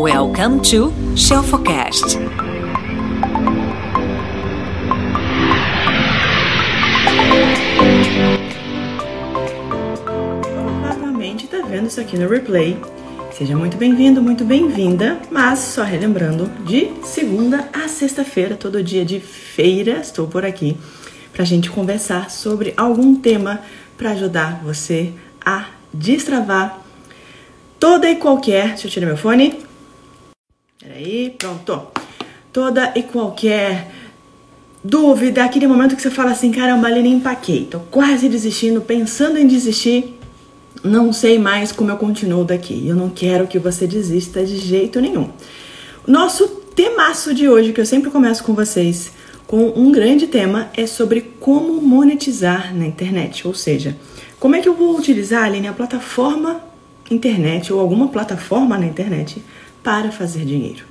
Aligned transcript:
Welcome 0.00 0.60
to 0.70 0.92
Shelfocast. 1.16 2.16
Novamente 10.80 11.48
tá 11.48 11.62
vendo 11.68 11.88
isso 11.88 12.00
aqui 12.00 12.16
no 12.16 12.28
replay. 12.28 12.78
Seja 13.32 13.56
muito 13.56 13.76
bem-vindo, 13.76 14.22
muito 14.22 14.44
bem-vinda, 14.44 15.18
mas 15.32 15.58
só 15.58 15.82
relembrando, 15.82 16.48
de 16.64 16.92
segunda 17.02 17.68
a 17.72 17.88
sexta-feira, 17.88 18.54
todo 18.54 18.80
dia 18.80 19.04
de 19.04 19.18
feira, 19.18 19.98
estou 19.98 20.28
por 20.28 20.44
aqui 20.44 20.76
para 21.32 21.42
a 21.42 21.46
gente 21.46 21.70
conversar 21.70 22.30
sobre 22.30 22.72
algum 22.76 23.16
tema 23.16 23.62
para 23.96 24.12
ajudar 24.12 24.62
você 24.62 25.12
a 25.44 25.66
destravar 25.92 26.84
toda 27.80 28.08
e 28.08 28.14
qualquer. 28.14 28.68
Deixa 28.68 28.86
eu 28.86 28.90
tirar 28.92 29.06
meu 29.06 29.16
fone. 29.16 29.66
Peraí, 30.80 31.34
pronto. 31.36 31.88
Toda 32.52 32.92
e 32.94 33.02
qualquer 33.02 33.90
dúvida, 34.82 35.42
aquele 35.42 35.66
momento 35.66 35.96
que 35.96 36.02
você 36.02 36.10
fala 36.10 36.30
assim: 36.30 36.52
caramba, 36.52 36.86
Aline, 36.86 37.10
empaquei, 37.10 37.66
tô 37.68 37.80
quase 37.80 38.28
desistindo, 38.28 38.80
pensando 38.80 39.38
em 39.38 39.46
desistir. 39.46 40.16
Não 40.84 41.12
sei 41.12 41.36
mais 41.36 41.72
como 41.72 41.90
eu 41.90 41.96
continuo 41.96 42.44
daqui. 42.44 42.86
Eu 42.86 42.94
não 42.94 43.10
quero 43.10 43.48
que 43.48 43.58
você 43.58 43.88
desista 43.88 44.44
de 44.44 44.56
jeito 44.56 45.00
nenhum. 45.00 45.28
Nosso 46.06 46.46
temaço 46.46 47.34
de 47.34 47.48
hoje, 47.48 47.72
que 47.72 47.80
eu 47.80 47.86
sempre 47.86 48.08
começo 48.08 48.44
com 48.44 48.54
vocês, 48.54 49.10
com 49.48 49.72
um 49.74 49.90
grande 49.90 50.28
tema, 50.28 50.70
é 50.76 50.86
sobre 50.86 51.22
como 51.40 51.82
monetizar 51.82 52.72
na 52.72 52.86
internet. 52.86 53.48
Ou 53.48 53.52
seja, 53.52 53.96
como 54.38 54.54
é 54.54 54.60
que 54.60 54.68
eu 54.68 54.74
vou 54.74 54.96
utilizar, 54.96 55.42
Aline, 55.42 55.66
a 55.66 55.72
plataforma 55.72 56.60
internet 57.10 57.72
ou 57.72 57.80
alguma 57.80 58.08
plataforma 58.08 58.78
na 58.78 58.86
internet 58.86 59.42
para 59.82 60.10
fazer 60.10 60.44
dinheiro. 60.44 60.84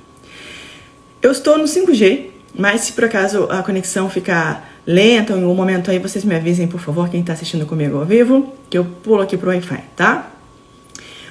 Eu 1.20 1.32
estou 1.32 1.58
no 1.58 1.64
5G, 1.64 2.26
mas 2.54 2.82
se 2.82 2.92
por 2.92 3.04
acaso 3.04 3.44
a 3.50 3.62
conexão 3.62 4.08
ficar 4.08 4.68
lenta 4.86 5.32
em 5.32 5.42
algum 5.42 5.54
momento 5.54 5.90
aí, 5.90 5.98
vocês 5.98 6.24
me 6.24 6.34
avisem, 6.34 6.66
por 6.66 6.80
favor, 6.80 7.08
quem 7.08 7.20
está 7.20 7.32
assistindo 7.32 7.66
comigo 7.66 7.98
ao 7.98 8.06
vivo, 8.06 8.54
que 8.70 8.78
eu 8.78 8.84
pulo 8.84 9.20
aqui 9.20 9.36
pro 9.36 9.50
Wi-Fi, 9.50 9.84
tá? 9.94 10.30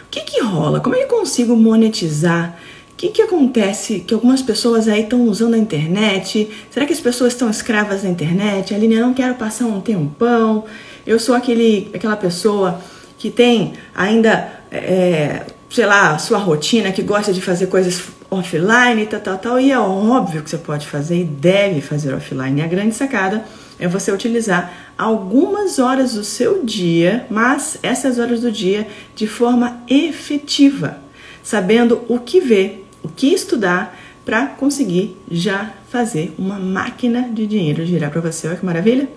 O 0.06 0.10
que 0.10 0.22
que 0.22 0.42
rola? 0.42 0.80
Como 0.80 0.96
é 0.96 1.00
que 1.00 1.06
eu 1.06 1.18
consigo 1.18 1.56
monetizar? 1.56 2.58
O 2.94 2.96
que 2.96 3.10
que 3.10 3.22
acontece 3.22 4.00
que 4.00 4.14
algumas 4.14 4.42
pessoas 4.42 4.88
aí 4.88 5.04
estão 5.04 5.24
usando 5.24 5.54
a 5.54 5.58
internet? 5.58 6.50
Será 6.72 6.86
que 6.86 6.94
as 6.94 7.00
pessoas 7.00 7.34
estão 7.34 7.50
escravas 7.50 8.04
da 8.04 8.10
internet? 8.10 8.74
Aline, 8.74 8.96
eu 8.96 9.02
não 9.02 9.14
quero 9.14 9.36
passar 9.36 9.66
um 9.66 9.82
tempão. 9.82 10.66
Eu 11.06 11.20
sou 11.20 11.36
aquele, 11.36 11.90
aquela 11.94 12.16
pessoa 12.16 12.82
que 13.18 13.30
tem 13.30 13.74
ainda, 13.94 14.62
é, 14.72 15.46
sei 15.70 15.86
lá, 15.86 16.18
sua 16.18 16.38
rotina, 16.38 16.92
que 16.92 17.02
gosta 17.02 17.34
de 17.34 17.42
fazer 17.42 17.68
coisas 17.68 18.02
offline, 18.30 19.06
tal, 19.06 19.20
tal, 19.20 19.38
tal, 19.38 19.60
e 19.60 19.72
é 19.72 19.80
óbvio 19.80 20.44
que 20.44 20.50
você 20.50 20.58
pode 20.58 20.88
fazer 20.88 21.22
e 21.22 21.24
deve 21.24 21.82
fazer 21.82 22.14
offline. 22.14 22.60
E 22.60 22.64
a 22.64 22.68
grande 22.68 22.96
sacada 22.96 23.46
é 23.80 23.88
você 23.88 24.12
utilizar 24.12 24.94
algumas 24.98 25.80
horas 25.80 26.14
do 26.14 26.24
seu 26.24 26.64
dia, 26.64 27.26
mas 27.30 27.78
essas 27.84 28.20
horas 28.20 28.42
do 28.42 28.52
dia 28.52 28.88
de 29.16 29.28
forma 29.28 29.82
efetiva, 29.88 30.98
sabendo 31.44 32.04
o 32.08 32.20
que 32.20 32.40
ver, 32.40 32.86
o 33.04 33.10
que 33.10 33.28
estudar 33.28 33.98
para 34.26 34.48
conseguir 34.48 35.16
já 35.32 35.72
fazer 35.90 36.34
uma 36.38 36.60
máquina 36.60 37.30
de 37.30 37.48
dinheiro 37.48 37.86
girar 37.86 38.12
para 38.12 38.20
você. 38.20 38.48
Olha 38.48 38.58
que 38.58 38.66
maravilha! 38.66 39.08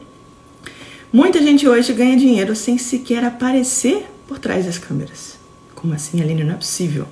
Muita 1.13 1.43
gente 1.43 1.67
hoje 1.67 1.93
ganha 1.93 2.17
dinheiro 2.17 2.55
sem 2.55 2.79
sequer 2.79 3.25
aparecer 3.25 4.07
por 4.29 4.39
trás 4.39 4.67
das 4.67 4.79
câmeras. 4.79 5.40
Como 5.81 5.95
assim, 5.95 6.21
Aline? 6.21 6.45
Não 6.45 6.55
é 6.55 6.57
possível. 6.57 7.07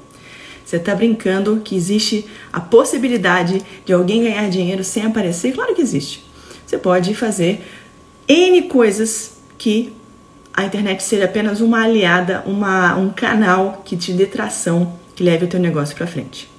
Você 0.65 0.77
está 0.77 0.95
brincando 0.95 1.63
que 1.65 1.75
existe 1.75 2.27
a 2.53 2.61
possibilidade 2.61 3.63
de 3.87 3.93
alguém 3.93 4.23
ganhar 4.23 4.49
dinheiro 4.51 4.85
sem 4.85 5.05
aparecer? 5.05 5.55
Claro 5.55 5.75
que 5.75 5.81
existe. 5.81 6.23
Você 6.67 6.77
pode 6.77 7.15
fazer 7.15 7.65
N 8.29 8.63
coisas 8.69 9.39
que 9.57 9.93
a 10.53 10.67
internet 10.67 11.03
seja 11.03 11.25
apenas 11.25 11.63
uma 11.63 11.83
aliada, 11.83 12.43
uma, 12.45 12.95
um 12.97 13.09
canal 13.09 13.81
que 13.85 13.97
te 13.97 14.13
dê 14.13 14.27
tração, 14.27 14.93
que 15.17 15.25
leve 15.25 15.47
o 15.47 15.49
teu 15.49 15.59
negócio 15.59 15.97
para 15.97 16.07
frente. 16.07 16.51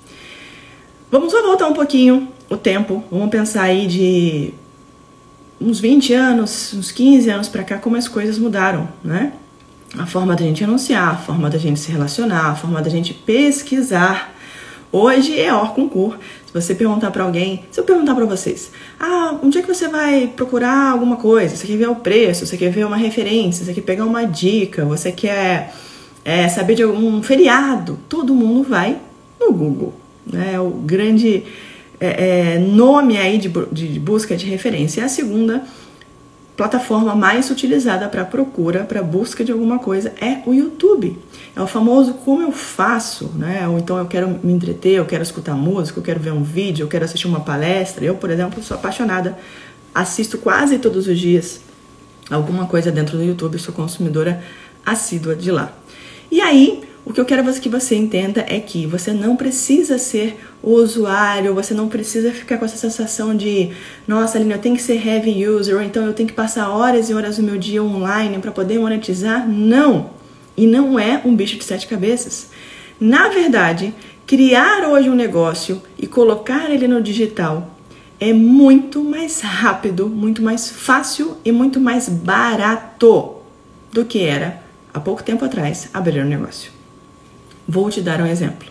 Vamos 1.11 1.31
só 1.31 1.43
voltar 1.43 1.67
um 1.67 1.73
pouquinho 1.73 2.29
o 2.49 2.57
tempo. 2.57 3.03
Vamos 3.11 3.29
pensar 3.29 3.63
aí 3.63 3.85
de 3.85 4.53
uns 5.61 5.79
20 5.79 6.13
anos, 6.13 6.73
uns 6.73 6.91
15 6.91 7.29
anos 7.29 7.47
para 7.47 7.63
cá, 7.63 7.77
como 7.77 7.95
as 7.95 8.07
coisas 8.07 8.39
mudaram, 8.39 8.89
né? 9.03 9.33
A 9.97 10.05
forma 10.05 10.35
da 10.35 10.43
gente 10.43 10.63
anunciar, 10.63 11.13
a 11.13 11.17
forma 11.17 11.49
da 11.49 11.57
gente 11.57 11.79
se 11.79 11.91
relacionar, 11.91 12.51
a 12.51 12.55
forma 12.55 12.81
da 12.81 12.89
gente 12.89 13.13
pesquisar. 13.13 14.35
Hoje 14.91 15.39
é 15.39 15.51
concurso. 15.73 16.19
Se 16.45 16.53
você 16.53 16.75
perguntar 16.75 17.11
para 17.11 17.23
alguém, 17.23 17.63
se 17.71 17.79
eu 17.79 17.83
perguntar 17.83 18.15
para 18.15 18.25
vocês, 18.25 18.71
ah, 18.99 19.35
onde 19.43 19.57
é 19.57 19.61
que 19.61 19.67
você 19.67 19.87
vai 19.87 20.27
procurar 20.35 20.91
alguma 20.91 21.15
coisa? 21.15 21.55
Você 21.55 21.67
quer 21.67 21.77
ver 21.77 21.89
o 21.89 21.95
preço? 21.95 22.45
Você 22.45 22.57
quer 22.57 22.71
ver 22.71 22.85
uma 22.85 22.97
referência? 22.97 23.65
Você 23.65 23.73
quer 23.73 23.81
pegar 23.81 24.05
uma 24.05 24.25
dica? 24.25 24.85
Você 24.85 25.11
quer 25.11 25.73
é, 26.23 26.47
saber 26.49 26.75
de 26.75 26.83
algum 26.83 27.21
feriado? 27.23 27.99
Todo 28.07 28.33
mundo 28.33 28.67
vai 28.67 28.97
no 29.39 29.51
Google, 29.51 29.93
né? 30.25 30.59
O 30.59 30.69
grande 30.69 31.43
é, 31.99 32.55
é, 32.55 32.59
nome 32.59 33.17
aí 33.17 33.37
de, 33.37 33.49
de 33.71 33.99
busca 33.99 34.35
de 34.35 34.45
referência. 34.45 35.01
É 35.01 35.03
a 35.03 35.09
segunda 35.09 35.63
plataforma 36.59 37.15
mais 37.15 37.49
utilizada 37.49 38.09
para 38.09 38.25
procura, 38.25 38.83
para 38.83 39.01
busca 39.01 39.45
de 39.45 39.51
alguma 39.53 39.79
coisa 39.79 40.13
é 40.19 40.41
o 40.45 40.53
YouTube. 40.53 41.17
É 41.55 41.61
o 41.61 41.65
famoso 41.65 42.15
como 42.15 42.41
eu 42.41 42.51
faço, 42.51 43.31
né? 43.35 43.65
Ou 43.65 43.79
então 43.79 43.97
eu 43.97 44.05
quero 44.05 44.27
me 44.43 44.51
entreter, 44.51 44.97
eu 44.97 45.05
quero 45.05 45.23
escutar 45.23 45.55
música, 45.55 45.97
eu 45.97 46.03
quero 46.03 46.19
ver 46.19 46.33
um 46.33 46.43
vídeo, 46.43 46.83
eu 46.83 46.89
quero 46.89 47.05
assistir 47.05 47.27
uma 47.27 47.39
palestra. 47.39 48.03
Eu, 48.03 48.15
por 48.15 48.29
exemplo, 48.29 48.61
sou 48.61 48.75
apaixonada, 48.75 49.39
assisto 49.95 50.37
quase 50.37 50.77
todos 50.79 51.07
os 51.07 51.17
dias 51.17 51.61
alguma 52.29 52.65
coisa 52.65 52.91
dentro 52.91 53.17
do 53.17 53.23
YouTube, 53.23 53.57
sou 53.57 53.73
consumidora 53.73 54.43
assídua 54.85 55.37
de 55.37 55.51
lá. 55.51 55.71
E 56.29 56.41
aí, 56.41 56.83
o 57.05 57.13
que 57.13 57.19
eu 57.19 57.25
quero 57.25 57.43
que 57.59 57.69
você 57.69 57.95
entenda 57.95 58.45
é 58.47 58.59
que 58.59 58.85
você 58.85 59.11
não 59.11 59.35
precisa 59.35 59.97
ser 59.97 60.39
o 60.61 60.71
usuário, 60.71 61.55
você 61.55 61.73
não 61.73 61.87
precisa 61.87 62.31
ficar 62.31 62.57
com 62.57 62.65
essa 62.65 62.77
sensação 62.77 63.35
de, 63.35 63.71
nossa, 64.07 64.37
Aline, 64.37 64.53
eu 64.53 64.59
tenho 64.59 64.75
que 64.75 64.81
ser 64.81 65.05
heavy 65.05 65.47
user, 65.47 65.75
ou 65.75 65.81
então 65.81 66.05
eu 66.05 66.13
tenho 66.13 66.27
que 66.27 66.35
passar 66.35 66.69
horas 66.69 67.09
e 67.09 67.13
horas 67.13 67.37
do 67.37 67.43
meu 67.43 67.57
dia 67.57 67.81
online 67.81 68.37
para 68.39 68.51
poder 68.51 68.77
monetizar. 68.79 69.47
Não! 69.47 70.11
E 70.55 70.67
não 70.67 70.99
é 70.99 71.21
um 71.23 71.35
bicho 71.35 71.57
de 71.57 71.63
sete 71.63 71.87
cabeças. 71.87 72.49
Na 72.99 73.29
verdade, 73.29 73.93
criar 74.27 74.87
hoje 74.89 75.09
um 75.09 75.15
negócio 75.15 75.81
e 75.97 76.05
colocar 76.05 76.69
ele 76.69 76.87
no 76.87 77.01
digital 77.01 77.75
é 78.19 78.33
muito 78.33 79.01
mais 79.01 79.39
rápido, 79.39 80.07
muito 80.09 80.41
mais 80.41 80.69
fácil 80.69 81.37
e 81.45 81.51
muito 81.51 81.79
mais 81.79 82.09
barato 82.09 83.35
do 83.91 84.03
que 84.03 84.23
era 84.23 84.61
há 84.93 84.99
pouco 84.99 85.23
tempo 85.23 85.45
atrás 85.45 85.89
abrir 85.93 86.21
um 86.21 86.27
negócio. 86.27 86.78
Vou 87.69 87.87
te 87.91 88.01
dar 88.01 88.19
um 88.19 88.25
exemplo. 88.25 88.67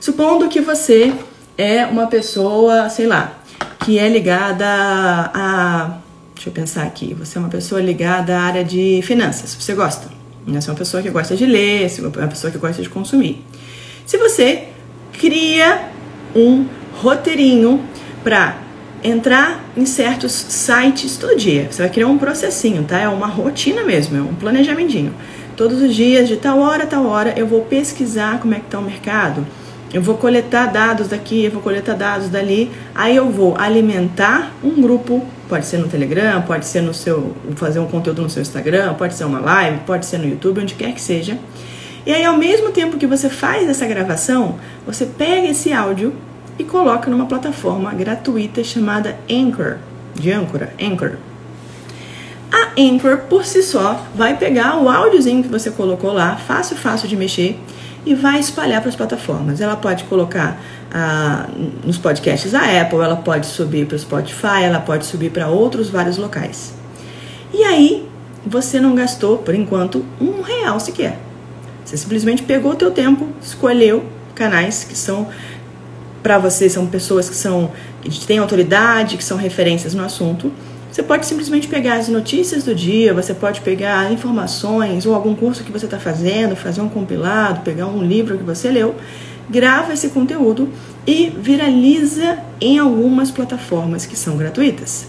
Supondo 0.00 0.48
que 0.48 0.60
você 0.60 1.12
é 1.56 1.86
uma 1.86 2.08
pessoa, 2.08 2.90
sei 2.90 3.06
lá, 3.06 3.38
que 3.84 4.00
é 4.00 4.08
ligada 4.08 4.66
a. 4.66 5.98
Deixa 6.34 6.48
eu 6.48 6.52
pensar 6.52 6.82
aqui. 6.82 7.14
Você 7.14 7.38
é 7.38 7.40
uma 7.40 7.48
pessoa 7.48 7.80
ligada 7.80 8.36
à 8.36 8.40
área 8.40 8.64
de 8.64 9.00
finanças. 9.04 9.54
Você 9.54 9.74
gosta? 9.74 10.08
Você 10.44 10.68
é 10.68 10.72
uma 10.72 10.78
pessoa 10.78 11.00
que 11.00 11.08
gosta 11.08 11.36
de 11.36 11.46
ler, 11.46 11.88
você 11.88 12.00
é 12.00 12.04
uma 12.04 12.26
pessoa 12.26 12.50
que 12.50 12.58
gosta 12.58 12.82
de 12.82 12.88
consumir. 12.88 13.44
Se 14.04 14.18
você 14.18 14.64
cria 15.12 15.90
um 16.34 16.66
roteirinho 16.94 17.80
para 18.24 18.58
entrar 19.04 19.64
em 19.76 19.86
certos 19.86 20.32
sites 20.32 21.16
todo 21.16 21.36
dia, 21.36 21.68
você 21.70 21.82
vai 21.82 21.90
criar 21.90 22.08
um 22.08 22.18
processinho, 22.18 22.82
tá? 22.82 22.98
É 22.98 23.08
uma 23.08 23.28
rotina 23.28 23.84
mesmo, 23.84 24.16
é 24.16 24.20
um 24.20 24.34
planejamentinho 24.34 25.14
todos 25.60 25.82
os 25.82 25.94
dias, 25.94 26.26
de 26.26 26.38
tal 26.38 26.58
hora 26.60 26.84
a 26.84 26.86
tal 26.86 27.04
hora, 27.04 27.34
eu 27.36 27.46
vou 27.46 27.60
pesquisar 27.60 28.40
como 28.40 28.54
é 28.54 28.60
que 28.60 28.64
está 28.64 28.78
o 28.78 28.82
mercado. 28.82 29.46
Eu 29.92 30.00
vou 30.00 30.16
coletar 30.16 30.68
dados 30.68 31.08
daqui, 31.08 31.44
eu 31.44 31.50
vou 31.50 31.60
coletar 31.60 31.92
dados 31.92 32.30
dali, 32.30 32.70
aí 32.94 33.14
eu 33.14 33.28
vou 33.28 33.54
alimentar 33.58 34.54
um 34.64 34.80
grupo, 34.80 35.22
pode 35.50 35.66
ser 35.66 35.76
no 35.76 35.86
Telegram, 35.86 36.40
pode 36.40 36.64
ser 36.64 36.80
no 36.80 36.94
seu, 36.94 37.36
fazer 37.56 37.78
um 37.78 37.86
conteúdo 37.86 38.22
no 38.22 38.30
seu 38.30 38.40
Instagram, 38.40 38.94
pode 38.94 39.12
ser 39.12 39.24
uma 39.24 39.38
live, 39.38 39.80
pode 39.80 40.06
ser 40.06 40.16
no 40.16 40.26
YouTube, 40.26 40.62
onde 40.62 40.72
quer 40.72 40.94
que 40.94 41.02
seja. 41.02 41.38
E 42.06 42.12
aí, 42.14 42.24
ao 42.24 42.38
mesmo 42.38 42.70
tempo 42.70 42.96
que 42.96 43.06
você 43.06 43.28
faz 43.28 43.68
essa 43.68 43.86
gravação, 43.86 44.58
você 44.86 45.04
pega 45.04 45.46
esse 45.46 45.74
áudio 45.74 46.14
e 46.58 46.64
coloca 46.64 47.10
numa 47.10 47.26
plataforma 47.26 47.92
gratuita 47.92 48.64
chamada 48.64 49.14
Anchor, 49.30 49.76
de 50.14 50.32
âncora, 50.32 50.72
Anchor. 50.80 51.16
A 52.52 52.72
Anchor, 52.80 53.18
por 53.28 53.44
si 53.44 53.62
só, 53.62 54.04
vai 54.14 54.36
pegar 54.36 54.76
o 54.76 54.88
áudiozinho 54.88 55.42
que 55.42 55.48
você 55.48 55.70
colocou 55.70 56.12
lá, 56.12 56.36
fácil, 56.36 56.76
fácil 56.76 57.08
de 57.08 57.16
mexer, 57.16 57.58
e 58.04 58.14
vai 58.14 58.40
espalhar 58.40 58.80
para 58.80 58.88
as 58.88 58.96
plataformas. 58.96 59.60
Ela 59.60 59.76
pode 59.76 60.04
colocar 60.04 60.60
ah, 60.92 61.46
nos 61.84 61.98
podcasts 61.98 62.52
da 62.52 62.60
Apple, 62.80 62.98
ela 62.98 63.16
pode 63.16 63.46
subir 63.46 63.86
para 63.86 63.96
o 63.96 63.98
Spotify, 63.98 64.64
ela 64.64 64.80
pode 64.80 65.06
subir 65.06 65.30
para 65.30 65.48
outros 65.48 65.90
vários 65.90 66.16
locais. 66.16 66.74
E 67.52 67.62
aí, 67.62 68.08
você 68.44 68.80
não 68.80 68.94
gastou, 68.94 69.38
por 69.38 69.54
enquanto, 69.54 70.04
um 70.20 70.40
real 70.40 70.80
sequer. 70.80 71.18
Você 71.84 71.96
simplesmente 71.96 72.42
pegou 72.42 72.72
o 72.72 72.76
teu 72.76 72.90
tempo, 72.90 73.28
escolheu 73.42 74.04
canais 74.34 74.84
que 74.84 74.96
são 74.96 75.28
para 76.22 76.38
você, 76.38 76.68
são 76.68 76.86
pessoas 76.86 77.28
que 77.28 77.34
são 77.34 77.72
que 78.02 78.26
têm 78.26 78.38
autoridade, 78.38 79.16
que 79.16 79.24
são 79.24 79.36
referências 79.36 79.94
no 79.94 80.02
assunto. 80.02 80.52
Você 80.90 81.04
pode 81.04 81.24
simplesmente 81.24 81.68
pegar 81.68 81.94
as 81.94 82.08
notícias 82.08 82.64
do 82.64 82.74
dia, 82.74 83.14
você 83.14 83.32
pode 83.32 83.60
pegar 83.60 84.12
informações 84.12 85.06
ou 85.06 85.14
algum 85.14 85.36
curso 85.36 85.62
que 85.62 85.70
você 85.70 85.84
está 85.84 86.00
fazendo, 86.00 86.56
fazer 86.56 86.80
um 86.80 86.88
compilado, 86.88 87.60
pegar 87.60 87.86
um 87.86 88.02
livro 88.02 88.36
que 88.36 88.42
você 88.42 88.70
leu, 88.70 88.96
grava 89.48 89.92
esse 89.92 90.08
conteúdo 90.08 90.68
e 91.06 91.30
viraliza 91.30 92.38
em 92.60 92.78
algumas 92.78 93.30
plataformas 93.30 94.04
que 94.04 94.16
são 94.16 94.36
gratuitas. 94.36 95.06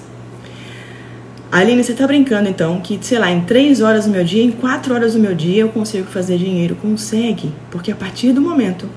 Aline, 1.52 1.84
você 1.84 1.94
está 1.94 2.06
brincando 2.06 2.48
então 2.48 2.80
que, 2.80 3.00
sei 3.02 3.18
lá, 3.18 3.32
em 3.32 3.42
3 3.42 3.82
horas 3.82 4.06
do 4.06 4.12
meu 4.12 4.24
dia, 4.24 4.44
em 4.44 4.52
4 4.52 4.94
horas 4.94 5.14
do 5.14 5.20
meu 5.20 5.34
dia 5.34 5.64
eu 5.64 5.70
consigo 5.70 6.06
fazer 6.06 6.38
dinheiro? 6.38 6.76
Consegue, 6.76 7.52
porque 7.72 7.92
a 7.92 7.96
partir 7.96 8.34
do 8.34 8.40
momento 8.40 8.88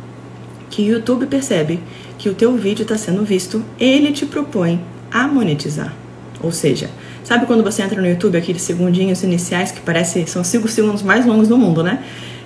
que 0.69 0.83
o 0.83 0.93
YouTube 0.97 1.27
percebe 1.27 1.81
que 2.19 2.29
o 2.29 2.35
teu 2.35 2.55
vídeo 2.57 2.83
está 2.83 2.99
sendo 2.99 3.25
visto, 3.25 3.65
ele 3.81 4.13
te 4.13 4.27
propõe 4.27 4.81
a 5.11 5.27
monetizar. 5.27 6.04
Ou 6.45 6.53
seja, 6.53 6.91
sabe 7.23 7.47
quando 7.47 7.65
você 7.65 7.83
entra 7.83 8.01
no 8.01 8.07
YouTube, 8.07 8.37
aqueles 8.37 8.63
segundinhos 8.63 9.23
iniciais 9.23 9.73
que 9.73 9.81
parece 9.81 10.27
são 10.27 10.45
5 10.45 10.69
segundos 10.69 11.03
mais 11.03 11.25
longos 11.25 11.49
do 11.49 11.57
mundo, 11.57 11.83
né? 11.83 12.01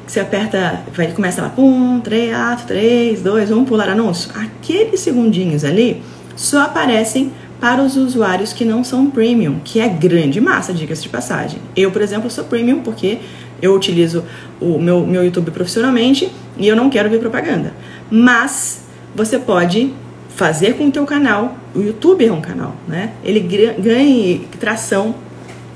Que 0.07 0.13
você 0.13 0.21
aperta, 0.21 0.83
vai 0.95 1.11
começa 1.13 1.43
lá, 1.43 1.49
pum, 1.49 2.01
3, 2.01 2.63
3, 2.67 3.21
2, 3.21 3.51
1, 3.51 3.65
pular 3.65 3.89
anúncio. 3.89 4.31
Aqueles 4.35 5.01
segundinhos 5.01 5.65
ali 5.65 6.03
só 6.37 6.63
aparecem 6.63 7.33
para 7.61 7.83
os 7.83 7.97
usuários 7.97 8.53
que 8.53 8.65
não 8.65 8.85
são 8.85 9.11
premium, 9.11 9.59
que 9.65 9.81
é 9.81 9.89
grande 9.89 10.41
massa, 10.41 10.73
diga-se 10.73 11.03
de 11.03 11.09
passagem. 11.09 11.59
Eu, 11.75 11.91
por 11.91 12.01
exemplo, 12.01 12.31
sou 12.31 12.45
premium 12.45 12.81
porque 12.81 13.19
eu 13.61 13.75
utilizo 13.75 14.25
o 14.61 14.79
meu, 14.79 15.05
meu 15.05 15.25
YouTube 15.25 15.51
profissionalmente 15.51 16.31
e 16.57 16.69
eu 16.69 16.77
não 16.77 16.89
quero 16.89 17.11
ver 17.11 17.19
propaganda. 17.19 17.73
Mas 18.09 18.83
você 19.15 19.39
pode 19.39 19.93
fazer 20.39 20.75
com 20.75 20.87
o 20.87 20.91
teu 20.93 21.05
canal, 21.05 21.59
o 21.75 21.81
YouTube 21.81 22.25
é 22.25 22.33
um 22.33 22.41
canal, 22.41 22.77
né? 22.87 23.11
Ele 23.25 23.41
ganhe 23.41 24.47
tração, 24.61 25.17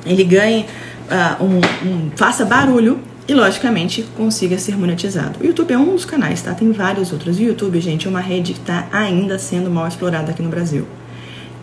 ele 0.06 0.23
ganhe 0.23 0.67
uh, 1.11 1.44
um, 1.44 1.56
um, 1.85 2.11
faça 2.14 2.44
barulho 2.44 3.00
e 3.26 3.35
logicamente 3.35 4.05
consiga 4.17 4.56
ser 4.59 4.79
monetizado. 4.79 5.41
O 5.41 5.44
YouTube 5.44 5.73
é 5.73 5.76
um 5.76 5.97
dos 5.97 6.05
canais, 6.05 6.43
tá? 6.43 6.55
Tem 6.55 6.70
vários 6.70 7.12
outros. 7.12 7.41
O 7.41 7.43
YouTube, 7.43 7.81
gente, 7.81 8.06
é 8.06 8.11
uma 8.11 8.20
rede 8.20 8.53
que 8.53 8.61
está 8.61 8.87
ainda 8.93 9.37
sendo 9.37 9.69
mal 9.69 9.88
explorada 9.88 10.31
aqui 10.31 10.43
no 10.43 10.49
Brasil. 10.49 10.87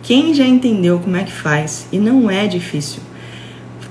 Quem 0.02 0.34
já 0.34 0.44
entendeu 0.44 0.98
como 0.98 1.16
é 1.16 1.24
que 1.24 1.32
faz 1.32 1.86
e 1.90 1.98
não 1.98 2.30
é 2.30 2.46
difícil, 2.46 3.00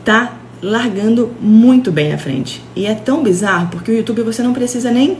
tá 0.05 0.37
largando 0.61 1.31
muito 1.41 1.91
bem 1.91 2.13
à 2.13 2.17
frente. 2.19 2.61
E 2.75 2.85
é 2.85 2.93
tão 2.93 3.23
bizarro 3.23 3.69
porque 3.71 3.89
o 3.89 3.95
YouTube 3.95 4.21
você 4.21 4.43
não 4.43 4.53
precisa 4.53 4.91
nem 4.91 5.17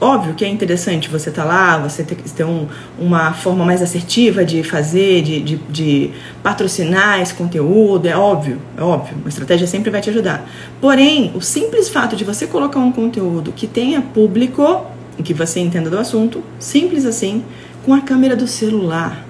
Óbvio 0.00 0.32
que 0.34 0.46
é 0.46 0.48
interessante 0.48 1.10
você 1.10 1.28
estar 1.28 1.42
tá 1.42 1.48
lá, 1.48 1.76
você 1.76 2.02
ter, 2.02 2.16
ter 2.16 2.44
um, 2.44 2.66
uma 2.98 3.34
forma 3.34 3.66
mais 3.66 3.82
assertiva 3.82 4.42
de 4.42 4.62
fazer, 4.62 5.20
de, 5.20 5.40
de, 5.40 5.56
de, 5.68 6.10
patrocinar 6.42 7.20
esse 7.20 7.34
conteúdo, 7.34 8.06
é 8.06 8.16
óbvio, 8.16 8.58
é 8.78 8.82
óbvio, 8.82 9.18
uma 9.18 9.28
estratégia 9.28 9.66
sempre 9.66 9.90
vai 9.90 10.00
te 10.00 10.08
ajudar. 10.08 10.48
Porém, 10.80 11.32
o 11.34 11.42
simples 11.42 11.90
fato 11.90 12.16
de 12.16 12.24
você 12.24 12.46
colocar 12.46 12.78
um 12.78 12.90
conteúdo 12.90 13.52
que 13.52 13.66
tenha 13.66 14.00
público, 14.00 14.86
que 15.22 15.34
você 15.34 15.60
entenda 15.60 15.90
do 15.90 15.98
assunto, 15.98 16.42
simples 16.58 17.04
assim, 17.04 17.44
com 17.84 17.92
a 17.92 18.00
câmera 18.00 18.34
do 18.34 18.46
celular. 18.46 19.22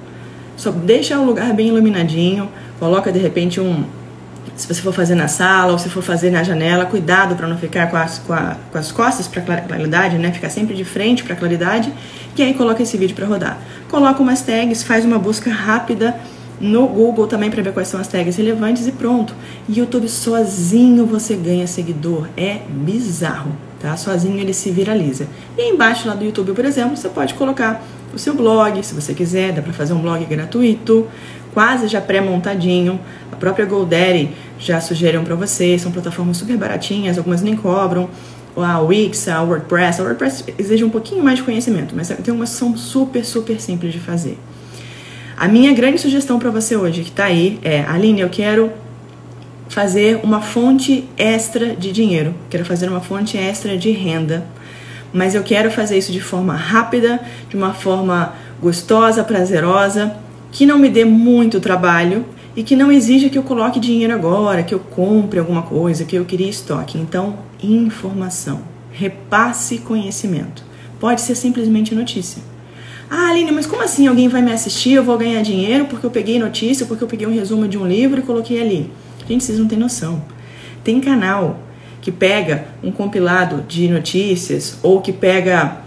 Só 0.56 0.70
deixa 0.70 1.19
o 1.19 1.25
lugar 1.25 1.52
bem 1.52 1.66
iluminadinho, 1.66 2.49
coloca 2.78 3.11
de 3.11 3.19
repente 3.19 3.61
um, 3.61 3.84
se 4.61 4.67
você 4.67 4.83
for 4.83 4.93
fazer 4.93 5.15
na 5.15 5.27
sala 5.27 5.73
ou 5.73 5.79
se 5.79 5.89
for 5.89 6.03
fazer 6.03 6.31
na 6.31 6.43
janela, 6.43 6.85
cuidado 6.85 7.35
para 7.35 7.49
não 7.49 7.57
ficar 7.57 7.91
com 7.91 7.97
as, 7.97 8.19
com, 8.19 8.33
a, 8.33 8.57
com 8.71 8.77
as 8.77 8.93
costas 8.93 9.27
para 9.27 9.41
claridade, 9.62 10.19
né? 10.19 10.31
Ficar 10.33 10.51
sempre 10.51 10.77
de 10.77 10.85
frente 10.85 11.25
para 11.25 11.35
claridade. 11.35 11.93
E 12.37 12.43
aí 12.43 12.53
coloca 12.53 12.83
esse 12.83 12.97
vídeo 12.99 13.17
para 13.17 13.27
rodar. 13.27 13.59
Coloca 13.89 14.23
umas 14.23 14.43
tags, 14.43 14.83
faz 14.83 15.05
uma 15.05 15.19
busca 15.19 15.51
rápida 15.51 16.15
no 16.61 16.87
Google 16.87 17.27
também 17.27 17.51
para 17.51 17.62
ver 17.62 17.73
quais 17.73 17.89
são 17.89 17.99
as 17.99 18.07
tags 18.07 18.37
relevantes 18.37 18.87
e 18.87 18.93
pronto. 18.93 19.35
YouTube 19.67 20.09
sozinho 20.09 21.07
você 21.07 21.37
ganha 21.37 21.67
seguidor. 21.67 22.29
É 22.37 22.59
bizarro, 22.69 23.53
tá? 23.81 23.97
Sozinho 23.97 24.39
ele 24.39 24.53
se 24.53 24.71
viraliza. 24.71 25.27
E 25.57 25.71
embaixo 25.71 26.07
lá 26.07 26.15
do 26.15 26.23
YouTube, 26.23 26.53
por 26.53 26.67
exemplo, 26.67 26.99
você 26.99 27.09
pode 27.09 27.33
colocar 27.33 27.83
o 28.12 28.19
seu 28.19 28.35
blog, 28.35 28.83
se 28.83 28.95
você 28.95 29.15
quiser, 29.15 29.53
dá 29.53 29.62
para 29.62 29.73
fazer 29.73 29.93
um 29.93 30.01
blog 30.01 30.25
gratuito, 30.27 31.07
quase 31.52 31.88
já 31.88 32.00
pré-montadinho. 32.00 33.00
A 33.32 33.37
própria 33.37 33.64
GoDaddy 33.64 34.31
já 34.58 34.81
sugeriram 34.81 35.25
para 35.25 35.35
você, 35.35 35.79
são 35.79 35.91
plataformas 35.91 36.37
super 36.37 36.56
baratinhas, 36.56 37.19
algumas 37.19 37.43
nem 37.43 37.56
cobram. 37.56 38.08
A 38.56 38.81
Wix, 38.81 39.29
a 39.29 39.43
WordPress, 39.43 40.00
a 40.00 40.05
WordPress 40.05 40.44
exige 40.58 40.85
um 40.85 40.91
pouquinho 40.91 41.23
mais 41.23 41.38
de 41.38 41.44
conhecimento, 41.44 41.94
mas 41.97 42.08
tem 42.08 42.38
que 42.38 42.47
são 42.47 42.76
super, 42.76 43.25
super 43.25 43.61
simples 43.61 43.93
de 43.93 44.00
fazer. 44.00 44.38
A 45.37 45.49
minha 45.49 45.73
grande 45.73 45.99
sugestão 45.99 46.38
para 46.38 46.50
você 46.50 46.76
hoje, 46.76 47.02
que 47.02 47.08
está 47.11 47.25
aí, 47.25 47.58
é: 47.62 47.81
Aline, 47.82 48.20
eu 48.20 48.29
quero 48.29 48.70
fazer 49.69 50.20
uma 50.23 50.43
fonte 50.43 51.08
extra 51.17 51.75
de 51.76 51.93
dinheiro, 51.93 52.35
quero 52.50 52.64
fazer 52.64 52.88
uma 52.88 53.00
fonte 53.00 53.38
extra 53.38 53.79
de 53.79 53.91
renda, 53.93 54.44
mas 55.12 55.35
eu 55.35 55.43
quero 55.43 55.70
fazer 55.70 55.97
isso 55.97 56.12
de 56.12 56.20
forma 56.20 56.55
rápida, 56.55 57.20
de 57.49 57.56
uma 57.56 57.73
forma 57.73 58.35
gostosa, 58.61 59.25
prazerosa, 59.25 60.14
que 60.52 60.67
não 60.67 60.79
me 60.79 60.88
dê 60.88 61.05
muito 61.05 61.61
trabalho 61.61 62.25
e 62.56 62.62
que 62.62 62.75
não 62.75 62.91
exija 62.91 63.29
que 63.29 63.38
eu 63.38 63.43
coloque 63.43 63.79
dinheiro 63.79 64.12
agora, 64.12 64.62
que 64.62 64.75
eu 64.75 64.81
compre 64.81 65.38
alguma 65.38 65.62
coisa, 65.62 66.05
que 66.05 66.17
eu 66.17 66.25
queria 66.25 66.49
estoque. 66.49 66.99
Então, 66.99 67.38
informação, 67.62 68.62
repasse 68.91 69.79
conhecimento. 69.79 70.64
Pode 70.99 71.20
ser 71.20 71.35
simplesmente 71.35 71.94
notícia. 71.94 72.43
Ah, 73.08 73.31
Aline, 73.31 73.50
mas 73.50 73.67
como 73.67 73.82
assim 73.82 74.06
alguém 74.06 74.29
vai 74.29 74.43
me 74.43 74.52
assistir? 74.52 74.93
Eu 74.93 75.02
vou 75.02 75.19
ganhar 75.19 75.43
dinheiro 75.43 75.87
porque 75.87 76.06
eu 76.06 76.11
peguei 76.11 76.38
notícia, 76.38 76.87
porque 76.87 77.02
eu 77.02 77.08
peguei 77.08 77.26
um 77.26 77.35
resumo 77.35 77.67
de 77.67 77.76
um 77.79 77.87
livro 77.87 78.20
e 78.20 78.23
coloquei 78.23 78.61
ali. 78.61 78.91
Gente, 79.26 79.43
vocês 79.43 79.58
não 79.58 79.67
têm 79.67 79.79
noção. 79.79 80.23
Tem 80.85 81.00
canal 81.00 81.61
que 82.00 82.12
pega 82.12 82.67
um 82.82 82.91
compilado 82.91 83.64
de 83.67 83.88
notícias 83.88 84.79
ou 84.82 85.00
que 85.00 85.12
pega 85.12 85.79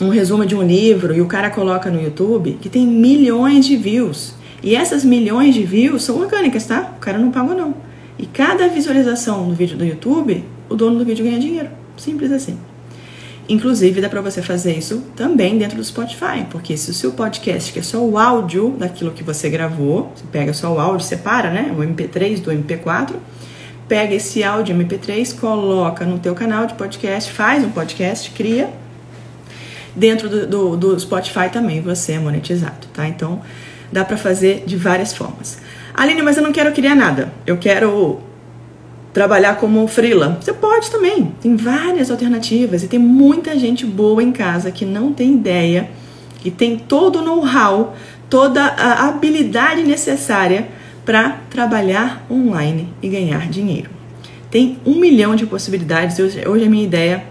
um 0.00 0.08
resumo 0.10 0.46
de 0.46 0.54
um 0.54 0.62
livro 0.62 1.14
e 1.14 1.20
o 1.20 1.26
cara 1.26 1.50
coloca 1.50 1.90
no 1.90 2.00
YouTube 2.00 2.58
que 2.60 2.68
tem 2.68 2.86
milhões 2.86 3.66
de 3.66 3.76
views. 3.76 4.34
E 4.62 4.74
essas 4.74 5.04
milhões 5.04 5.54
de 5.54 5.62
views 5.64 6.02
são 6.02 6.18
orgânicas, 6.20 6.66
tá? 6.66 6.92
O 6.96 7.00
cara 7.00 7.18
não 7.18 7.30
paga 7.30 7.54
não. 7.54 7.74
E 8.18 8.26
cada 8.26 8.68
visualização 8.68 9.46
no 9.46 9.54
vídeo 9.54 9.76
do 9.76 9.84
YouTube, 9.84 10.44
o 10.68 10.74
dono 10.74 10.98
do 10.98 11.04
vídeo 11.04 11.24
ganha 11.24 11.38
dinheiro. 11.38 11.68
Simples 11.96 12.30
assim. 12.30 12.58
Inclusive, 13.48 14.00
dá 14.00 14.08
para 14.08 14.20
você 14.20 14.40
fazer 14.40 14.76
isso 14.76 15.02
também 15.16 15.58
dentro 15.58 15.76
do 15.76 15.82
Spotify, 15.82 16.46
porque 16.50 16.76
se 16.76 16.90
o 16.90 16.94
seu 16.94 17.12
podcast, 17.12 17.72
que 17.72 17.80
é 17.80 17.82
só 17.82 17.98
o 17.98 18.16
áudio 18.16 18.76
daquilo 18.78 19.10
que 19.10 19.24
você 19.24 19.50
gravou, 19.50 20.12
você 20.14 20.24
pega 20.30 20.52
só 20.52 20.72
o 20.72 20.78
áudio, 20.78 21.04
separa, 21.04 21.50
né, 21.50 21.74
o 21.76 21.80
MP3 21.80 22.40
do 22.40 22.52
MP4, 22.52 23.14
pega 23.88 24.14
esse 24.14 24.44
áudio 24.44 24.76
MP3, 24.76 25.36
coloca 25.36 26.04
no 26.04 26.18
teu 26.20 26.32
canal 26.32 26.66
de 26.66 26.74
podcast, 26.74 27.32
faz 27.32 27.64
um 27.64 27.70
podcast, 27.70 28.30
cria 28.30 28.70
Dentro 29.94 30.28
do, 30.28 30.46
do, 30.46 30.76
do 30.76 31.00
Spotify 31.00 31.48
também 31.52 31.80
você 31.80 32.12
é 32.12 32.18
monetizado, 32.18 32.86
tá? 32.92 33.08
Então 33.08 33.40
dá 33.90 34.04
para 34.04 34.16
fazer 34.16 34.64
de 34.66 34.76
várias 34.76 35.12
formas. 35.12 35.58
Aline, 35.94 36.22
mas 36.22 36.36
eu 36.36 36.42
não 36.42 36.52
quero 36.52 36.72
criar 36.72 36.94
nada. 36.94 37.32
Eu 37.46 37.56
quero 37.56 38.20
trabalhar 39.12 39.56
como 39.56 39.86
freela. 39.88 40.38
Você 40.40 40.52
pode 40.52 40.90
também. 40.90 41.34
Tem 41.40 41.56
várias 41.56 42.10
alternativas 42.10 42.82
e 42.82 42.88
tem 42.88 42.98
muita 42.98 43.58
gente 43.58 43.84
boa 43.84 44.22
em 44.22 44.32
casa 44.32 44.70
que 44.70 44.84
não 44.84 45.12
tem 45.12 45.34
ideia 45.34 45.90
e 46.44 46.50
tem 46.50 46.78
todo 46.78 47.18
o 47.18 47.22
know-how, 47.22 47.94
toda 48.28 48.62
a 48.62 49.08
habilidade 49.08 49.82
necessária 49.82 50.68
para 51.04 51.40
trabalhar 51.50 52.24
online 52.30 52.88
e 53.02 53.08
ganhar 53.08 53.48
dinheiro. 53.48 53.90
Tem 54.50 54.78
um 54.84 54.98
milhão 54.98 55.34
de 55.34 55.46
possibilidades. 55.46 56.18
Hoje, 56.18 56.42
a 56.44 56.70
minha 56.70 56.84
ideia 56.84 57.24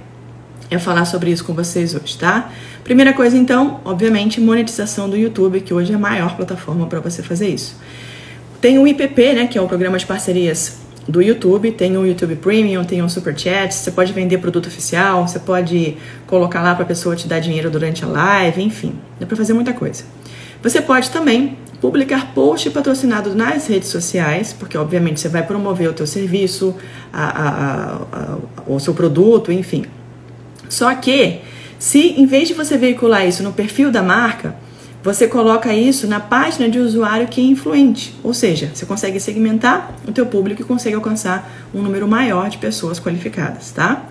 é 0.69 0.77
falar 0.77 1.05
sobre 1.05 1.31
isso 1.31 1.43
com 1.43 1.53
vocês 1.53 1.95
hoje, 1.95 2.17
tá? 2.17 2.51
Primeira 2.83 3.13
coisa, 3.13 3.38
então, 3.38 3.79
obviamente, 3.83 4.39
monetização 4.39 5.09
do 5.09 5.17
YouTube, 5.17 5.61
que 5.61 5.73
hoje 5.73 5.91
é 5.91 5.95
a 5.95 5.99
maior 5.99 6.35
plataforma 6.35 6.85
para 6.88 6.99
você 6.99 7.23
fazer 7.23 7.49
isso. 7.49 7.75
Tem 8.61 8.77
o 8.77 8.88
IPP, 8.88 9.33
né, 9.33 9.47
que 9.47 9.57
é 9.57 9.61
o 9.61 9.67
programa 9.67 9.97
de 9.97 10.05
parcerias 10.05 10.79
do 11.07 11.21
YouTube, 11.21 11.71
tem 11.71 11.97
o 11.97 12.05
YouTube 12.05 12.35
Premium, 12.35 12.83
tem 12.83 13.01
o 13.01 13.09
Super 13.09 13.38
Chat, 13.38 13.73
você 13.73 13.91
pode 13.91 14.13
vender 14.13 14.38
produto 14.38 14.67
oficial, 14.67 15.27
você 15.27 15.39
pode 15.39 15.97
colocar 16.27 16.61
lá 16.61 16.75
para 16.75 16.83
a 16.83 16.88
pessoa 16.88 17.15
te 17.15 17.27
dar 17.27 17.39
dinheiro 17.39 17.71
durante 17.71 18.03
a 18.03 18.07
live, 18.07 18.61
enfim, 18.61 18.93
dá 19.19 19.25
para 19.25 19.35
fazer 19.35 19.53
muita 19.53 19.73
coisa. 19.73 20.03
Você 20.61 20.81
pode 20.81 21.09
também 21.09 21.57
publicar 21.79 22.33
post 22.33 22.69
patrocinado 22.69 23.33
nas 23.33 23.67
redes 23.67 23.88
sociais, 23.88 24.53
porque 24.53 24.77
obviamente 24.77 25.19
você 25.19 25.29
vai 25.29 25.41
promover 25.41 25.89
o 25.89 25.93
teu 25.93 26.05
serviço, 26.05 26.75
a, 27.11 27.23
a, 27.23 27.95
a, 28.11 28.38
o 28.67 28.79
seu 28.79 28.93
produto, 28.93 29.51
enfim. 29.51 29.85
Só 30.69 30.93
que, 30.95 31.41
se 31.77 32.13
em 32.17 32.25
vez 32.25 32.47
de 32.47 32.53
você 32.53 32.77
veicular 32.77 33.27
isso 33.27 33.43
no 33.43 33.51
perfil 33.51 33.91
da 33.91 34.01
marca, 34.01 34.55
você 35.03 35.27
coloca 35.27 35.73
isso 35.73 36.07
na 36.07 36.19
página 36.19 36.69
de 36.69 36.79
usuário 36.79 37.27
que 37.27 37.41
é 37.41 37.43
influente, 37.43 38.13
ou 38.23 38.33
seja, 38.33 38.69
você 38.73 38.85
consegue 38.85 39.19
segmentar 39.19 39.93
o 40.07 40.11
teu 40.11 40.25
público 40.25 40.61
e 40.61 40.65
consegue 40.65 40.95
alcançar 40.95 41.49
um 41.73 41.81
número 41.81 42.07
maior 42.07 42.49
de 42.49 42.57
pessoas 42.57 42.99
qualificadas, 42.99 43.71
tá? 43.71 44.05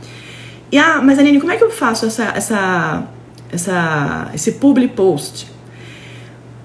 E 0.72 0.78
ah, 0.78 1.00
mas 1.02 1.18
Aline, 1.18 1.40
como 1.40 1.52
é 1.52 1.56
que 1.56 1.64
eu 1.64 1.70
faço 1.70 2.06
essa, 2.06 2.24
essa 2.34 3.08
essa, 3.50 4.30
esse 4.34 4.52
public 4.52 4.94
post, 4.94 5.48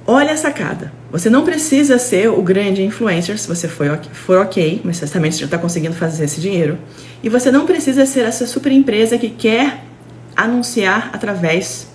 olha 0.05 0.33
a 0.33 0.37
sacada. 0.37 0.91
Você 1.13 1.29
não 1.29 1.45
precisa 1.45 1.99
ser 1.99 2.27
o 2.27 2.41
grande 2.41 2.81
influencer 2.81 3.37
se 3.37 3.47
você 3.47 3.67
for, 3.67 3.99
for 4.13 4.39
ok, 4.39 4.81
mas 4.83 4.97
certamente 4.97 5.35
você 5.35 5.41
já 5.41 5.45
está 5.45 5.59
conseguindo 5.59 5.93
fazer 5.93 6.25
esse 6.25 6.41
dinheiro. 6.41 6.79
E 7.21 7.29
você 7.29 7.51
não 7.51 7.67
precisa 7.67 8.03
ser 8.07 8.21
essa 8.21 8.47
super 8.47 8.71
empresa 8.71 9.15
que 9.15 9.29
quer 9.29 9.83
anunciar 10.35 11.11
através 11.13 11.87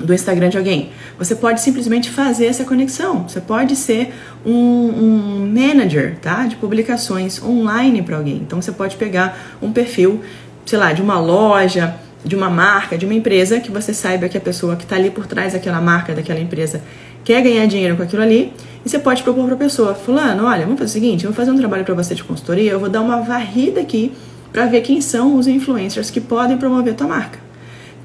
do 0.00 0.12
Instagram 0.12 0.48
de 0.48 0.58
alguém. 0.58 0.90
Você 1.16 1.36
pode 1.36 1.60
simplesmente 1.60 2.10
fazer 2.10 2.46
essa 2.46 2.64
conexão. 2.64 3.28
Você 3.28 3.40
pode 3.40 3.76
ser 3.76 4.12
um, 4.44 4.52
um 4.52 5.52
manager 5.54 6.16
tá? 6.20 6.44
de 6.44 6.56
publicações 6.56 7.40
online 7.40 8.02
para 8.02 8.16
alguém. 8.16 8.38
Então 8.38 8.60
você 8.60 8.72
pode 8.72 8.96
pegar 8.96 9.56
um 9.62 9.70
perfil, 9.70 10.22
sei 10.66 10.76
lá, 10.76 10.92
de 10.92 11.00
uma 11.00 11.20
loja, 11.20 11.94
de 12.24 12.34
uma 12.34 12.50
marca, 12.50 12.98
de 12.98 13.04
uma 13.04 13.14
empresa, 13.14 13.60
que 13.60 13.70
você 13.70 13.94
saiba 13.94 14.28
que 14.28 14.36
a 14.36 14.40
pessoa 14.40 14.76
que 14.76 14.82
está 14.82 14.96
ali 14.96 15.10
por 15.10 15.26
trás 15.26 15.52
daquela 15.52 15.80
marca, 15.80 16.14
daquela 16.14 16.40
empresa, 16.40 16.82
quer 17.24 17.42
ganhar 17.42 17.66
dinheiro 17.66 17.96
com 17.96 18.02
aquilo 18.02 18.22
ali. 18.22 18.52
E 18.84 18.88
você 18.88 18.98
pode 18.98 19.22
propor 19.22 19.44
para 19.46 19.54
a 19.54 19.58
pessoa: 19.58 19.94
Fulano, 19.94 20.44
olha, 20.46 20.64
vamos 20.64 20.78
fazer 20.78 20.90
o 20.90 20.92
seguinte, 20.92 21.24
eu 21.24 21.30
vou 21.30 21.36
fazer 21.36 21.50
um 21.50 21.58
trabalho 21.58 21.84
para 21.84 21.94
você 21.94 22.14
de 22.14 22.24
consultoria, 22.24 22.72
eu 22.72 22.80
vou 22.80 22.88
dar 22.88 23.00
uma 23.00 23.20
varrida 23.20 23.80
aqui 23.80 24.12
para 24.52 24.66
ver 24.66 24.80
quem 24.80 25.00
são 25.00 25.36
os 25.36 25.46
influencers 25.46 26.10
que 26.10 26.20
podem 26.20 26.56
promover 26.56 26.92
a 26.92 26.96
tua 26.96 27.06
marca. 27.06 27.38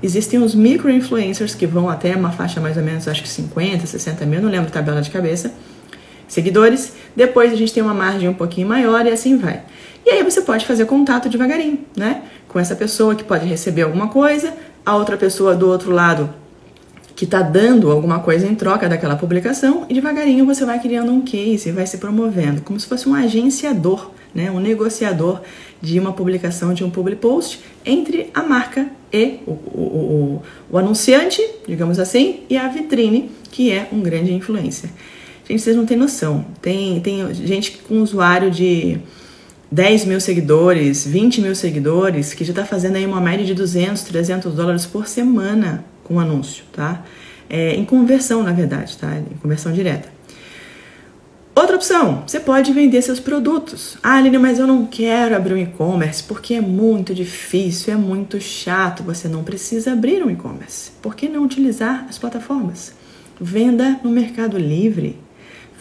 Existem 0.03 0.39
os 0.39 0.53
micro-influencers 0.53 1.55
que 1.55 1.65
vão 1.65 1.89
até 1.89 2.15
uma 2.15 2.31
faixa 2.31 2.60
mais 2.60 2.77
ou 2.77 2.84
menos, 2.84 3.07
acho 3.07 3.24
que 3.24 3.29
50, 3.29 3.88
60 3.88 4.25
mil, 4.25 4.41
não 4.41 4.50
lembro 4.50 4.69
tabela 4.69 5.01
de 5.01 5.10
cabeça, 5.10 5.51
seguidores. 6.27 6.93
Depois 7.15 7.51
a 7.51 7.55
gente 7.55 7.74
tem 7.74 7.81
uma 7.81 7.93
margem 7.93 8.29
um 8.29 8.34
pouquinho 8.34 8.67
maior 8.67 9.05
e 9.05 9.10
assim 9.10 9.38
vai. 9.38 9.63
E 10.05 10.10
aí 10.12 10.24
você 10.24 10.41
pode 10.41 10.65
fazer 10.65 10.86
contato 10.86 11.29
devagarinho, 11.29 11.79
né? 11.95 12.22
Com 12.48 12.60
essa 12.60 12.75
pessoa 12.75 13.15
que 13.15 13.24
pode 13.24 13.45
receber 13.45 13.84
alguma 13.84 14.10
coisa, 14.10 14.53
a 14.86 14.95
outra 14.95 15.17
pessoa 15.17 15.55
do 15.55 15.67
outro 15.67 15.91
lado 15.91 16.29
que 17.15 17.24
está 17.24 17.41
dando 17.41 17.89
alguma 17.89 18.19
coisa 18.19 18.45
em 18.45 18.53
troca 18.53 18.89
daquela 18.89 19.15
publicação 19.15 19.86
e 19.88 19.93
devagarinho 19.93 20.45
você 20.45 20.65
vai 20.65 20.79
criando 20.79 21.12
um 21.12 21.22
case, 21.22 21.72
vai 21.72 21.88
se 21.88 21.98
promovendo, 21.98 22.62
como 22.62 22.79
se 22.79 22.86
fosse 22.88 23.07
um 23.07 23.15
agenciador, 23.15 24.12
né? 24.34 24.51
um 24.51 24.60
negociador 24.60 25.41
de 25.81 25.98
uma 26.00 26.12
publicação 26.12 26.74
de 26.74 26.84
um 26.84 26.89
public 26.89 27.22
post 27.22 27.62
entre 27.86 28.29
a 28.34 28.43
marca 28.43 28.88
e 29.13 29.39
o, 29.48 29.51
o, 29.51 29.55
o, 29.81 30.41
o 30.72 30.77
anunciante, 30.77 31.41
digamos 31.65 32.00
assim, 32.00 32.41
e 32.50 32.57
a 32.57 32.67
vitrine, 32.67 33.31
que 33.50 33.72
é 33.72 33.88
um 33.93 34.01
grande 34.01 34.34
influencer. 34.34 34.89
Gente, 35.48 35.62
vocês 35.62 35.75
não 35.75 35.86
têm 35.86 35.95
noção. 35.95 36.45
Tem, 36.62 37.00
tem 37.00 37.34
gente 37.34 37.77
com 37.88 38.01
usuário 38.01 38.51
de 38.51 39.00
10 39.72 40.05
mil 40.05 40.19
seguidores, 40.19 41.05
20 41.05 41.41
mil 41.41 41.55
seguidores, 41.55 42.34
que 42.34 42.43
já 42.43 42.51
está 42.51 42.65
fazendo 42.65 42.95
aí 42.95 43.05
uma 43.05 43.19
média 43.19 43.45
de 43.45 43.53
200, 43.53 44.03
300 44.03 44.53
dólares 44.53 44.86
por 44.86 45.07
semana 45.07 45.84
com 46.03 46.19
anúncio, 46.19 46.63
tá? 46.72 47.03
É, 47.50 47.75
em 47.75 47.86
conversão, 47.86 48.43
na 48.43 48.51
verdade, 48.51 48.98
tá? 48.98 49.17
Em 49.17 49.38
conversão 49.38 49.72
direta. 49.72 50.15
Outra 51.55 51.77
opção, 51.77 52.24
você 52.27 52.38
pode 52.38 52.74
vender 52.74 53.01
seus 53.01 53.19
produtos. 53.19 53.98
Ah, 54.03 54.17
Aline, 54.17 54.38
mas 54.38 54.60
eu 54.60 54.67
não 54.67 54.86
quero 54.86 55.34
abrir 55.34 55.53
um 55.53 55.57
e-commerce 55.57 56.22
porque 56.22 56.55
é 56.55 56.62
muito 56.62 57.15
difícil, 57.15 57.93
é 57.93 57.95
muito 57.95 58.41
chato. 58.41 59.03
Você 59.03 59.29
não 59.29 59.41
precisa 59.41 59.93
abrir 59.93 60.22
um 60.22 60.29
e-commerce. 60.29 60.91
Por 61.01 61.15
que 61.15 61.29
não 61.29 61.43
utilizar 61.43 62.07
as 62.10 62.17
plataformas? 62.17 62.93
Venda 63.39 64.01
no 64.03 64.10
Mercado 64.10 64.57
Livre, 64.57 65.17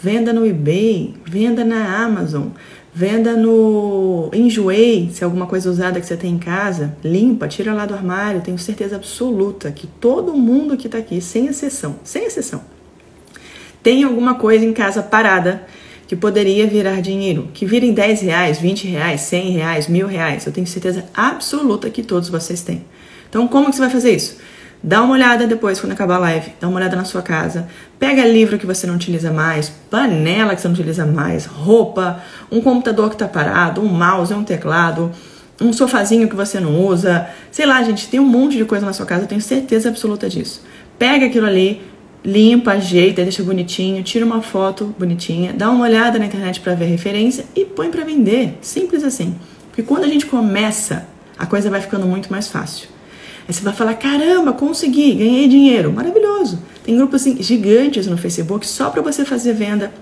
venda 0.01 0.33
no 0.33 0.47
eBay, 0.47 1.17
venda 1.25 1.65
na 1.65 2.05
Amazon, 2.05 2.51
venda 2.95 3.37
no 3.37 4.31
Enjoei, 4.33 5.11
se 5.13 5.23
é 5.23 5.25
alguma 5.25 5.47
coisa 5.47 5.69
usada 5.69 6.01
que 6.01 6.07
você 6.07 6.17
tem 6.17 6.35
em 6.35 6.39
casa, 6.39 6.97
limpa, 7.03 7.49
tira 7.49 7.75
lá 7.75 7.85
do 7.85 7.95
armário. 7.95 8.41
Tenho 8.41 8.57
certeza 8.57 8.95
absoluta 8.95 9.73
que 9.73 9.87
todo 9.87 10.33
mundo 10.35 10.77
que 10.77 10.87
está 10.87 10.99
aqui, 10.99 11.21
sem 11.21 11.47
exceção, 11.47 11.97
sem 12.05 12.25
exceção, 12.25 12.63
tem 13.83 14.05
alguma 14.05 14.37
coisa 14.37 14.65
em 14.65 14.73
casa 14.73 15.03
parada 15.03 15.67
que 16.07 16.15
poderia 16.15 16.67
virar 16.67 17.01
dinheiro, 17.01 17.49
que 17.53 17.67
virem 17.67 17.93
10 17.93 18.21
reais, 18.21 18.61
20 18.61 18.87
reais, 18.87 19.23
100 19.23 19.51
reais, 19.51 19.89
mil 19.89 20.07
reais. 20.07 20.47
Eu 20.47 20.53
tenho 20.53 20.67
certeza 20.67 21.05
absoluta 21.13 21.91
que 21.91 22.03
todos 22.03 22.29
vocês 22.29 22.63
têm. 22.63 22.85
Então, 23.29 23.49
como 23.49 23.71
que 23.71 23.77
você 23.77 23.81
vai 23.81 23.91
fazer 23.91 24.15
isso? 24.15 24.37
Dá 24.87 25.03
uma 25.03 25.15
olhada 25.15 25.47
depois, 25.47 25.81
quando 25.81 25.93
acabar 25.93 26.17
a 26.17 26.19
live, 26.19 26.53
dá 26.61 26.69
uma 26.69 26.77
olhada 26.77 26.95
na 26.95 27.07
sua 27.07 27.23
casa. 27.23 27.67
Pega 27.99 28.23
livro 28.27 28.59
que 28.59 28.67
você 28.67 28.87
não 28.87 28.97
utiliza 28.97 29.33
mais, 29.33 29.71
panela 29.91 30.55
que 30.55 30.61
você 30.61 30.69
não 30.69 30.75
utiliza 30.75 31.07
mais, 31.07 31.47
roupa, 31.47 32.21
um 32.53 32.61
computador 32.61 33.09
que 33.09 33.15
está 33.15 33.27
parado, 33.27 33.81
um 33.81 33.89
mouse, 33.89 34.35
um 34.35 34.45
teclado, 34.45 35.11
um 35.59 35.73
sofazinho 35.73 36.29
que 36.29 36.37
você 36.37 36.61
não 36.61 36.85
usa. 36.87 37.27
Sei 37.51 37.65
lá, 37.65 37.83
gente, 37.83 38.09
tem 38.09 38.21
um 38.21 38.27
monte 38.27 38.59
de 38.59 38.67
coisa 38.67 38.85
na 38.85 38.93
sua 38.93 39.07
casa, 39.07 39.23
eu 39.23 39.27
tenho 39.27 39.41
certeza 39.41 39.89
absoluta 39.89 40.29
disso. 40.29 40.63
Pega 40.99 41.25
aquilo 41.25 41.47
ali, 41.47 41.81
limpa, 42.23 42.73
ajeita, 42.73 43.23
deixa 43.23 43.43
bonitinho, 43.43 44.03
tira 44.03 44.27
uma 44.27 44.43
foto 44.43 44.95
bonitinha, 44.99 45.55
dá 45.55 45.71
uma 45.71 45.85
olhada 45.85 46.19
na 46.19 46.27
internet 46.27 46.61
para 46.61 46.75
ver 46.75 46.85
referência 46.85 47.47
e 47.57 47.65
põe 47.65 47.91
para 47.91 48.05
vender. 48.05 48.59
Simples 48.61 49.03
assim. 49.03 49.35
Porque 49.69 49.83
quando 49.83 50.05
a 50.05 50.09
gente 50.09 50.27
começa, 50.27 51.07
a 51.39 51.47
coisa 51.47 51.71
vai 51.71 51.81
ficando 51.81 52.05
muito 52.05 52.31
mais 52.31 52.49
fácil. 52.49 52.93
Aí 53.47 53.55
você 53.55 53.63
vai 53.63 53.73
falar: 53.73 53.95
caramba, 53.95 54.53
consegui, 54.53 55.15
ganhei 55.15 55.49
dinheiro. 55.49 55.93
Maravilhoso. 55.93 56.59
Tem 56.83 56.97
grupos 56.97 57.23
assim, 57.23 57.43
gigantes 57.43 58.07
no 58.07 58.17
Facebook 58.17 58.67
só 58.67 58.91
para 58.91 59.03
você 59.03 59.25
fazer 59.25 59.55
venda, 59.55 59.93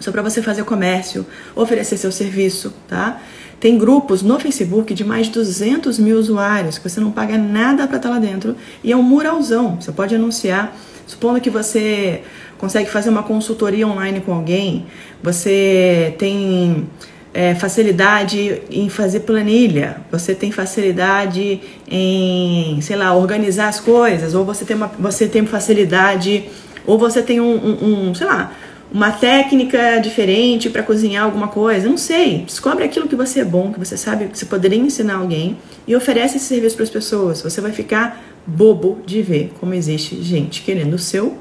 só 0.00 0.12
para 0.12 0.22
você 0.22 0.40
fazer 0.40 0.64
comércio, 0.64 1.26
oferecer 1.56 1.96
seu 1.96 2.12
serviço, 2.12 2.72
tá? 2.88 3.20
Tem 3.58 3.78
grupos 3.78 4.22
no 4.22 4.38
Facebook 4.38 4.92
de 4.92 5.04
mais 5.04 5.26
de 5.26 5.32
200 5.32 5.98
mil 5.98 6.18
usuários 6.18 6.76
que 6.76 6.88
você 6.88 7.00
não 7.00 7.10
paga 7.10 7.38
nada 7.38 7.86
para 7.86 7.96
estar 7.96 8.08
tá 8.08 8.14
lá 8.14 8.20
dentro 8.20 8.56
e 8.82 8.92
é 8.92 8.96
um 8.96 9.02
muralzão. 9.02 9.80
Você 9.80 9.90
pode 9.90 10.14
anunciar 10.14 10.76
Supondo 11.06 11.40
que 11.40 11.50
você 11.50 12.22
consegue 12.58 12.88
fazer 12.90 13.10
uma 13.10 13.22
consultoria 13.22 13.86
online 13.86 14.20
com 14.20 14.32
alguém, 14.32 14.86
você 15.22 16.14
tem 16.18 16.86
é, 17.34 17.52
facilidade 17.54 18.62
em 18.70 18.88
fazer 18.88 19.20
planilha, 19.20 19.96
você 20.10 20.34
tem 20.34 20.52
facilidade 20.52 21.60
em, 21.90 22.80
sei 22.80 22.94
lá, 22.94 23.12
organizar 23.12 23.68
as 23.68 23.80
coisas, 23.80 24.34
ou 24.34 24.44
você 24.44 24.64
tem, 24.64 24.76
uma, 24.76 24.86
você 24.98 25.26
tem 25.26 25.44
facilidade, 25.44 26.44
ou 26.86 26.96
você 26.96 27.20
tem 27.20 27.40
um, 27.40 27.56
um, 27.56 28.08
um 28.08 28.14
sei 28.14 28.28
lá, 28.28 28.52
uma 28.92 29.10
técnica 29.10 29.98
diferente 29.98 30.70
para 30.70 30.80
cozinhar 30.84 31.24
alguma 31.24 31.48
coisa, 31.48 31.88
não 31.88 31.98
sei. 31.98 32.44
Descobre 32.46 32.84
aquilo 32.84 33.08
que 33.08 33.16
você 33.16 33.40
é 33.40 33.44
bom, 33.44 33.72
que 33.72 33.78
você 33.80 33.96
sabe 33.96 34.26
que 34.28 34.38
você 34.38 34.46
poderia 34.46 34.78
ensinar 34.78 35.16
alguém 35.16 35.58
e 35.88 35.96
oferece 35.96 36.36
esse 36.36 36.46
serviço 36.46 36.76
para 36.76 36.84
as 36.84 36.90
pessoas. 36.90 37.42
Você 37.42 37.60
vai 37.60 37.72
ficar 37.72 38.22
bobo 38.46 39.00
de 39.04 39.20
ver 39.20 39.52
como 39.58 39.74
existe 39.74 40.22
gente 40.22 40.62
querendo 40.62 40.94
o 40.94 40.98
seu 40.98 41.36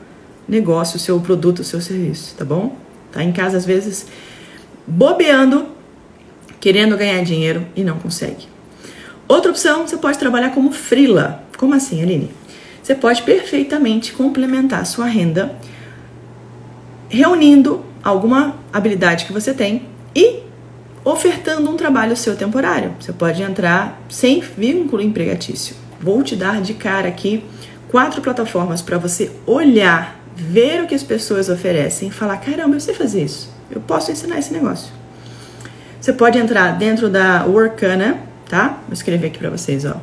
negócio, 0.50 0.98
o 0.98 1.00
seu 1.00 1.20
produto, 1.20 1.60
o 1.60 1.64
seu 1.64 1.80
serviço, 1.80 2.34
tá 2.36 2.44
bom? 2.44 2.76
Tá 3.12 3.24
em 3.24 3.32
casa 3.32 3.58
às 3.58 3.66
vezes 3.66 4.08
bobeando, 4.88 5.68
querendo 6.64 6.96
ganhar 6.96 7.22
dinheiro 7.26 7.68
e 7.76 7.84
não 7.84 8.00
consegue. 8.00 8.48
Outra 9.28 9.52
opção, 9.52 9.86
você 9.86 9.98
pode 9.98 10.18
trabalhar 10.18 10.52
como 10.52 10.72
frila. 10.72 11.44
Como 11.58 11.74
assim, 11.74 12.02
Aline? 12.02 12.32
Você 12.82 12.96
pode 12.96 13.22
perfeitamente 13.24 14.14
complementar 14.14 14.86
sua 14.86 15.06
renda 15.06 15.58
reunindo 17.10 17.84
alguma 18.02 18.56
habilidade 18.72 19.26
que 19.26 19.34
você 19.34 19.54
tem 19.54 19.90
e 20.16 20.40
ofertando 21.04 21.70
um 21.70 21.76
trabalho 21.76 22.16
seu 22.16 22.34
temporário. 22.34 22.96
Você 22.98 23.12
pode 23.12 23.44
entrar 23.44 24.02
sem 24.08 24.40
vínculo 24.40 25.02
empregatício. 25.02 25.76
Vou 26.00 26.24
te 26.24 26.34
dar 26.34 26.62
de 26.62 26.76
cara 26.76 27.10
aqui 27.10 27.44
quatro 27.90 28.22
plataformas 28.22 28.82
para 28.82 28.98
você 28.98 29.30
olhar, 29.46 30.18
ver 30.34 30.82
o 30.82 30.88
que 30.88 30.96
as 30.96 31.04
pessoas 31.04 31.50
oferecem 31.50 32.08
e 32.08 32.12
falar: 32.12 32.38
caramba, 32.38 32.78
eu 32.78 32.80
sei 32.80 32.94
fazer 32.94 33.26
isso, 33.26 33.50
eu 33.70 33.82
posso 33.82 34.14
ensinar 34.14 34.40
esse 34.40 34.54
negócio. 34.54 35.03
Você 36.04 36.12
pode 36.12 36.38
entrar 36.38 36.78
dentro 36.78 37.10
da 37.10 37.46
Workana, 37.46 38.18
tá? 38.50 38.80
Vou 38.88 38.92
escrever 38.92 39.28
aqui 39.28 39.40
para 39.40 39.50
vocês, 39.50 39.86
ó. 39.86 39.96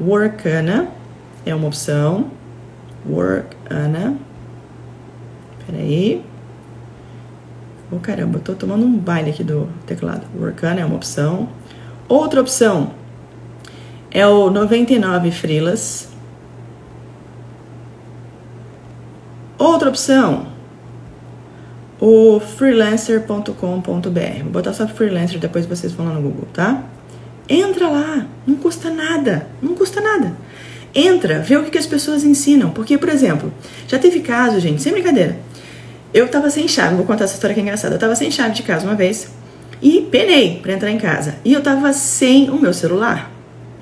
Workana 0.00 0.88
é 1.44 1.54
uma 1.54 1.68
opção. 1.68 2.30
Workana. 3.06 4.16
Peraí. 5.66 6.24
Oh, 7.90 7.98
caramba, 7.98 8.38
eu 8.38 8.42
tô 8.42 8.54
tomando 8.54 8.86
um 8.86 8.96
baile 8.96 9.28
aqui 9.28 9.44
do 9.44 9.68
teclado. 9.84 10.22
Workana 10.34 10.80
é 10.80 10.84
uma 10.86 10.96
opção. 10.96 11.50
Outra 12.08 12.40
opção 12.40 12.94
é 14.10 14.26
o 14.26 14.48
99 14.48 15.30
Frilas. 15.30 16.08
Outra 19.58 19.90
opção, 19.90 20.46
o 22.04 22.40
freelancer.com.br. 22.40 24.42
Vou 24.42 24.50
botar 24.50 24.72
só 24.72 24.88
freelancer, 24.88 25.38
depois 25.38 25.66
vocês 25.66 25.92
vão 25.92 26.06
lá 26.06 26.14
no 26.14 26.20
Google, 26.20 26.48
tá? 26.52 26.82
Entra 27.48 27.88
lá, 27.88 28.26
não 28.44 28.56
custa 28.56 28.90
nada, 28.90 29.46
não 29.62 29.76
custa 29.76 30.00
nada. 30.00 30.32
Entra, 30.92 31.38
vê 31.38 31.56
o 31.56 31.62
que, 31.62 31.78
as 31.78 31.86
pessoas 31.86 32.24
ensinam. 32.24 32.70
Porque, 32.70 32.98
por 32.98 33.08
exemplo, 33.08 33.52
já 33.86 34.00
teve 34.00 34.18
caso, 34.18 34.58
gente, 34.58 34.82
sem 34.82 34.92
brincadeira. 34.92 35.36
Eu 36.12 36.26
tava 36.26 36.50
sem 36.50 36.66
chave, 36.66 36.96
vou 36.96 37.06
contar 37.06 37.22
essa 37.22 37.34
história 37.34 37.54
que 37.54 37.60
é 37.60 37.62
engraçada. 37.62 37.94
Eu 37.94 38.00
tava 38.00 38.16
sem 38.16 38.32
chave 38.32 38.52
de 38.52 38.64
casa 38.64 38.84
uma 38.84 38.96
vez 38.96 39.28
e 39.80 40.00
penei 40.10 40.58
para 40.60 40.72
entrar 40.72 40.90
em 40.90 40.98
casa. 40.98 41.36
E 41.44 41.52
eu 41.52 41.62
tava 41.62 41.92
sem 41.92 42.50
o 42.50 42.60
meu 42.60 42.74
celular. 42.74 43.30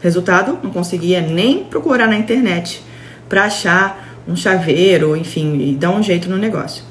Resultado, 0.03 0.59
não 0.62 0.71
conseguia 0.71 1.23
nem 1.23 1.65
procurar 1.65 2.07
na 2.07 2.19
internet 2.19 2.83
para 3.31 3.45
achar 3.45 4.21
um 4.29 4.37
chaveiro, 4.37 5.17
enfim, 5.17 5.71
e 5.71 5.75
dar 5.75 5.91
um 5.91 6.03
jeito 6.03 6.29
no 6.29 6.37
negócio. 6.37 6.90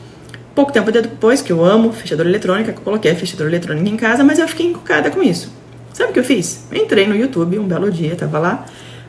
Pouco 0.59 0.73
tempo 0.73 0.91
depois, 0.91 1.41
que 1.41 1.53
eu 1.53 1.63
amo 1.63 1.93
fechador 1.93 2.27
eletrônica, 2.27 2.73
que 2.73 2.79
eu 2.79 2.83
coloquei 2.83 3.09
a 3.09 3.15
fechadora 3.15 3.49
eletrônica 3.49 3.87
em 3.87 3.95
casa, 3.95 4.25
mas 4.25 4.39
eu 4.39 4.45
fiquei 4.45 4.65
encucada 4.67 5.09
com 5.09 5.23
isso. 5.23 5.49
Sabe 5.93 6.09
o 6.09 6.13
que 6.13 6.19
eu 6.19 6.23
fiz? 6.25 6.65
Entrei 6.73 7.07
no 7.07 7.15
YouTube 7.15 7.57
um 7.57 7.65
belo 7.65 7.89
dia, 7.89 8.13
tava 8.13 8.39
lá, 8.39 8.65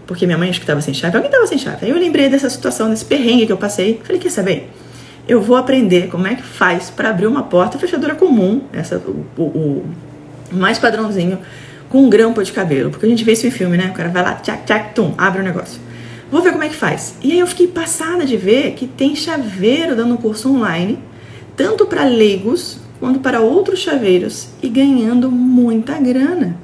porque 0.07 0.27
minha 0.27 0.39
mãe 0.39 0.49
acho 0.49 0.61
que 0.61 0.67
tava 0.67 0.81
sem 0.81 0.95
chave, 0.95 1.17
alguém 1.17 1.29
tava 1.29 1.45
sem 1.49 1.59
chave. 1.59 1.87
Aí 1.87 1.91
eu 1.91 1.99
lembrei 1.99 2.29
dessa 2.29 2.49
situação, 2.49 2.89
desse 2.89 3.05
perrengue 3.05 3.47
que 3.47 3.53
eu 3.53 3.57
passei. 3.57 4.01
Falei, 4.05 4.21
quer 4.21 4.31
saber? 4.31 4.71
Eu 5.27 5.43
vou 5.43 5.57
aprender 5.57 6.07
como 6.07 6.25
é 6.29 6.37
que 6.37 6.43
faz 6.45 6.89
para 6.89 7.11
abrir 7.11 7.27
uma 7.27 7.43
porta 7.43 7.81
fechadora 7.81 8.15
comum, 8.15 8.63
essa, 8.73 8.99
o, 8.99 9.43
o, 9.43 9.85
o 10.53 10.55
mais 10.55 10.79
padrãozinho, 10.79 11.37
com 11.89 12.05
um 12.05 12.09
grampo 12.09 12.41
de 12.45 12.53
cabelo. 12.53 12.91
Porque 12.91 13.07
a 13.07 13.09
gente 13.09 13.25
vê 13.25 13.33
isso 13.33 13.49
em 13.49 13.51
filme, 13.51 13.77
né? 13.77 13.89
O 13.91 13.93
cara 13.93 14.09
vai 14.09 14.23
lá, 14.23 14.35
tchac, 14.35 14.63
tchac, 14.65 14.95
tum, 14.95 15.15
abre 15.19 15.41
o 15.41 15.45
negócio. 15.45 15.81
Vou 16.31 16.43
ver 16.43 16.53
como 16.53 16.63
é 16.63 16.69
que 16.69 16.77
faz. 16.77 17.17
E 17.21 17.33
aí 17.33 17.41
eu 17.41 17.47
fiquei 17.49 17.67
passada 17.67 18.25
de 18.25 18.37
ver 18.37 18.75
que 18.75 18.87
tem 18.87 19.17
chaveiro 19.17 19.97
dando 19.97 20.17
curso 20.17 20.49
online, 20.49 21.10
tanto 21.61 21.85
para 21.85 22.05
leigos 22.05 22.79
quanto 22.99 23.21
para 23.21 23.43
outros 23.43 23.81
chaveiros 23.81 24.49
e 24.63 24.69
ganhando 24.71 25.31
muita 25.31 25.93
grana. 26.01 26.57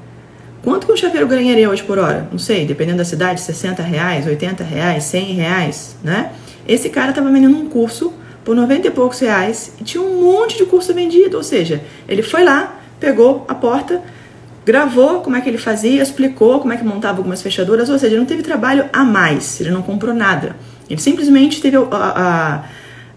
Quanto 0.63 0.87
que 0.87 0.93
um 0.95 0.97
chaveiro 0.97 1.29
ganharia 1.29 1.69
hoje 1.69 1.83
por 1.83 1.99
hora? 1.99 2.27
Não 2.33 2.39
sei, 2.39 2.65
dependendo 2.65 2.97
da 2.97 3.05
cidade, 3.05 3.43
60 3.43 3.83
reais, 3.83 4.27
80 4.27 4.65
reais, 4.65 5.05
100 5.05 5.35
reais, 5.35 5.97
né? 6.03 6.33
Esse 6.67 6.89
cara 6.89 7.11
estava 7.11 7.31
vendendo 7.31 7.59
um 7.59 7.69
curso 7.69 8.11
por 8.43 8.57
90 8.57 8.89
e 8.89 8.91
poucos 8.91 9.19
reais 9.21 9.75
e 9.79 9.85
tinha 9.85 10.03
um 10.03 10.23
monte 10.23 10.57
de 10.57 10.65
curso 10.65 10.95
vendido, 10.95 11.37
ou 11.37 11.43
seja, 11.43 11.83
ele 12.09 12.23
foi 12.23 12.43
lá, 12.43 12.81
pegou 12.99 13.45
a 13.49 13.55
porta, 13.55 14.03
gravou 14.65 15.21
como 15.21 15.37
é 15.37 15.43
que 15.43 15.49
ele 15.51 15.59
fazia, 15.59 16.03
explicou 16.03 16.59
como 16.59 16.73
é 16.73 16.79
que 16.79 16.85
montava 16.85 17.19
algumas 17.19 17.43
fechaduras, 17.43 17.91
ou 17.91 17.99
seja, 17.99 18.17
não 18.17 18.25
teve 18.25 18.43
trabalho 18.43 18.89
a 18.95 19.05
mais, 19.05 19.61
ele 19.61 19.71
não 19.71 19.83
comprou 19.83 20.15
nada. 20.15 20.57
Ele 20.89 21.01
simplesmente 21.01 21.61
teve 21.61 21.77
a, 21.77 21.83
a, 21.91 22.65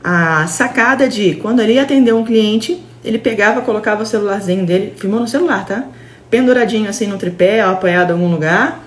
a 0.03 0.47
sacada 0.47 1.07
de 1.07 1.35
quando 1.35 1.61
ele 1.61 1.73
ia 1.73 1.83
atender 1.83 2.13
um 2.13 2.23
cliente, 2.23 2.81
ele 3.03 3.17
pegava, 3.17 3.61
colocava 3.61 4.03
o 4.03 4.05
celularzinho 4.05 4.65
dele, 4.65 4.93
filmou 4.97 5.19
no 5.19 5.27
celular, 5.27 5.65
tá? 5.65 5.85
Penduradinho 6.29 6.89
assim 6.89 7.07
no 7.07 7.17
tripé, 7.17 7.61
apoiado 7.61 8.09
em 8.09 8.13
algum 8.13 8.29
lugar, 8.29 8.83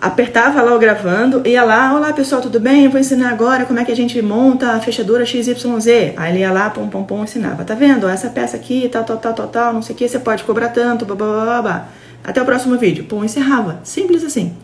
apertava 0.00 0.62
lá 0.62 0.74
o 0.74 0.78
gravando, 0.78 1.46
ia 1.46 1.62
lá, 1.62 1.94
olá 1.94 2.12
pessoal, 2.12 2.40
tudo 2.40 2.58
bem? 2.58 2.84
Eu 2.84 2.90
vou 2.90 3.00
ensinar 3.00 3.30
agora 3.30 3.64
como 3.64 3.78
é 3.78 3.84
que 3.84 3.92
a 3.92 3.96
gente 3.96 4.20
monta 4.20 4.72
a 4.72 4.80
fechadura 4.80 5.24
XYZ. 5.24 5.86
Aí 6.16 6.32
ele 6.32 6.38
ia 6.40 6.50
lá, 6.50 6.70
pum, 6.70 6.88
pum, 6.88 7.04
pum, 7.04 7.22
ensinava. 7.22 7.64
Tá 7.64 7.74
vendo? 7.74 8.08
Essa 8.08 8.28
peça 8.28 8.56
aqui, 8.56 8.88
tal, 8.90 9.04
tal, 9.04 9.18
tal, 9.18 9.32
tal, 9.32 9.48
tal, 9.48 9.72
não 9.72 9.82
sei 9.82 9.94
o 9.94 9.98
que, 9.98 10.08
você 10.08 10.18
pode 10.18 10.44
cobrar 10.44 10.68
tanto, 10.68 11.04
blá, 11.04 11.14
blá, 11.14 11.44
blá, 11.44 11.62
blá. 11.62 11.88
Até 12.24 12.40
o 12.40 12.44
próximo 12.44 12.76
vídeo. 12.76 13.04
Pum, 13.04 13.24
encerrava. 13.24 13.80
Simples 13.84 14.24
assim. 14.24 14.56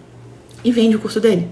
E 0.65 0.73
vende 0.73 0.97
o 0.97 0.99
curso 0.99 1.21
dele. 1.21 1.49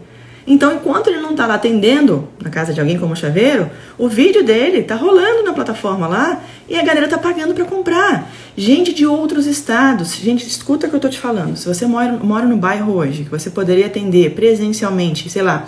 Então, 0.46 0.74
enquanto 0.74 1.08
ele 1.08 1.18
não 1.18 1.32
está 1.32 1.44
lá 1.44 1.54
atendendo 1.54 2.28
na 2.40 2.48
casa 2.48 2.72
de 2.72 2.80
alguém 2.80 2.96
como 2.98 3.16
chaveiro, 3.16 3.68
o 3.98 4.08
vídeo 4.08 4.44
dele 4.44 4.78
está 4.78 4.94
rolando 4.94 5.42
na 5.42 5.52
plataforma 5.52 6.06
lá 6.06 6.40
e 6.68 6.78
a 6.78 6.84
galera 6.84 7.06
está 7.06 7.18
pagando 7.18 7.52
para 7.52 7.64
comprar. 7.64 8.30
Gente 8.56 8.94
de 8.94 9.04
outros 9.04 9.44
estados, 9.46 10.14
gente, 10.14 10.46
escuta 10.46 10.86
o 10.86 10.88
que 10.88 10.94
eu 10.94 10.98
estou 10.98 11.10
te 11.10 11.18
falando. 11.18 11.56
Se 11.56 11.66
você 11.66 11.84
mora, 11.84 12.12
mora 12.12 12.46
no 12.46 12.56
bairro 12.56 12.94
hoje, 12.94 13.24
que 13.24 13.30
você 13.30 13.50
poderia 13.50 13.86
atender 13.86 14.34
presencialmente, 14.34 15.28
sei 15.28 15.42
lá, 15.42 15.66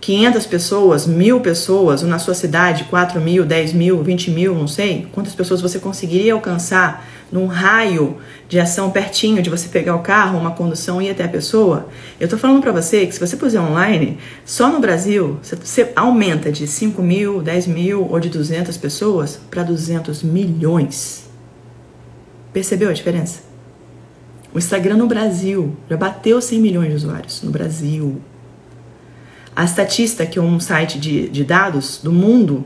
500 0.00 0.46
pessoas, 0.46 1.06
mil 1.06 1.40
pessoas, 1.40 2.02
ou 2.02 2.08
na 2.08 2.20
sua 2.20 2.34
cidade, 2.34 2.84
4 2.84 3.20
mil, 3.20 3.44
10 3.44 3.72
mil, 3.72 4.02
20 4.02 4.30
mil, 4.30 4.54
não 4.54 4.68
sei, 4.68 5.08
quantas 5.12 5.34
pessoas 5.34 5.60
você 5.60 5.80
conseguiria 5.80 6.34
alcançar 6.34 7.04
num 7.30 7.46
raio 7.46 8.16
de 8.48 8.58
ação 8.58 8.90
pertinho 8.90 9.42
de 9.42 9.50
você 9.50 9.68
pegar 9.68 9.94
o 9.94 10.00
carro, 10.00 10.38
uma 10.38 10.52
condução 10.52 11.00
e 11.00 11.06
ir 11.06 11.10
até 11.10 11.24
a 11.24 11.28
pessoa, 11.28 11.88
eu 12.18 12.28
tô 12.28 12.38
falando 12.38 12.62
para 12.62 12.72
você 12.72 13.06
que 13.06 13.12
se 13.12 13.20
você 13.20 13.36
puser 13.36 13.60
online, 13.60 14.18
só 14.44 14.70
no 14.70 14.80
Brasil 14.80 15.38
você 15.42 15.92
aumenta 15.94 16.50
de 16.50 16.66
5 16.66 17.02
mil, 17.02 17.42
10 17.42 17.66
mil 17.66 18.08
ou 18.10 18.18
de 18.18 18.28
200 18.28 18.76
pessoas 18.76 19.38
para 19.50 19.62
200 19.62 20.22
milhões. 20.22 21.28
Percebeu 22.52 22.88
a 22.88 22.92
diferença? 22.92 23.40
O 24.54 24.58
Instagram 24.58 24.96
no 24.96 25.06
Brasil 25.06 25.76
já 25.88 25.96
bateu 25.96 26.40
100 26.40 26.60
milhões 26.60 26.88
de 26.88 26.94
usuários 26.94 27.42
no 27.42 27.50
Brasil. 27.50 28.20
A 29.54 29.66
Statista, 29.66 30.24
que 30.24 30.38
é 30.38 30.42
um 30.42 30.58
site 30.58 30.98
de, 30.98 31.28
de 31.28 31.44
dados 31.44 32.00
do 32.02 32.12
mundo, 32.12 32.64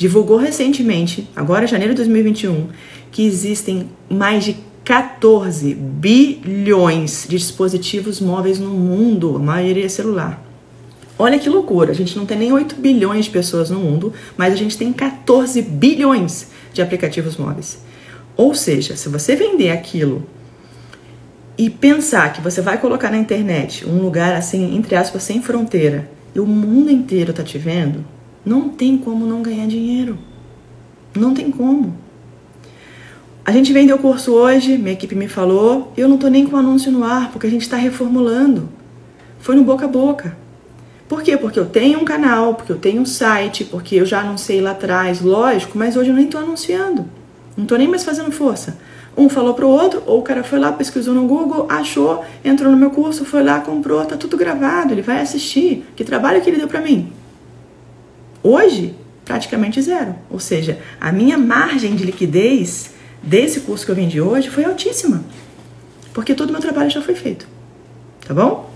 divulgou 0.00 0.38
recentemente, 0.38 1.28
agora 1.36 1.66
janeiro 1.66 1.92
de 1.92 1.98
2021, 1.98 2.68
que 3.12 3.26
existem 3.26 3.90
mais 4.08 4.42
de 4.42 4.56
14 4.82 5.74
bilhões 5.74 7.26
de 7.28 7.36
dispositivos 7.36 8.18
móveis 8.18 8.58
no 8.58 8.70
mundo, 8.70 9.36
a 9.36 9.38
maioria 9.38 9.84
é 9.84 9.88
celular. 9.90 10.42
Olha 11.18 11.38
que 11.38 11.50
loucura, 11.50 11.90
a 11.90 11.94
gente 11.94 12.16
não 12.16 12.24
tem 12.24 12.38
nem 12.38 12.50
8 12.50 12.76
bilhões 12.76 13.26
de 13.26 13.30
pessoas 13.30 13.68
no 13.68 13.78
mundo, 13.78 14.10
mas 14.38 14.54
a 14.54 14.56
gente 14.56 14.78
tem 14.78 14.90
14 14.90 15.60
bilhões 15.60 16.48
de 16.72 16.80
aplicativos 16.80 17.36
móveis. 17.36 17.80
Ou 18.38 18.54
seja, 18.54 18.96
se 18.96 19.06
você 19.10 19.36
vender 19.36 19.70
aquilo 19.70 20.26
e 21.58 21.68
pensar 21.68 22.32
que 22.32 22.40
você 22.40 22.62
vai 22.62 22.78
colocar 22.78 23.10
na 23.10 23.18
internet 23.18 23.86
um 23.86 24.00
lugar 24.00 24.34
assim, 24.34 24.74
entre 24.74 24.96
aspas, 24.96 25.22
sem 25.22 25.42
fronteira, 25.42 26.10
e 26.34 26.40
o 26.40 26.46
mundo 26.46 26.90
inteiro 26.90 27.34
tá 27.34 27.42
te 27.42 27.58
vendo, 27.58 28.02
não 28.44 28.68
tem 28.68 28.96
como 28.96 29.26
não 29.26 29.42
ganhar 29.42 29.66
dinheiro. 29.66 30.18
Não 31.14 31.34
tem 31.34 31.50
como. 31.50 31.94
A 33.44 33.52
gente 33.52 33.72
vendeu 33.72 33.96
o 33.96 33.98
curso 33.98 34.32
hoje, 34.32 34.78
minha 34.78 34.92
equipe 34.92 35.14
me 35.14 35.26
falou, 35.26 35.92
eu 35.96 36.08
não 36.08 36.16
tô 36.16 36.28
nem 36.28 36.46
com 36.46 36.56
o 36.56 36.58
anúncio 36.58 36.92
no 36.92 37.02
ar, 37.02 37.32
porque 37.32 37.46
a 37.46 37.50
gente 37.50 37.62
está 37.62 37.76
reformulando. 37.76 38.68
Foi 39.40 39.56
no 39.56 39.64
boca 39.64 39.86
a 39.86 39.88
boca. 39.88 40.36
Por 41.08 41.22
quê? 41.22 41.36
Porque 41.36 41.58
eu 41.58 41.66
tenho 41.66 41.98
um 41.98 42.04
canal, 42.04 42.54
porque 42.54 42.70
eu 42.70 42.78
tenho 42.78 43.02
um 43.02 43.06
site, 43.06 43.64
porque 43.64 43.96
eu 43.96 44.06
já 44.06 44.20
anunciei 44.20 44.60
lá 44.60 44.70
atrás, 44.70 45.20
lógico, 45.20 45.76
mas 45.76 45.96
hoje 45.96 46.10
eu 46.10 46.14
nem 46.14 46.28
tô 46.28 46.38
anunciando. 46.38 47.06
Não 47.56 47.66
tô 47.66 47.74
nem 47.76 47.88
mais 47.88 48.04
fazendo 48.04 48.30
força. 48.30 48.78
Um 49.16 49.28
falou 49.28 49.54
pro 49.54 49.68
outro, 49.68 50.02
ou 50.06 50.20
o 50.20 50.22
cara 50.22 50.44
foi 50.44 50.60
lá, 50.60 50.70
pesquisou 50.70 51.12
no 51.12 51.26
Google, 51.26 51.66
achou, 51.68 52.24
entrou 52.44 52.70
no 52.70 52.76
meu 52.76 52.90
curso, 52.90 53.24
foi 53.24 53.42
lá, 53.42 53.58
comprou, 53.58 54.04
tá 54.04 54.16
tudo 54.16 54.36
gravado, 54.36 54.94
ele 54.94 55.02
vai 55.02 55.20
assistir. 55.20 55.84
Que 55.96 56.04
trabalho 56.04 56.40
que 56.40 56.48
ele 56.48 56.58
deu 56.58 56.68
para 56.68 56.80
mim? 56.80 57.12
Hoje, 58.42 58.94
praticamente 59.24 59.80
zero. 59.80 60.14
Ou 60.30 60.40
seja, 60.40 60.78
a 61.00 61.12
minha 61.12 61.38
margem 61.38 61.94
de 61.94 62.04
liquidez 62.04 62.90
desse 63.22 63.60
curso 63.60 63.84
que 63.84 63.90
eu 63.90 63.96
vendi 63.96 64.20
hoje 64.20 64.50
foi 64.50 64.64
altíssima. 64.64 65.24
Porque 66.12 66.34
todo 66.34 66.50
o 66.50 66.52
meu 66.52 66.60
trabalho 66.60 66.90
já 66.90 67.02
foi 67.02 67.14
feito. 67.14 67.46
Tá 68.26 68.34
bom? 68.34 68.70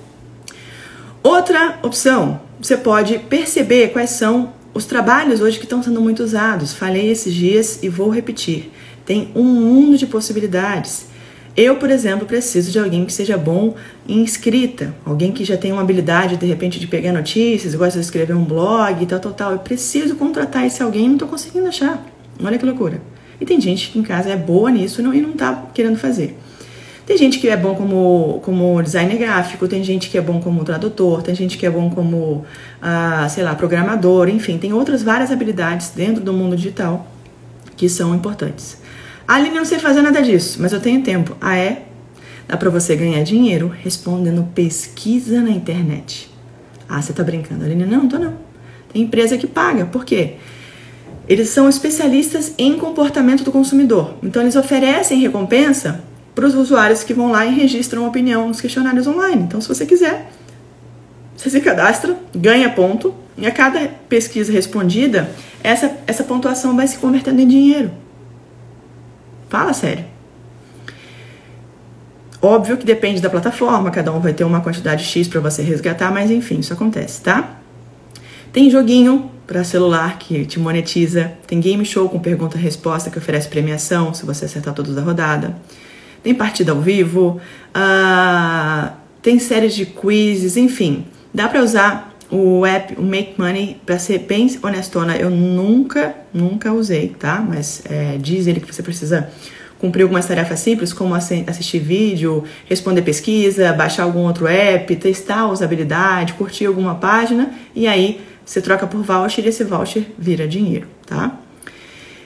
Outra 1.23 1.79
opção, 1.83 2.41
você 2.61 2.77
pode 2.77 3.19
perceber 3.19 3.89
quais 3.89 4.11
são 4.11 4.53
os 4.75 4.85
trabalhos 4.85 5.41
hoje 5.41 5.59
que 5.59 5.65
estão 5.65 5.83
sendo 5.83 6.01
muito 6.01 6.23
usados. 6.23 6.75
Falei 6.75 7.11
esses 7.11 7.33
dias 7.33 7.83
e 7.83 7.89
vou 7.89 8.11
repetir. 8.11 8.71
Tem 9.07 9.31
um 9.35 9.45
mundo 9.45 9.97
de 9.97 10.07
possibilidades. 10.07 11.07
Eu, 11.57 11.77
por 11.77 11.89
exemplo, 11.89 12.27
preciso 12.27 12.73
de 12.73 12.79
alguém 12.81 13.05
que 13.05 13.13
seja 13.13 13.39
bom 13.39 13.75
em 14.09 14.25
escrita, 14.25 14.93
alguém 15.05 15.31
que 15.31 15.45
já 15.45 15.57
tenha 15.57 15.73
uma 15.73 15.83
habilidade, 15.83 16.37
de 16.37 16.47
repente, 16.47 16.81
de 16.81 16.87
pegar 16.89 17.13
notícias, 17.13 17.75
gosta 17.77 17.99
de 17.99 18.05
escrever 18.05 18.35
um 18.35 18.45
blog 18.45 19.07
tal, 19.07 19.21
tal, 19.21 19.33
tal. 19.33 19.53
Eu 19.53 19.59
preciso 19.61 20.17
contratar 20.17 20.67
esse 20.67 20.83
alguém 20.83 21.07
não 21.07 21.15
estou 21.15 21.29
conseguindo 21.29 21.69
achar. 21.69 22.05
Olha 22.43 22.59
que 22.59 22.67
loucura. 22.67 23.01
E 23.41 23.47
tem 23.47 23.61
gente 23.61 23.91
que 23.91 23.99
em 23.99 24.03
casa 24.03 24.31
é 24.31 24.37
boa 24.37 24.71
nisso 24.71 25.01
e 25.01 25.05
não 25.05 25.31
está 25.31 25.67
querendo 25.73 25.97
fazer. 25.97 26.37
Tem 27.07 27.19
gente 27.19 27.39
que 27.39 27.49
é 27.49 27.57
bom 27.57 27.75
como, 27.75 28.41
como 28.43 28.83
designer 28.83 29.19
gráfico, 29.19 29.69
tem 29.69 29.85
gente 29.85 30.09
que 30.09 30.17
é 30.17 30.23
bom 30.23 30.41
como 30.41 30.65
tradutor, 30.65 31.23
tem 31.23 31.35
gente 31.35 31.59
que 31.59 31.67
é 31.67 31.71
bom 31.71 31.91
como, 31.91 32.47
ah, 32.81 33.29
sei 33.29 33.45
lá, 33.45 33.55
programador, 33.55 34.29
enfim, 34.29 34.57
tem 34.57 34.73
outras 34.73 35.03
várias 35.03 35.31
habilidades 35.31 35.91
dentro 35.91 36.25
do 36.25 36.33
mundo 36.33 36.57
digital 36.57 37.07
que 37.77 37.91
são 37.91 38.15
importantes. 38.15 38.79
Aline, 39.27 39.55
não 39.55 39.65
sei 39.65 39.79
fazer 39.79 40.03
nada 40.03 40.23
disso, 40.23 40.59
mas 40.61 40.73
eu 40.73 40.81
tenho 40.81 41.03
tempo. 41.03 41.37
Ah, 41.41 41.57
é? 41.57 41.85
Dá 42.47 42.57
para 42.57 42.69
você 42.69 42.95
ganhar 42.95 43.23
dinheiro 43.23 43.73
respondendo 43.83 44.47
pesquisa 44.55 45.41
na 45.41 45.51
internet. 45.51 46.31
Ah, 46.89 47.01
você 47.01 47.13
tá 47.13 47.23
brincando, 47.23 47.65
Aline? 47.65 47.87
Não, 47.87 48.07
tô 48.07 48.19
não. 48.19 48.35
Tem 48.93 49.03
empresa 49.03 49.39
que 49.39 49.47
paga. 49.47 49.87
Por 49.87 50.05
quê? 50.05 50.35
Eles 51.27 51.49
são 51.49 51.69
especialistas 51.69 52.53
em 52.59 52.77
comportamento 52.79 53.43
do 53.43 53.51
consumidor. 53.51 54.15
Então, 54.23 54.43
eles 54.43 54.57
oferecem 54.57 55.19
recompensa 55.21 56.03
para 56.35 56.47
os 56.47 56.55
usuários 56.55 57.03
que 57.03 57.15
vão 57.15 57.31
lá 57.31 57.47
e 57.47 57.55
registram 57.55 58.07
opinião 58.07 58.47
nos 58.49 58.61
questionários 58.61 59.07
online. 59.07 59.43
Então, 59.43 59.61
se 59.61 59.69
você 59.69 59.87
quiser, 59.87 60.31
você 61.35 61.49
se 61.49 61.61
cadastra, 61.63 62.17
ganha 62.35 62.69
ponto, 62.69 63.15
e 63.39 63.47
a 63.47 63.51
cada 63.51 63.89
pesquisa 64.09 64.53
respondida, 64.53 65.31
essa, 65.63 65.97
essa 66.07 66.25
pontuação 66.25 66.77
vai 66.77 66.87
se 66.87 66.99
convertendo 66.99 67.41
em 67.41 67.49
dinheiro. 67.49 68.04
Fala 69.55 69.73
sério. 69.73 70.05
Óbvio 72.43 72.77
que 72.77 72.85
depende 72.85 73.21
da 73.21 73.31
plataforma, 73.31 73.89
cada 73.89 74.13
um 74.13 74.19
vai 74.19 74.33
ter 74.33 74.43
uma 74.43 74.61
quantidade 74.61 75.05
X 75.05 75.29
para 75.29 75.41
você 75.41 75.63
resgatar, 75.63 76.11
mas 76.11 76.29
enfim, 76.29 76.59
isso 76.59 76.73
acontece, 76.73 77.23
tá? 77.23 77.61
Tem 78.53 78.69
joguinho 78.69 79.31
para 79.47 79.63
celular 79.63 80.19
que 80.19 80.45
te 80.45 80.59
monetiza, 80.59 81.35
tem 81.47 81.61
game 81.61 81.85
show 81.85 82.09
com 82.09 82.19
pergunta-resposta 82.19 83.11
que 83.11 83.19
oferece 83.19 83.47
premiação 83.47 84.13
se 84.13 84.27
você 84.27 84.47
acertar 84.47 84.75
todos 84.75 84.93
da 84.93 85.03
rodada, 85.03 85.57
tem 86.21 86.35
partida 86.35 86.73
ao 86.73 86.81
vivo, 86.81 87.41
uh, 87.77 88.91
tem 89.23 89.39
séries 89.39 89.73
de 89.73 89.87
quizzes, 89.87 90.57
enfim, 90.57 91.07
dá 91.33 91.47
para 91.47 91.63
usar 91.63 92.14
o 92.31 92.65
app, 92.65 92.95
o 92.99 93.03
Make 93.03 93.35
Money, 93.39 93.77
para 93.85 93.99
ser 93.99 94.21
bem 94.21 94.49
honestona, 94.63 95.17
eu 95.17 95.31
nunca, 95.31 96.15
nunca 96.33 96.73
usei, 96.73 97.09
tá? 97.09 97.45
Mas 97.47 97.83
é, 97.89 98.17
diz 98.19 98.47
ele 98.47 98.61
que 98.61 98.73
você 98.73 98.83
precisa 98.83 99.31
cumprir 99.79 100.03
algumas 100.03 100.27
tarefas 100.27 100.61
simples, 100.61 100.93
como 100.93 101.15
assistir 101.15 101.79
vídeo, 101.79 102.45
responder 102.67 103.03
pesquisa, 103.03 103.73
baixar 103.73 104.05
algum 104.05 104.21
outro 104.21 104.47
app, 104.47 104.97
testar 104.97 105.41
a 105.41 105.51
usabilidade, 105.51 106.33
curtir 106.35 106.67
alguma 106.67 106.95
página 106.95 107.53
e 107.75 107.87
aí 107.87 108.21
você 108.45 108.61
troca 108.61 108.87
por 108.87 109.03
voucher 109.03 109.45
e 109.45 109.49
esse 109.49 109.65
voucher 109.65 110.05
vira 110.19 110.49
dinheiro, 110.49 110.87
tá? 111.07 111.39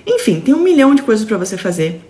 Enfim, 0.07 0.41
tem 0.41 0.55
um 0.55 0.63
milhão 0.63 0.95
de 0.95 1.03
coisas 1.03 1.25
para 1.25 1.37
você 1.37 1.57
fazer 1.57 2.01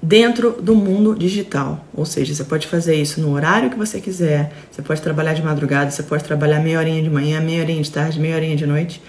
dentro 0.00 0.52
do 0.62 0.74
mundo 0.74 1.14
digital. 1.14 1.84
Ou 1.92 2.04
seja, 2.04 2.34
você 2.34 2.44
pode 2.44 2.66
fazer 2.66 2.94
isso 2.94 3.20
no 3.20 3.32
horário 3.32 3.70
que 3.70 3.76
você 3.76 4.00
quiser, 4.00 4.52
você 4.70 4.82
pode 4.82 5.02
trabalhar 5.02 5.34
de 5.34 5.42
madrugada, 5.42 5.90
você 5.90 6.02
pode 6.02 6.24
trabalhar 6.24 6.60
meia 6.60 6.78
horinha 6.78 7.02
de 7.02 7.10
manhã, 7.10 7.40
meia 7.40 7.62
horinha 7.62 7.82
de 7.82 7.90
tarde, 7.90 8.20
meia 8.20 8.36
horinha 8.36 8.56
de 8.56 8.66
noite 8.66 9.02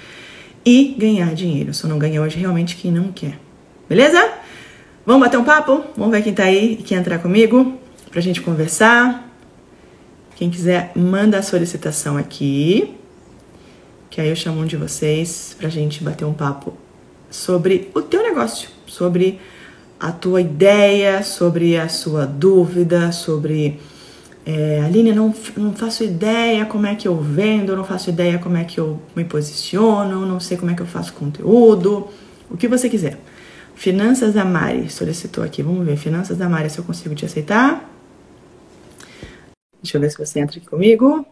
e 0.65 0.95
ganhar 0.97 1.33
dinheiro. 1.33 1.73
Só 1.73 1.87
não 1.87 1.97
ganha 1.97 2.21
hoje 2.21 2.37
realmente 2.37 2.75
quem 2.75 2.91
não 2.91 3.11
quer. 3.11 3.39
Beleza? 3.87 4.33
Vamos 5.05 5.23
bater 5.23 5.37
um 5.37 5.43
papo? 5.43 5.83
Vamos 5.95 6.11
ver 6.11 6.21
quem 6.21 6.33
tá 6.33 6.43
aí 6.43 6.73
e 6.73 6.83
quer 6.83 6.95
entrar 6.95 7.19
comigo 7.19 7.79
pra 8.11 8.21
gente 8.21 8.41
conversar. 8.41 9.27
Quem 10.35 10.49
quiser, 10.49 10.91
manda 10.95 11.37
a 11.37 11.41
solicitação 11.41 12.15
aqui, 12.15 12.95
que 14.09 14.21
aí 14.21 14.29
eu 14.29 14.35
chamo 14.35 14.61
um 14.61 14.65
de 14.65 14.77
vocês 14.77 15.55
pra 15.57 15.67
gente 15.69 16.03
bater 16.03 16.25
um 16.25 16.33
papo 16.33 16.77
sobre 17.29 17.89
o 17.93 18.01
teu 18.01 18.23
negócio, 18.23 18.69
sobre 18.85 19.39
a 19.99 20.11
tua 20.11 20.39
ideia, 20.39 21.21
sobre 21.23 21.77
a 21.77 21.89
sua 21.89 22.25
dúvida, 22.25 23.11
sobre 23.11 23.79
é, 24.45 24.81
Aline, 24.81 25.11
não, 25.11 25.33
não 25.57 25.73
faço 25.73 26.03
ideia 26.03 26.65
como 26.65 26.85
é 26.87 26.95
que 26.95 27.07
eu 27.07 27.17
vendo, 27.17 27.75
não 27.75 27.83
faço 27.83 28.09
ideia 28.09 28.39
como 28.39 28.55
é 28.55 28.63
que 28.63 28.79
eu 28.79 28.99
me 29.15 29.25
posiciono, 29.25 30.25
não 30.25 30.39
sei 30.39 30.57
como 30.57 30.71
é 30.71 30.73
que 30.73 30.81
eu 30.81 30.87
faço 30.87 31.13
conteúdo, 31.13 32.07
o 32.49 32.55
que 32.55 32.67
você 32.67 32.89
quiser. 32.89 33.19
Finanças 33.75 34.33
da 34.33 34.45
Mari 34.45 34.89
solicitou 34.89 35.43
aqui, 35.43 35.61
vamos 35.61 35.85
ver, 35.85 35.97
Finanças 35.97 36.37
da 36.37 36.47
Mari, 36.47 36.69
se 36.69 36.79
eu 36.79 36.83
consigo 36.83 37.13
te 37.13 37.25
aceitar. 37.25 37.89
Deixa 39.81 39.97
eu 39.97 40.01
ver 40.01 40.11
se 40.11 40.17
você 40.17 40.39
entra 40.39 40.57
aqui 40.57 40.67
comigo. 40.67 41.25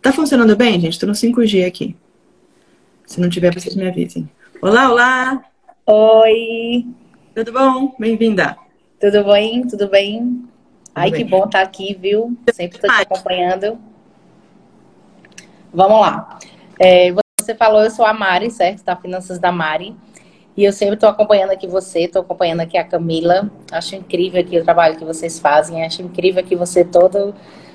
Tá 0.00 0.12
funcionando 0.12 0.56
bem, 0.56 0.80
gente? 0.80 0.98
Tô 0.98 1.06
no 1.06 1.12
5G 1.12 1.66
aqui. 1.66 1.96
Se 3.06 3.20
não 3.20 3.28
tiver, 3.28 3.52
vocês 3.52 3.74
me 3.76 3.88
avisem. 3.88 4.28
Olá, 4.60 4.90
olá! 4.90 5.55
Oi! 5.88 6.84
Tudo 7.32 7.52
bom? 7.52 7.94
Bem-vinda! 7.96 8.56
Tudo 8.98 9.22
bem? 9.22 9.64
Tudo 9.68 9.88
bem? 9.88 10.42
Ai, 10.92 11.12
bem. 11.12 11.24
que 11.24 11.30
bom 11.30 11.44
estar 11.44 11.62
aqui, 11.62 11.94
viu? 11.94 12.36
Sempre 12.52 12.78
estou 12.78 12.90
te 12.90 13.02
acompanhando. 13.02 13.78
Vamos 15.72 16.00
lá. 16.00 16.40
É, 16.76 17.12
você 17.38 17.54
falou, 17.54 17.84
eu 17.84 17.90
sou 17.92 18.04
a 18.04 18.12
Mari, 18.12 18.50
certo? 18.50 18.82
Da 18.82 18.96
Finanças 18.96 19.38
da 19.38 19.52
Mari. 19.52 19.94
E 20.56 20.64
eu 20.64 20.72
sempre 20.72 20.94
estou 20.94 21.08
acompanhando 21.08 21.52
aqui 21.52 21.68
você, 21.68 22.00
estou 22.00 22.22
acompanhando 22.22 22.62
aqui 22.62 22.76
a 22.76 22.82
Camila. 22.82 23.48
Acho 23.70 23.94
incrível 23.94 24.40
aqui 24.40 24.58
o 24.58 24.64
trabalho 24.64 24.96
que 24.96 25.04
vocês 25.04 25.38
fazem. 25.38 25.84
Acho 25.84 26.02
incrível 26.02 26.42
que 26.42 26.56
você 26.56 26.84
todo, 26.84 27.32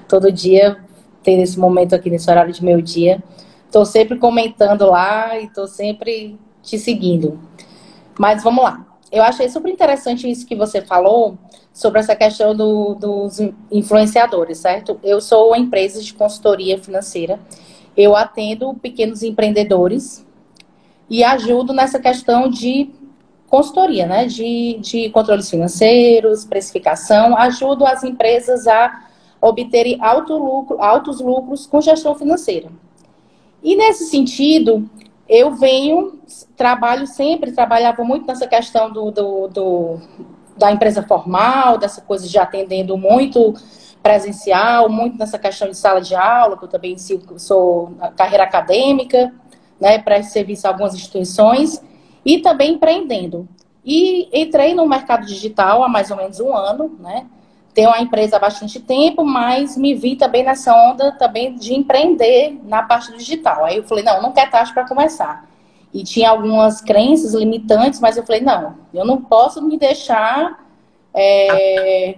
todo 0.10 0.30
dia 0.30 0.84
tem 1.24 1.42
esse 1.42 1.58
momento 1.58 1.96
aqui, 1.96 2.10
nesse 2.10 2.30
horário 2.30 2.52
de 2.52 2.62
meio 2.62 2.82
dia. 2.82 3.24
Estou 3.68 3.86
sempre 3.86 4.18
comentando 4.18 4.86
lá 4.86 5.40
e 5.40 5.46
estou 5.46 5.66
sempre 5.66 6.38
te 6.62 6.78
seguindo. 6.78 7.40
Mas 8.22 8.44
vamos 8.44 8.64
lá. 8.64 8.86
Eu 9.12 9.24
achei 9.24 9.50
super 9.50 9.72
interessante 9.72 10.30
isso 10.30 10.46
que 10.46 10.56
você 10.56 10.80
falou 10.80 11.40
sobre 11.74 12.00
essa 12.00 12.16
questão 12.16 12.56
do, 12.56 12.94
dos 12.94 13.40
influenciadores, 13.72 14.60
certo? 14.60 15.00
Eu 15.04 15.20
sou 15.20 15.56
empresa 15.56 16.00
de 16.04 16.14
consultoria 16.14 16.78
financeira. 16.78 17.40
Eu 17.98 18.16
atendo 18.16 18.76
pequenos 18.76 19.24
empreendedores 19.24 20.24
e 21.10 21.24
ajudo 21.24 21.74
nessa 21.74 21.98
questão 22.00 22.48
de 22.48 22.92
consultoria, 23.48 24.06
né? 24.06 24.28
De, 24.28 24.78
de 24.80 25.10
controles 25.10 25.50
financeiros, 25.50 26.46
precificação. 26.46 27.36
Ajudo 27.36 27.88
as 27.88 28.04
empresas 28.04 28.68
a 28.68 29.04
obterem 29.42 29.98
alto 30.00 30.38
lucro, 30.38 30.80
altos 30.80 31.20
lucros 31.20 31.66
com 31.66 31.82
gestão 31.82 32.14
financeira. 32.14 32.70
E 33.64 33.76
nesse 33.76 34.06
sentido, 34.06 34.88
eu 35.32 35.56
venho, 35.56 36.20
trabalho 36.58 37.08
sempre, 37.08 37.54
trabalhava 37.54 38.04
muito 38.04 38.28
nessa 38.28 38.46
questão 38.46 38.92
do, 38.92 39.10
do, 39.12 39.48
do, 39.48 39.98
da 40.58 40.74
empresa 40.74 41.02
formal, 41.04 41.78
dessa 41.78 42.02
coisa 42.02 42.28
de 42.28 42.38
atendendo 42.38 42.98
muito 42.98 43.54
presencial, 44.04 44.90
muito 44.90 45.18
nessa 45.18 45.40
questão 45.40 45.70
de 45.70 45.78
sala 45.78 46.02
de 46.02 46.14
aula, 46.14 46.58
que 46.58 46.66
eu 46.66 46.68
também 46.68 46.98
sou 46.98 47.94
carreira 48.18 48.44
acadêmica, 48.44 49.34
né, 49.80 50.00
para 50.00 50.22
serviço 50.22 50.68
a 50.68 50.72
algumas 50.72 50.94
instituições, 50.94 51.82
e 52.26 52.40
também 52.40 52.74
empreendendo. 52.74 53.48
E 53.86 54.28
entrei 54.38 54.74
no 54.74 54.86
mercado 54.86 55.26
digital 55.26 55.82
há 55.82 55.88
mais 55.88 56.12
ou 56.12 56.18
menos 56.18 56.42
um 56.42 56.54
ano, 56.54 56.98
né? 57.00 57.26
Tenho 57.74 57.90
uma 57.90 58.02
empresa 58.02 58.38
há 58.38 58.40
bastante 58.40 58.80
tempo, 58.80 59.24
mas 59.24 59.78
me 59.78 59.94
vi 59.94 60.16
também 60.16 60.44
nessa 60.44 60.74
onda 60.76 61.12
também 61.14 61.56
de 61.56 61.74
empreender 61.74 62.60
na 62.64 62.84
parte 62.84 63.16
digital. 63.18 63.66
Aí 63.66 63.78
eu 63.78 63.84
falei, 63.84 64.04
não, 64.04 64.22
não 64.22 64.32
quer 64.32 64.50
taxa 64.50 64.74
para 64.74 64.88
começar. 64.88 65.50
E 65.94 66.04
tinha 66.04 66.30
algumas 66.30 66.82
crenças 66.82 67.34
limitantes, 67.34 68.00
mas 68.00 68.18
eu 68.18 68.26
falei, 68.26 68.42
não, 68.42 68.76
eu 68.94 69.06
não 69.06 69.22
posso 69.22 69.62
me 69.62 69.78
deixar 69.78 70.66
é, 71.14 72.18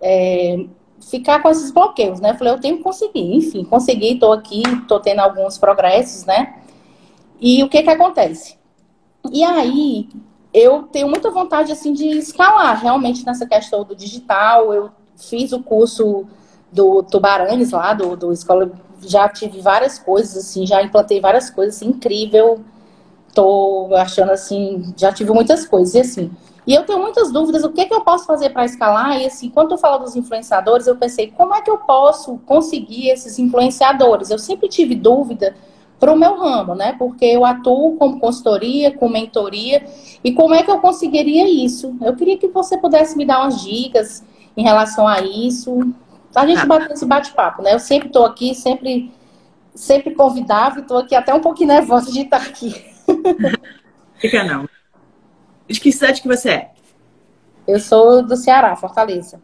é, 0.00 0.66
ficar 1.00 1.40
com 1.42 1.48
esses 1.48 1.70
bloqueios, 1.70 2.20
né? 2.20 2.30
Eu 2.30 2.34
falei, 2.34 2.52
eu 2.52 2.60
tenho 2.60 2.76
que 2.78 2.82
conseguir. 2.82 3.36
Enfim, 3.36 3.64
consegui, 3.64 4.14
estou 4.14 4.32
aqui, 4.32 4.62
estou 4.66 5.00
tendo 5.00 5.20
alguns 5.20 5.58
progressos, 5.58 6.24
né? 6.24 6.60
E 7.40 7.62
o 7.62 7.68
que 7.68 7.82
que 7.82 7.90
acontece? 7.90 8.56
E 9.32 9.44
aí, 9.44 10.08
eu 10.52 10.82
tenho 10.84 11.08
muita 11.08 11.30
vontade 11.30 11.72
assim 11.72 11.92
de 11.92 12.06
escalar 12.18 12.80
realmente 12.80 13.24
nessa 13.24 13.46
questão 13.46 13.84
do 13.84 13.96
digital. 13.96 14.72
Eu 14.72 14.90
fiz 15.16 15.52
o 15.52 15.62
curso 15.62 16.26
do 16.70 17.02
Tubarões 17.02 17.70
lá, 17.70 17.94
do, 17.94 18.16
do 18.16 18.32
escola, 18.32 18.70
já 19.00 19.28
tive 19.28 19.60
várias 19.60 19.98
coisas, 19.98 20.36
assim, 20.36 20.66
já 20.66 20.82
implantei 20.82 21.20
várias 21.20 21.50
coisas, 21.50 21.76
assim, 21.76 21.88
incrível. 21.88 22.60
Tô 23.34 23.90
achando 23.96 24.32
assim, 24.32 24.92
já 24.96 25.10
tive 25.12 25.32
muitas 25.32 25.66
coisas, 25.66 25.94
e 25.94 26.00
assim. 26.00 26.30
E 26.66 26.74
eu 26.74 26.84
tenho 26.84 27.00
muitas 27.00 27.32
dúvidas, 27.32 27.64
o 27.64 27.70
que, 27.70 27.86
que 27.86 27.94
eu 27.94 28.02
posso 28.02 28.24
fazer 28.24 28.50
para 28.50 28.64
escalar? 28.64 29.20
E 29.20 29.26
assim, 29.26 29.48
quando 29.48 29.72
eu 29.72 29.78
falo 29.78 30.04
dos 30.04 30.14
influenciadores, 30.14 30.86
eu 30.86 30.96
pensei, 30.96 31.32
como 31.32 31.54
é 31.54 31.60
que 31.60 31.70
eu 31.70 31.78
posso 31.78 32.38
conseguir 32.46 33.08
esses 33.08 33.38
influenciadores? 33.38 34.30
Eu 34.30 34.38
sempre 34.38 34.68
tive 34.68 34.94
dúvida 34.94 35.56
para 36.02 36.12
o 36.12 36.18
meu 36.18 36.36
ramo, 36.36 36.74
né? 36.74 36.96
Porque 36.98 37.24
eu 37.24 37.44
atuo 37.44 37.96
como 37.96 38.18
consultoria, 38.18 38.90
com 38.90 39.08
mentoria, 39.08 39.86
e 40.24 40.32
como 40.32 40.52
é 40.52 40.64
que 40.64 40.70
eu 40.72 40.80
conseguiria 40.80 41.48
isso? 41.48 41.96
Eu 42.00 42.16
queria 42.16 42.36
que 42.36 42.48
você 42.48 42.76
pudesse 42.76 43.16
me 43.16 43.24
dar 43.24 43.38
umas 43.38 43.62
dicas 43.62 44.24
em 44.56 44.64
relação 44.64 45.06
a 45.06 45.20
isso. 45.20 45.94
A 46.34 46.44
gente 46.44 46.58
ah. 46.58 46.66
bater 46.66 46.90
esse 46.90 47.06
bate-papo, 47.06 47.62
né? 47.62 47.72
Eu 47.72 47.78
sempre 47.78 48.08
estou 48.08 48.26
aqui, 48.26 48.52
sempre, 48.52 49.12
sempre 49.76 50.12
convidava 50.12 50.80
e 50.80 50.82
estou 50.82 50.98
aqui 50.98 51.14
até 51.14 51.32
um 51.32 51.40
pouquinho 51.40 51.68
nervosa 51.68 52.10
de 52.10 52.22
estar 52.22 52.38
aqui. 52.38 52.84
Fica 54.18 54.42
não. 54.42 54.68
De 55.68 55.78
que 55.78 55.92
cidade 55.92 56.20
que 56.20 56.26
você 56.26 56.50
é? 56.50 56.70
Eu 57.64 57.78
sou 57.78 58.24
do 58.24 58.36
Ceará, 58.36 58.74
Fortaleza. 58.74 59.40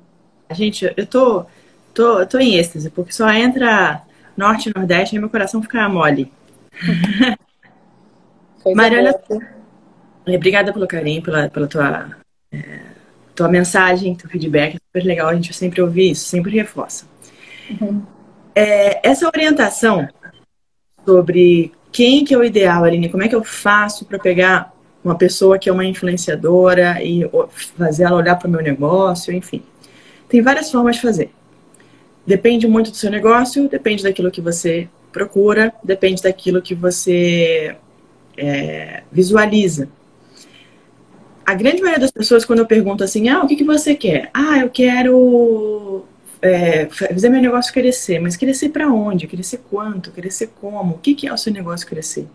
Gente, 0.50 0.92
eu 0.96 1.06
tô, 1.06 1.46
tô, 1.94 2.26
tô 2.26 2.36
em 2.36 2.56
êxtase, 2.56 2.90
porque 2.90 3.12
só 3.12 3.30
entra 3.30 4.02
norte 4.36 4.70
e 4.70 4.72
nordeste 4.76 5.14
e 5.14 5.20
meu 5.20 5.30
coração 5.30 5.62
fica 5.62 5.88
mole. 5.88 6.36
Mariana, 8.74 9.14
obrigada 10.26 10.72
pelo 10.72 10.86
carinho, 10.86 11.22
pela, 11.22 11.48
pela 11.48 11.66
tua, 11.66 12.10
é, 12.52 12.80
tua 13.34 13.48
mensagem, 13.48 14.14
teu 14.14 14.28
feedback. 14.28 14.76
É 14.76 14.78
super 14.78 15.06
legal, 15.06 15.28
a 15.28 15.34
gente 15.34 15.54
sempre 15.54 15.80
ouve 15.80 16.10
isso, 16.10 16.26
sempre 16.26 16.52
reforça. 16.52 17.06
Uhum. 17.80 18.02
É, 18.54 19.08
essa 19.08 19.26
orientação 19.26 20.08
sobre 21.04 21.72
quem 21.90 22.24
que 22.24 22.34
é 22.34 22.38
o 22.38 22.44
ideal, 22.44 22.84
Aline, 22.84 23.08
como 23.08 23.22
é 23.22 23.28
que 23.28 23.34
eu 23.34 23.44
faço 23.44 24.04
para 24.04 24.18
pegar 24.18 24.74
uma 25.02 25.16
pessoa 25.16 25.58
que 25.58 25.68
é 25.68 25.72
uma 25.72 25.84
influenciadora 25.84 27.02
e 27.02 27.28
fazer 27.76 28.04
ela 28.04 28.16
olhar 28.16 28.36
para 28.36 28.48
o 28.48 28.50
meu 28.50 28.60
negócio, 28.60 29.32
enfim. 29.32 29.62
Tem 30.28 30.42
várias 30.42 30.70
formas 30.70 30.96
de 30.96 31.02
fazer. 31.02 31.30
Depende 32.26 32.66
muito 32.66 32.90
do 32.90 32.96
seu 32.96 33.10
negócio, 33.10 33.68
depende 33.68 34.02
daquilo 34.02 34.30
que 34.30 34.40
você 34.40 34.88
procura, 35.12 35.72
depende 35.82 36.22
daquilo 36.22 36.62
que 36.62 36.74
você 36.74 37.76
é, 38.36 39.02
visualiza. 39.10 39.88
A 41.44 41.54
grande 41.54 41.80
maioria 41.80 42.00
das 42.00 42.10
pessoas, 42.10 42.44
quando 42.44 42.58
eu 42.58 42.66
pergunto 42.66 43.02
assim, 43.02 43.28
ah, 43.28 43.42
o 43.42 43.46
que, 43.46 43.56
que 43.56 43.64
você 43.64 43.94
quer? 43.94 44.30
Ah, 44.34 44.58
eu 44.58 44.68
quero 44.68 46.04
é, 46.42 46.86
fazer 46.86 47.28
meu 47.30 47.40
negócio 47.40 47.72
crescer. 47.72 48.18
Mas 48.18 48.36
crescer 48.36 48.68
para 48.68 48.88
onde? 48.88 49.26
Crescer 49.26 49.60
quanto? 49.70 50.10
Crescer 50.10 50.50
como? 50.60 50.94
O 50.94 50.98
que, 50.98 51.14
que 51.14 51.26
é 51.26 51.32
o 51.32 51.38
seu 51.38 51.52
negócio 51.52 51.86
crescer? 51.86 52.26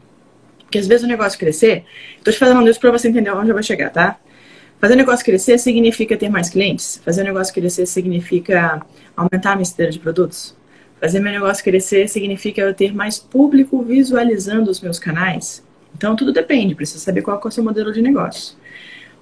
Porque 0.59 0.79
às 0.79 0.87
vezes 0.87 1.03
o 1.03 1.07
negócio 1.07 1.37
crescer, 1.37 1.85
estou 2.17 2.33
te 2.33 2.39
falando 2.39 2.67
isso 2.67 2.79
para 2.79 2.91
você 2.91 3.07
entender 3.07 3.31
onde 3.31 3.49
eu 3.49 3.53
vou 3.53 3.61
chegar, 3.61 3.91
tá? 3.91 4.19
Fazer 4.79 4.95
o 4.95 4.97
negócio 4.97 5.23
crescer 5.23 5.59
significa 5.59 6.17
ter 6.17 6.29
mais 6.29 6.49
clientes. 6.49 6.99
Fazer 7.05 7.21
o 7.21 7.25
negócio 7.25 7.53
crescer 7.53 7.85
significa 7.85 8.81
aumentar 9.15 9.51
a 9.51 9.55
minha 9.55 9.63
esteira 9.63 9.91
de 9.91 9.99
produtos 9.99 10.55
Fazer 11.03 11.19
meu 11.19 11.33
negócio 11.33 11.61
crescer 11.61 12.07
significa 12.07 12.61
eu 12.61 12.73
ter 12.73 12.95
mais 12.95 13.19
público 13.19 13.83
visualizando 13.83 14.71
os 14.71 14.79
meus 14.79 14.97
canais? 14.97 15.61
Então, 15.93 16.15
tudo 16.15 16.31
depende, 16.31 16.73
precisa 16.73 17.03
saber 17.03 17.21
qual 17.21 17.41
é 17.43 17.45
o 17.45 17.51
seu 17.51 17.61
modelo 17.61 17.91
de 17.91 18.01
negócio. 18.01 18.55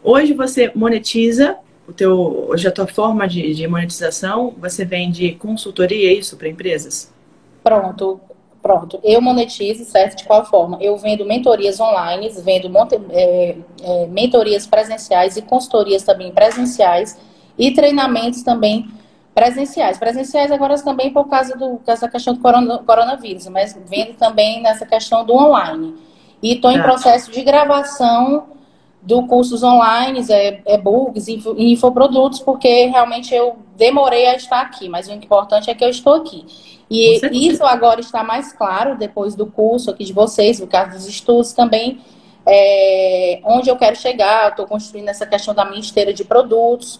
Hoje 0.03 0.31
você 0.31 0.71
monetiza 0.75 1.57
o 1.87 1.91
teu, 1.91 2.49
hoje 2.49 2.67
a 2.67 2.71
tua 2.71 2.85
forma 2.85 3.27
de, 3.27 3.55
de 3.55 3.67
monetização, 3.67 4.53
você 4.59 4.85
vende 4.85 5.31
consultoria, 5.31 6.11
é 6.11 6.13
isso, 6.13 6.37
para 6.37 6.49
empresas? 6.49 7.11
Pronto, 7.63 8.21
pronto. 8.61 8.99
Eu 9.03 9.19
monetizo, 9.19 9.83
certo? 9.83 10.17
De 10.17 10.25
qual 10.25 10.45
forma? 10.45 10.77
Eu 10.79 10.95
vendo 10.97 11.25
mentorias 11.25 11.79
online, 11.79 12.29
vendo 12.43 12.69
monte, 12.69 12.93
é, 13.09 13.55
é, 13.81 14.05
mentorias 14.05 14.67
presenciais 14.67 15.35
e 15.35 15.41
consultorias 15.41 16.03
também 16.03 16.31
presenciais 16.31 17.17
e 17.57 17.71
treinamentos 17.71 18.43
também 18.43 18.87
presenciais. 19.41 19.97
Presenciais 19.97 20.51
agora 20.51 20.79
também 20.83 21.11
por 21.11 21.27
causa, 21.27 21.57
do, 21.57 21.77
por 21.77 21.85
causa 21.85 22.01
da 22.01 22.09
questão 22.09 22.35
do 22.35 22.39
corona, 22.39 22.77
coronavírus, 22.79 23.47
mas 23.47 23.77
vendo 23.87 24.13
também 24.13 24.61
nessa 24.61 24.85
questão 24.85 25.25
do 25.25 25.33
online. 25.33 25.95
E 26.43 26.53
estou 26.53 26.71
em 26.71 26.77
tá. 26.77 26.83
processo 26.83 27.31
de 27.31 27.41
gravação 27.41 28.49
do 29.01 29.25
cursos 29.25 29.63
online, 29.63 30.23
é, 30.29 30.61
e-books, 30.75 31.27
infoprodutos, 31.27 32.39
porque 32.39 32.85
realmente 32.85 33.33
eu 33.33 33.57
demorei 33.75 34.27
a 34.27 34.35
estar 34.35 34.61
aqui, 34.61 34.87
mas 34.87 35.07
o 35.07 35.11
importante 35.11 35.71
é 35.71 35.73
que 35.73 35.83
eu 35.83 35.89
estou 35.89 36.13
aqui. 36.13 36.45
E 36.87 37.19
isso 37.49 37.63
agora 37.63 37.99
está 37.99 38.23
mais 38.23 38.53
claro 38.53 38.95
depois 38.95 39.33
do 39.33 39.47
curso 39.47 39.89
aqui 39.89 40.03
de 40.03 40.13
vocês, 40.13 40.59
no 40.59 40.67
caso 40.67 40.91
dos 40.91 41.07
estudos 41.07 41.51
também, 41.51 41.99
é, 42.45 43.39
onde 43.43 43.69
eu 43.69 43.75
quero 43.75 43.95
chegar, 43.95 44.49
estou 44.49 44.67
construindo 44.67 45.07
essa 45.07 45.25
questão 45.25 45.55
da 45.55 45.65
minha 45.65 45.79
esteira 45.79 46.13
de 46.13 46.23
produtos, 46.23 46.99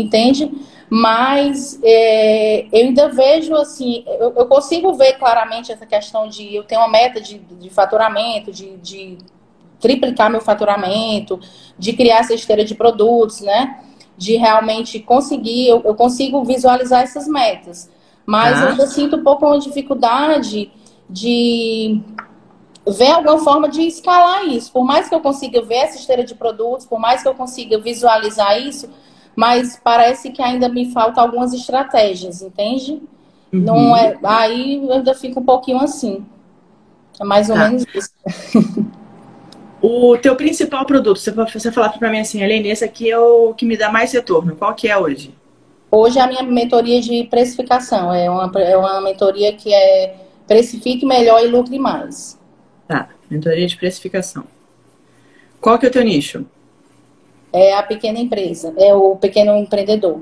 entende? 0.00 0.50
Mas 0.90 1.78
é, 1.82 2.66
eu 2.72 2.86
ainda 2.86 3.08
vejo 3.08 3.54
assim, 3.54 4.04
eu, 4.06 4.32
eu, 4.36 4.46
consigo 4.46 4.94
ver 4.94 5.14
claramente 5.18 5.70
essa 5.70 5.84
questão 5.84 6.26
de 6.28 6.54
eu 6.54 6.64
tenho 6.64 6.80
uma 6.80 6.88
meta 6.88 7.20
de, 7.20 7.38
de 7.38 7.68
faturamento, 7.68 8.50
de, 8.50 8.76
de 8.78 9.18
triplicar 9.78 10.30
meu 10.30 10.40
faturamento, 10.40 11.38
de 11.78 11.92
criar 11.92 12.20
essa 12.20 12.32
esteira 12.32 12.64
de 12.64 12.74
produtos, 12.74 13.40
né? 13.40 13.80
De 14.16 14.36
realmente 14.36 14.98
conseguir, 15.00 15.68
eu, 15.68 15.82
eu 15.84 15.94
consigo 15.94 16.42
visualizar 16.42 17.02
essas 17.02 17.28
metas. 17.28 17.90
Mas 18.24 18.58
ah. 18.58 18.64
eu 18.64 18.68
ainda 18.70 18.86
sinto 18.86 19.16
um 19.16 19.22
pouco 19.22 19.46
uma 19.46 19.58
dificuldade 19.58 20.70
de 21.08 22.00
ver 22.86 23.10
alguma 23.10 23.38
forma 23.38 23.68
de 23.68 23.82
escalar 23.82 24.46
isso. 24.46 24.72
Por 24.72 24.84
mais 24.84 25.08
que 25.08 25.14
eu 25.14 25.20
consiga 25.20 25.62
ver 25.62 25.76
essa 25.76 25.98
esteira 25.98 26.24
de 26.24 26.34
produtos, 26.34 26.86
por 26.86 26.98
mais 26.98 27.22
que 27.22 27.28
eu 27.28 27.34
consiga 27.34 27.78
visualizar 27.78 28.60
isso, 28.60 28.88
mas 29.38 29.80
parece 29.84 30.32
que 30.32 30.42
ainda 30.42 30.68
me 30.68 30.92
faltam 30.92 31.22
algumas 31.22 31.54
estratégias, 31.54 32.42
entende? 32.42 33.00
Uhum. 33.52 33.60
Não 33.60 33.96
é, 33.96 34.18
aí 34.24 34.84
eu 34.84 34.94
ainda 34.94 35.14
fico 35.14 35.38
um 35.38 35.44
pouquinho 35.44 35.78
assim. 35.78 36.26
É 37.20 37.24
mais 37.24 37.48
ou 37.48 37.54
tá. 37.54 37.68
menos 37.68 37.86
isso. 37.94 38.10
O 39.80 40.18
teu 40.18 40.34
principal 40.34 40.84
produto, 40.84 41.20
você, 41.20 41.30
você 41.30 41.70
falar 41.70 41.90
para 41.90 42.10
mim 42.10 42.18
assim, 42.18 42.42
Helene, 42.42 42.68
esse 42.68 42.84
aqui 42.84 43.08
é 43.08 43.16
o 43.16 43.54
que 43.54 43.64
me 43.64 43.76
dá 43.76 43.92
mais 43.92 44.10
retorno. 44.10 44.56
Qual 44.56 44.74
que 44.74 44.88
é 44.88 44.98
hoje? 44.98 45.32
Hoje 45.88 46.18
é 46.18 46.22
a 46.22 46.26
minha 46.26 46.42
mentoria 46.42 47.00
de 47.00 47.22
precificação. 47.30 48.12
É 48.12 48.28
uma, 48.28 48.50
é 48.60 48.76
uma 48.76 49.00
mentoria 49.00 49.52
que 49.52 49.72
é 49.72 50.16
precifique 50.48 51.06
melhor 51.06 51.44
e 51.44 51.46
lucre 51.46 51.78
mais. 51.78 52.36
Tá, 52.88 53.08
mentoria 53.30 53.68
de 53.68 53.76
precificação. 53.76 54.42
Qual 55.60 55.78
que 55.78 55.86
é 55.86 55.88
o 55.88 55.92
teu 55.92 56.02
nicho? 56.02 56.44
É 57.52 57.74
a 57.74 57.82
pequena 57.82 58.18
empresa, 58.18 58.74
é 58.76 58.94
o 58.94 59.16
pequeno 59.16 59.56
empreendedor. 59.56 60.20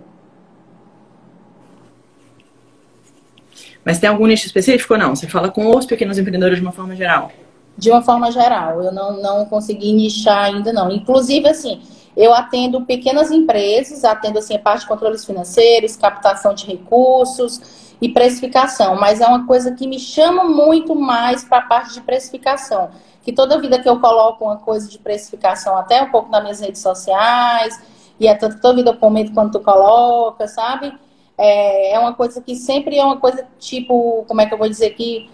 Mas 3.85 3.99
tem 3.99 4.09
algum 4.09 4.27
nicho 4.27 4.47
específico 4.47 4.95
ou 4.95 4.99
não? 4.99 5.15
Você 5.15 5.29
fala 5.29 5.51
com 5.51 5.77
os 5.77 5.87
pequenos 5.87 6.19
empreendedores 6.19 6.59
de 6.59 6.65
uma 6.65 6.73
forma 6.73 6.95
geral? 6.95 7.31
de 7.77 7.91
uma 7.91 8.03
forma 8.03 8.31
geral. 8.31 8.83
Eu 8.83 8.93
não, 8.93 9.21
não 9.21 9.45
consegui 9.47 9.93
nichar 9.93 10.47
ainda 10.47 10.73
não. 10.73 10.91
Inclusive, 10.91 11.49
assim, 11.49 11.83
eu 12.17 12.33
atendo 12.33 12.83
pequenas 12.83 13.31
empresas, 13.31 14.05
atendo 14.05 14.39
assim 14.39 14.55
a 14.55 14.59
parte 14.59 14.81
de 14.81 14.89
controles 14.89 15.25
financeiros, 15.25 15.97
captação 15.97 16.55
de 16.55 16.67
recursos 16.67 17.61
e 18.01 18.09
precificação, 18.09 18.97
mas 18.97 19.23
é 19.23 19.27
uma 19.27 19.47
coisa 19.47 19.73
que 19.73 19.87
me 19.87 19.99
chama 19.99 20.45
muito 20.45 20.95
mais 20.95 21.45
para 21.45 21.59
a 21.59 21.63
parte 21.63 21.95
de 21.95 22.01
precificação. 22.03 22.91
Que 23.27 23.33
toda 23.33 23.61
vida 23.61 23.81
que 23.81 23.89
eu 23.89 23.99
coloco 23.99 24.45
uma 24.45 24.59
coisa 24.59 24.89
de 24.89 25.01
precificação, 25.01 25.77
até 25.77 26.01
um 26.01 26.13
pouco 26.13 26.31
nas 26.31 26.41
minhas 26.43 26.61
redes 26.61 26.81
sociais, 26.81 27.77
e 28.21 28.29
é 28.29 28.35
tanto 28.37 28.61
toda 28.61 28.77
vida 28.77 28.91
eu 28.91 28.97
comento 28.97 29.33
quando 29.35 29.51
tu 29.51 29.61
coloca, 29.61 30.47
sabe? 30.47 30.97
É, 31.37 31.95
é 31.95 31.99
uma 31.99 32.15
coisa 32.15 32.41
que 32.41 32.55
sempre 32.55 32.97
é 32.97 33.05
uma 33.05 33.17
coisa 33.19 33.45
tipo, 33.59 34.25
como 34.29 34.41
é 34.41 34.47
que 34.47 34.55
eu 34.55 34.59
vou 34.59 34.69
dizer 34.69 34.91
que 34.91 35.29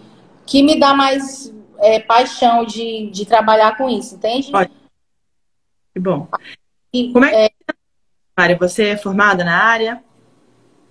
que 0.46 0.62
me 0.62 0.80
dá 0.80 0.94
mais 0.94 1.54
é, 1.78 2.00
paixão 2.00 2.64
de, 2.64 3.10
de 3.10 3.26
trabalhar 3.26 3.76
com 3.76 3.90
isso, 3.90 4.14
entende? 4.14 4.50
Que 5.92 6.00
bom. 6.00 6.26
E, 6.92 7.12
Como 7.12 7.26
é 7.26 7.30
que 7.30 7.36
é, 7.36 7.74
Mária, 8.36 8.56
você 8.56 8.88
é 8.88 8.96
formada 8.96 9.44
na 9.44 9.62
área? 9.62 10.02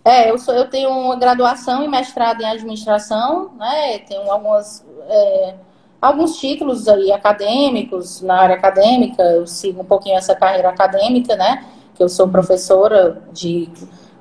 É, 0.06 0.30
eu, 0.30 0.38
sou, 0.38 0.54
eu 0.54 0.70
tenho 0.70 0.90
uma 0.90 1.16
graduação 1.16 1.84
e 1.84 1.88
mestrado 1.88 2.42
em 2.42 2.46
administração, 2.46 3.54
né? 3.56 4.00
Tenho 4.00 4.30
algumas, 4.32 4.86
é, 5.08 5.56
alguns 6.02 6.38
títulos 6.38 6.88
aí 6.88 7.12
acadêmicos 7.12 8.22
na 8.22 8.42
área 8.42 8.56
acadêmica. 8.56 9.22
Eu 9.22 9.46
sigo 9.46 9.82
um 9.82 9.86
pouquinho 9.86 10.18
essa 10.18 10.36
carreira 10.36 10.70
acadêmica, 10.70 11.36
né? 11.36 11.66
Que 11.96 12.04
eu 12.04 12.10
sou 12.10 12.28
professora 12.28 13.22
de, 13.32 13.70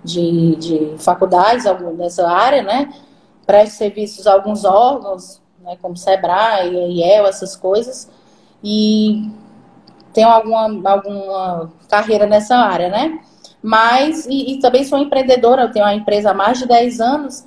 de, 0.05 0.57
de 0.57 0.95
faculdades 0.99 1.65
nessa 1.97 2.29
área, 2.29 2.63
né? 2.63 2.93
Presto 3.47 3.77
serviços 3.79 4.27
a 4.27 4.35
alguns 4.35 4.65
órgãos, 4.65 5.41
né, 5.63 5.77
como 5.81 5.97
Sebrae, 5.97 6.75
IEL, 6.75 7.27
essas 7.27 7.57
coisas, 7.57 8.11
e 8.63 9.31
tenho 10.13 10.29
alguma, 10.29 10.91
alguma 10.91 11.71
carreira 11.89 12.27
nessa 12.27 12.57
área, 12.57 12.89
né? 12.89 13.21
Mas, 13.63 14.27
e, 14.27 14.53
e, 14.53 14.61
também 14.61 14.85
sou 14.85 14.99
empreendedora, 14.99 15.63
eu 15.63 15.73
tenho 15.73 15.85
uma 15.85 15.95
empresa 15.95 16.31
há 16.31 16.35
mais 16.35 16.59
de 16.59 16.67
10 16.67 17.01
anos, 17.01 17.45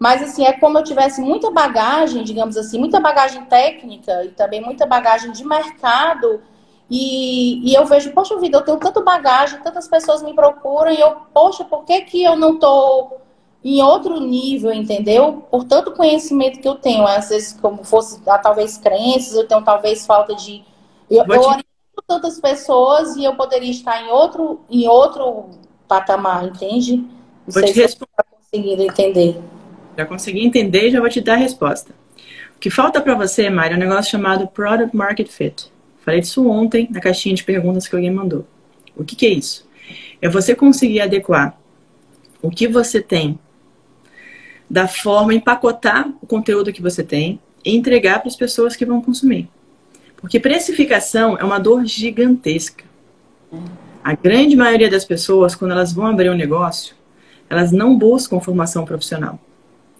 mas 0.00 0.22
assim, 0.22 0.46
é 0.46 0.54
como 0.54 0.78
eu 0.78 0.82
tivesse 0.82 1.20
muita 1.20 1.50
bagagem, 1.50 2.24
digamos 2.24 2.56
assim, 2.56 2.78
muita 2.78 2.98
bagagem 2.98 3.44
técnica 3.44 4.24
e 4.24 4.30
também 4.30 4.62
muita 4.62 4.86
bagagem 4.86 5.30
de 5.30 5.44
mercado, 5.44 6.40
e, 6.90 7.70
e 7.70 7.74
eu 7.74 7.84
vejo, 7.84 8.10
poxa 8.12 8.38
vida, 8.38 8.56
eu 8.56 8.62
tenho 8.62 8.78
tanta 8.78 9.02
bagagem, 9.02 9.60
tantas 9.60 9.86
pessoas 9.86 10.22
me 10.22 10.32
procuram, 10.32 10.90
e 10.90 10.98
eu, 10.98 11.16
poxa, 11.34 11.64
por 11.64 11.84
que 11.84 12.00
que 12.00 12.24
eu 12.24 12.34
não 12.34 12.54
estou 12.54 13.20
em 13.62 13.82
outro 13.82 14.18
nível, 14.18 14.72
entendeu? 14.72 15.44
Por 15.50 15.64
tanto 15.64 15.92
conhecimento 15.92 16.60
que 16.60 16.66
eu 16.66 16.76
tenho, 16.76 17.06
às 17.06 17.28
vezes 17.28 17.52
como 17.60 17.84
fosse 17.84 18.22
ah, 18.26 18.38
talvez 18.38 18.78
crenças, 18.78 19.34
eu 19.34 19.46
tenho 19.46 19.62
talvez 19.62 20.06
falta 20.06 20.34
de 20.34 20.64
eu, 21.10 21.26
eu 21.26 21.40
oriento 21.42 21.66
tantas 22.06 22.40
pessoas 22.40 23.16
e 23.16 23.24
eu 23.24 23.34
poderia 23.34 23.70
estar 23.70 24.02
em 24.02 24.08
outro 24.08 24.60
em 24.70 24.88
outro 24.88 25.50
patamar, 25.86 26.46
entende? 26.46 26.96
Não 26.96 27.06
vou 27.46 27.62
sei 27.62 27.64
te 27.64 27.74
se 27.74 27.82
responder. 27.82 28.24
conseguindo 28.30 28.82
entender. 28.82 29.59
Já 30.00 30.06
consegui 30.06 30.40
entender 30.40 30.90
já 30.90 30.98
vou 30.98 31.10
te 31.10 31.20
dar 31.20 31.34
a 31.34 31.36
resposta. 31.36 31.92
O 32.56 32.58
que 32.58 32.70
falta 32.70 33.02
para 33.02 33.14
você, 33.14 33.50
Mário, 33.50 33.74
é 33.74 33.76
um 33.76 33.80
negócio 33.80 34.10
chamado 34.10 34.46
Product 34.46 34.96
Market 34.96 35.28
Fit. 35.28 35.70
Falei 36.02 36.22
disso 36.22 36.48
ontem 36.48 36.88
na 36.90 37.00
caixinha 37.00 37.34
de 37.34 37.44
perguntas 37.44 37.86
que 37.86 37.94
alguém 37.94 38.10
mandou. 38.10 38.46
O 38.96 39.04
que, 39.04 39.14
que 39.14 39.26
é 39.26 39.28
isso? 39.28 39.68
É 40.22 40.26
você 40.26 40.54
conseguir 40.54 41.02
adequar 41.02 41.54
o 42.40 42.50
que 42.50 42.66
você 42.66 43.02
tem 43.02 43.38
da 44.70 44.88
forma 44.88 45.34
empacotar 45.34 46.10
o 46.22 46.26
conteúdo 46.26 46.72
que 46.72 46.80
você 46.80 47.02
tem 47.02 47.38
e 47.62 47.76
entregar 47.76 48.20
para 48.20 48.28
as 48.28 48.36
pessoas 48.36 48.74
que 48.74 48.86
vão 48.86 49.02
consumir. 49.02 49.50
Porque 50.16 50.40
precificação 50.40 51.36
é 51.36 51.44
uma 51.44 51.58
dor 51.58 51.84
gigantesca. 51.84 52.84
A 54.02 54.14
grande 54.14 54.56
maioria 54.56 54.88
das 54.88 55.04
pessoas, 55.04 55.54
quando 55.54 55.72
elas 55.72 55.92
vão 55.92 56.06
abrir 56.06 56.30
um 56.30 56.36
negócio, 56.36 56.94
elas 57.50 57.70
não 57.70 57.98
buscam 57.98 58.40
formação 58.40 58.86
profissional. 58.86 59.38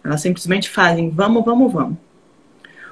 Elas 0.04 0.20
simplesmente 0.20 0.68
fazem 0.68 1.10
vamos, 1.10 1.44
vamos, 1.44 1.72
vamos. 1.72 1.98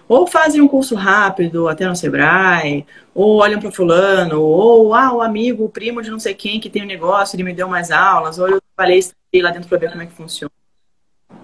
Ou 0.08 0.26
fazem 0.26 0.60
um 0.60 0.68
curso 0.68 0.94
rápido, 0.94 1.68
até 1.68 1.86
no 1.86 1.94
Sebrae, 1.94 2.86
ou 3.14 3.36
olham 3.36 3.60
para 3.60 3.70
fulano, 3.70 4.40
ou 4.40 4.94
ah, 4.94 5.12
o 5.12 5.20
amigo, 5.20 5.64
o 5.64 5.68
primo 5.68 6.00
de 6.00 6.10
não 6.10 6.18
sei 6.18 6.32
quem 6.32 6.58
que 6.58 6.70
tem 6.70 6.82
um 6.82 6.86
negócio, 6.86 7.36
ele 7.36 7.42
me 7.42 7.52
deu 7.52 7.68
mais 7.68 7.90
aulas, 7.90 8.38
ou 8.38 8.48
eu 8.48 8.60
trabalhei 8.74 9.02
lá 9.42 9.50
dentro 9.50 9.68
para 9.68 9.78
ver 9.78 9.90
como 9.90 10.02
é 10.02 10.06
que 10.06 10.12
funciona. 10.12 10.50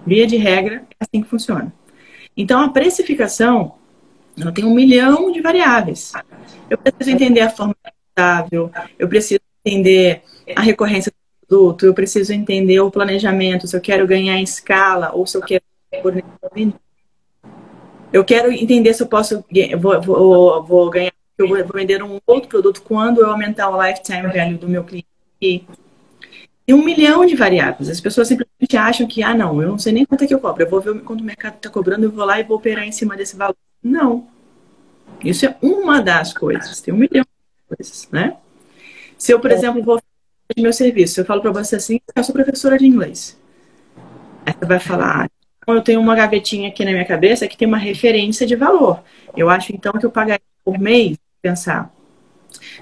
Via 0.05 0.25
de 0.25 0.35
regra, 0.35 0.83
é 0.99 1.03
assim 1.03 1.21
que 1.21 1.29
funciona. 1.29 1.71
Então, 2.35 2.59
a 2.59 2.69
precificação, 2.69 3.75
ela 4.39 4.51
tem 4.51 4.65
um 4.65 4.73
milhão 4.73 5.31
de 5.31 5.41
variáveis. 5.41 6.13
Eu 6.67 6.77
preciso 6.79 7.11
entender 7.11 7.41
a 7.41 7.49
forma 7.51 7.75
rentável, 7.85 8.71
eu 8.97 9.07
preciso 9.07 9.41
entender 9.63 10.23
a 10.55 10.61
recorrência 10.61 11.11
do 11.11 11.24
produto, 11.47 11.85
eu 11.85 11.93
preciso 11.93 12.33
entender 12.33 12.79
o 12.79 12.91
planejamento, 12.91 13.67
se 13.67 13.75
eu 13.75 13.81
quero 13.81 14.07
ganhar 14.07 14.37
em 14.37 14.43
escala 14.43 15.11
ou 15.13 15.25
se 15.25 15.37
eu 15.37 15.41
quero 15.41 15.63
eu 18.11 18.23
quero 18.23 18.51
entender 18.51 18.93
se 18.93 19.03
eu 19.03 19.07
posso 19.07 19.43
vou, 19.79 20.01
vou, 20.01 20.63
vou 20.63 20.89
ganhar, 20.89 21.11
eu 21.37 21.47
vou 21.47 21.57
vender 21.73 22.01
um 22.01 22.19
outro 22.25 22.49
produto 22.49 22.81
quando 22.81 23.21
eu 23.21 23.29
aumentar 23.29 23.69
o 23.69 23.81
lifetime 23.81 24.31
value 24.31 24.57
do 24.57 24.69
meu 24.69 24.83
cliente. 24.83 25.07
Tem 26.65 26.73
um 26.73 26.83
milhão 26.83 27.25
de 27.25 27.35
variáveis. 27.35 27.89
As 27.89 28.01
pessoas 28.01 28.27
simplesmente 28.27 28.75
acham 28.75 29.05
que, 29.05 29.21
ah, 29.21 29.35
não, 29.35 29.61
eu 29.61 29.69
não 29.69 29.77
sei 29.77 29.93
nem 29.93 30.05
quanto 30.05 30.23
é 30.23 30.27
que 30.27 30.33
eu 30.33 30.39
cobro. 30.39 30.63
Eu 30.63 30.69
vou 30.69 30.81
ver 30.81 30.99
quanto 31.01 31.21
o 31.21 31.23
mercado 31.23 31.55
está 31.55 31.69
cobrando, 31.69 32.05
eu 32.05 32.11
vou 32.11 32.25
lá 32.25 32.39
e 32.39 32.43
vou 32.43 32.57
operar 32.57 32.85
em 32.85 32.91
cima 32.91 33.15
desse 33.15 33.35
valor. 33.35 33.55
Não. 33.83 34.27
Isso 35.23 35.45
é 35.45 35.55
uma 35.61 36.01
das 36.01 36.33
coisas. 36.33 36.81
Tem 36.81 36.93
um 36.93 36.97
milhão 36.97 37.23
de 37.23 37.75
coisas, 37.75 38.07
né? 38.11 38.37
Se 39.17 39.31
eu, 39.31 39.39
por 39.39 39.51
é. 39.51 39.53
exemplo, 39.53 39.83
vou 39.83 40.01
fazer 40.47 40.61
meu 40.61 40.73
serviço, 40.73 41.19
eu 41.19 41.25
falo 41.25 41.41
para 41.41 41.51
você 41.51 41.75
assim, 41.75 41.99
eu 42.15 42.23
sou 42.23 42.33
professora 42.33 42.77
de 42.77 42.85
inglês. 42.85 43.37
Aí 44.45 44.53
você 44.53 44.65
vai 44.65 44.79
falar, 44.79 45.27
ah, 45.67 45.71
eu 45.71 45.81
tenho 45.81 45.99
uma 45.99 46.15
gavetinha 46.15 46.69
aqui 46.69 46.85
na 46.85 46.91
minha 46.91 47.05
cabeça 47.05 47.47
que 47.47 47.57
tem 47.57 47.67
uma 47.67 47.77
referência 47.77 48.45
de 48.45 48.55
valor. 48.55 49.03
Eu 49.35 49.49
acho 49.49 49.73
então 49.73 49.93
que 49.93 50.05
eu 50.05 50.11
pagaria 50.11 50.41
por 50.63 50.77
mês, 50.77 51.17
pensar, 51.41 51.91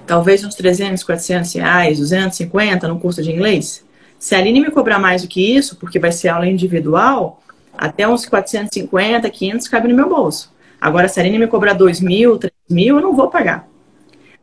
talvez 0.06 0.44
uns 0.44 0.54
300, 0.54 1.02
400 1.02 1.52
reais, 1.54 1.98
250 1.98 2.88
no 2.88 3.00
curso 3.00 3.22
de 3.22 3.30
inglês. 3.30 3.84
Se 4.18 4.34
a 4.34 4.38
Aline 4.38 4.60
me 4.60 4.70
cobrar 4.70 4.98
mais 4.98 5.22
do 5.22 5.28
que 5.28 5.56
isso, 5.56 5.76
porque 5.76 5.98
vai 5.98 6.12
ser 6.12 6.28
aula 6.28 6.46
individual, 6.46 7.42
até 7.76 8.06
uns 8.08 8.24
450, 8.26 9.28
500 9.28 9.68
cabe 9.68 9.88
no 9.88 9.94
meu 9.94 10.08
bolso. 10.08 10.52
Agora, 10.80 11.08
se 11.08 11.18
a 11.18 11.22
Aline 11.22 11.38
me 11.38 11.46
cobrar 11.46 11.72
2 11.72 12.00
mil, 12.00 12.38
3 12.38 12.52
mil, 12.70 12.96
eu 12.96 13.02
não 13.02 13.16
vou 13.16 13.28
pagar. 13.28 13.68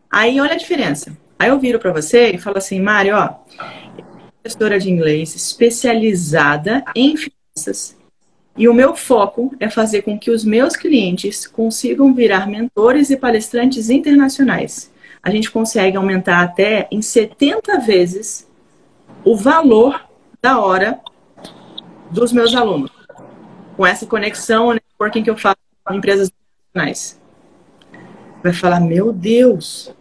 Aí, 0.09 0.39
olha 0.41 0.53
a 0.53 0.57
diferença. 0.57 1.15
Aí 1.41 1.49
eu 1.49 1.57
viro 1.57 1.79
para 1.79 1.91
você 1.91 2.29
e 2.29 2.37
falo 2.37 2.59
assim, 2.59 2.79
Mário, 2.79 3.15
ó, 3.15 3.29
professora 4.43 4.79
de 4.79 4.91
inglês 4.91 5.35
especializada 5.35 6.85
em 6.95 7.17
finanças 7.17 7.97
e 8.55 8.69
o 8.69 8.73
meu 8.75 8.95
foco 8.95 9.51
é 9.59 9.67
fazer 9.67 10.03
com 10.03 10.19
que 10.19 10.29
os 10.29 10.45
meus 10.45 10.75
clientes 10.75 11.47
consigam 11.47 12.13
virar 12.13 12.47
mentores 12.47 13.09
e 13.09 13.17
palestrantes 13.17 13.89
internacionais. 13.89 14.91
A 15.23 15.31
gente 15.31 15.49
consegue 15.49 15.97
aumentar 15.97 16.43
até 16.43 16.87
em 16.91 17.01
70 17.01 17.79
vezes 17.79 18.47
o 19.25 19.35
valor 19.35 19.99
da 20.43 20.59
hora 20.59 21.01
dos 22.11 22.31
meus 22.31 22.53
alunos. 22.53 22.91
Com 23.75 23.83
essa 23.83 24.05
conexão, 24.05 24.73
networking 24.73 25.23
que 25.23 25.29
eu 25.31 25.37
faço 25.37 25.57
com 25.83 25.95
empresas 25.95 26.29
internacionais. 26.29 27.19
Vai 28.43 28.53
falar, 28.53 28.79
meu 28.79 29.11
Deus, 29.11 29.91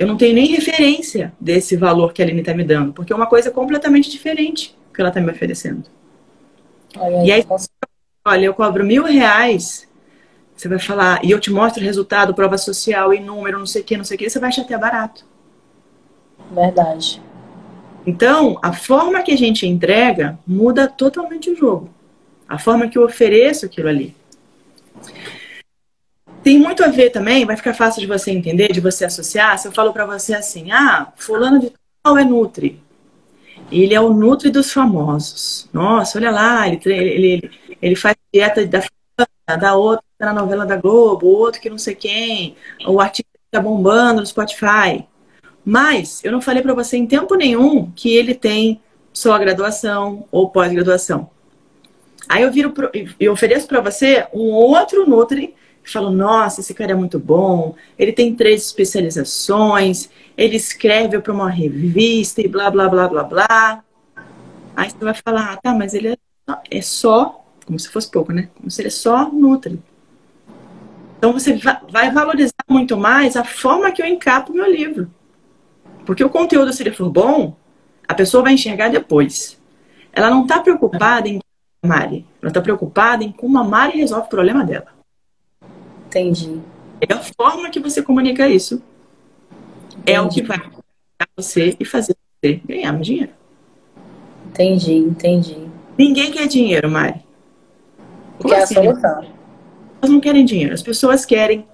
eu 0.00 0.06
não 0.06 0.16
tenho 0.16 0.34
nem 0.34 0.46
referência 0.46 1.30
desse 1.38 1.76
valor 1.76 2.14
que 2.14 2.22
a 2.22 2.24
Aline 2.24 2.40
está 2.40 2.54
me 2.54 2.64
dando, 2.64 2.90
porque 2.90 3.12
é 3.12 3.16
uma 3.16 3.26
coisa 3.26 3.50
completamente 3.50 4.10
diferente 4.10 4.74
que 4.94 4.98
ela 4.98 5.10
está 5.10 5.20
me 5.20 5.30
oferecendo. 5.30 5.84
Olha 6.96 7.22
e 7.22 7.30
aí, 7.30 7.46
olha, 8.26 8.46
eu 8.46 8.54
cobro 8.54 8.82
mil 8.82 9.04
reais, 9.04 9.86
você 10.56 10.68
vai 10.68 10.78
falar, 10.78 11.22
e 11.22 11.30
eu 11.30 11.38
te 11.38 11.50
mostro 11.50 11.82
o 11.82 11.84
resultado, 11.84 12.32
prova 12.32 12.56
social 12.56 13.12
e 13.12 13.20
número, 13.20 13.58
não 13.58 13.66
sei 13.66 13.82
o 13.82 13.84
que, 13.84 13.94
não 13.98 14.04
sei 14.04 14.14
o 14.14 14.18
que, 14.18 14.30
você 14.30 14.38
vai 14.38 14.48
achar 14.48 14.62
até 14.62 14.78
barato. 14.78 15.22
Verdade. 16.50 17.20
Então, 18.06 18.58
a 18.62 18.72
forma 18.72 19.22
que 19.22 19.32
a 19.32 19.36
gente 19.36 19.66
entrega 19.66 20.38
muda 20.46 20.88
totalmente 20.88 21.50
o 21.50 21.54
jogo. 21.54 21.90
A 22.48 22.58
forma 22.58 22.88
que 22.88 22.96
eu 22.96 23.04
ofereço 23.04 23.66
aquilo 23.66 23.88
ali. 23.88 24.16
Tem 26.42 26.58
muito 26.58 26.82
a 26.82 26.88
ver 26.88 27.10
também, 27.10 27.44
vai 27.44 27.56
ficar 27.56 27.74
fácil 27.74 28.00
de 28.00 28.06
você 28.06 28.30
entender, 28.30 28.72
de 28.72 28.80
você 28.80 29.04
associar, 29.04 29.58
se 29.58 29.68
eu 29.68 29.72
falo 29.72 29.92
para 29.92 30.06
você 30.06 30.34
assim, 30.34 30.72
ah, 30.72 31.12
fulano 31.16 31.58
de 31.58 31.72
tal 32.02 32.16
é 32.16 32.24
Nutri. 32.24 32.80
Ele 33.70 33.94
é 33.94 34.00
o 34.00 34.12
Nutri 34.12 34.50
dos 34.50 34.72
famosos. 34.72 35.68
Nossa, 35.72 36.18
olha 36.18 36.30
lá, 36.30 36.66
ele, 36.66 36.80
ele, 36.84 37.50
ele 37.80 37.94
faz 37.94 38.16
dieta 38.32 38.66
da, 38.66 38.82
da 39.56 39.74
outra 39.76 40.04
tá 40.20 40.26
na 40.26 40.40
novela 40.40 40.66
da 40.66 40.76
Globo, 40.76 41.26
o 41.26 41.36
outro 41.38 41.60
que 41.60 41.70
não 41.70 41.78
sei 41.78 41.94
quem, 41.94 42.54
o 42.86 43.00
artigo 43.00 43.28
que 43.32 43.40
tá 43.50 43.60
bombando 43.60 44.20
no 44.20 44.26
Spotify. 44.26 45.06
Mas 45.64 46.22
eu 46.22 46.30
não 46.30 46.42
falei 46.42 46.62
para 46.62 46.74
você 46.74 46.96
em 46.96 47.06
tempo 47.06 47.34
nenhum 47.34 47.90
que 47.90 48.14
ele 48.14 48.34
tem 48.34 48.80
só 49.12 49.38
graduação 49.38 50.26
ou 50.30 50.50
pós-graduação. 50.50 51.30
Aí 52.28 52.42
eu 52.42 52.52
viro 52.52 52.70
pro, 52.70 52.90
e 53.18 53.28
ofereço 53.28 53.66
para 53.66 53.80
você 53.80 54.26
um 54.32 54.50
outro 54.50 55.08
Nutri 55.08 55.54
e 55.84 55.90
falo, 55.90 56.10
nossa, 56.10 56.60
esse 56.60 56.74
cara 56.74 56.92
é 56.92 56.94
muito 56.94 57.18
bom, 57.18 57.74
ele 57.98 58.12
tem 58.12 58.34
três 58.34 58.66
especializações, 58.66 60.08
ele 60.36 60.56
escreve 60.56 61.18
para 61.18 61.32
uma 61.32 61.50
revista 61.50 62.40
e 62.40 62.48
blá, 62.48 62.70
blá, 62.70 62.88
blá, 62.88 63.08
blá, 63.08 63.24
blá. 63.24 63.84
Aí 64.76 64.90
você 64.90 65.04
vai 65.04 65.14
falar, 65.14 65.52
ah, 65.52 65.56
tá, 65.56 65.74
mas 65.74 65.94
ele 65.94 66.08
é, 66.08 66.16
é 66.70 66.82
só, 66.82 67.44
como 67.66 67.78
se 67.78 67.88
fosse 67.88 68.10
pouco, 68.10 68.32
né? 68.32 68.48
Como 68.54 68.70
se 68.70 68.80
ele 68.80 68.88
é 68.88 68.92
só 68.92 69.30
Nutri. 69.30 69.80
Então 71.18 71.32
você 71.32 71.58
vai 71.90 72.10
valorizar 72.10 72.54
muito 72.68 72.96
mais 72.96 73.36
a 73.36 73.44
forma 73.44 73.90
que 73.92 74.00
eu 74.00 74.06
encapo 74.06 74.52
o 74.52 74.56
meu 74.56 74.70
livro. 74.70 75.10
Porque 76.06 76.24
o 76.24 76.30
conteúdo, 76.30 76.72
se 76.72 76.82
ele 76.82 76.92
for 76.92 77.10
bom, 77.10 77.56
a 78.08 78.14
pessoa 78.14 78.42
vai 78.42 78.54
enxergar 78.54 78.88
depois. 78.88 79.60
Ela 80.12 80.30
não 80.30 80.42
está 80.42 80.60
preocupada 80.60 81.28
em 81.28 81.38
Mari. 81.84 82.26
Ela 82.40 82.50
está 82.50 82.60
preocupada 82.60 83.22
em 83.22 83.32
como 83.32 83.58
a 83.58 83.64
Mari 83.64 83.98
resolve 83.98 84.26
o 84.26 84.30
problema 84.30 84.64
dela. 84.64 84.99
Entendi. 86.10 86.60
É 87.00 87.12
a 87.12 87.20
forma 87.20 87.70
que 87.70 87.80
você 87.80 88.02
comunica 88.02 88.48
isso. 88.48 88.82
Entendi. 89.92 90.12
É 90.12 90.20
o 90.20 90.28
que 90.28 90.42
vai 90.42 90.58
você 91.36 91.76
e 91.78 91.84
fazer 91.84 92.16
você 92.42 92.60
ganhar 92.66 92.92
mais 92.92 93.06
dinheiro. 93.06 93.32
Entendi, 94.48 94.94
entendi. 94.94 95.56
Ninguém 95.96 96.30
quer 96.30 96.46
dinheiro, 96.46 96.90
Mari. 96.90 97.20
Como 98.38 98.52
é 98.52 98.62
assim, 98.62 98.76
a 98.76 98.82
solução 98.82 99.40
pessoas 100.00 100.10
não 100.10 100.20
querem 100.20 100.44
dinheiro, 100.44 100.74
as 100.74 100.82
pessoas 100.82 101.24
querem 101.24 101.66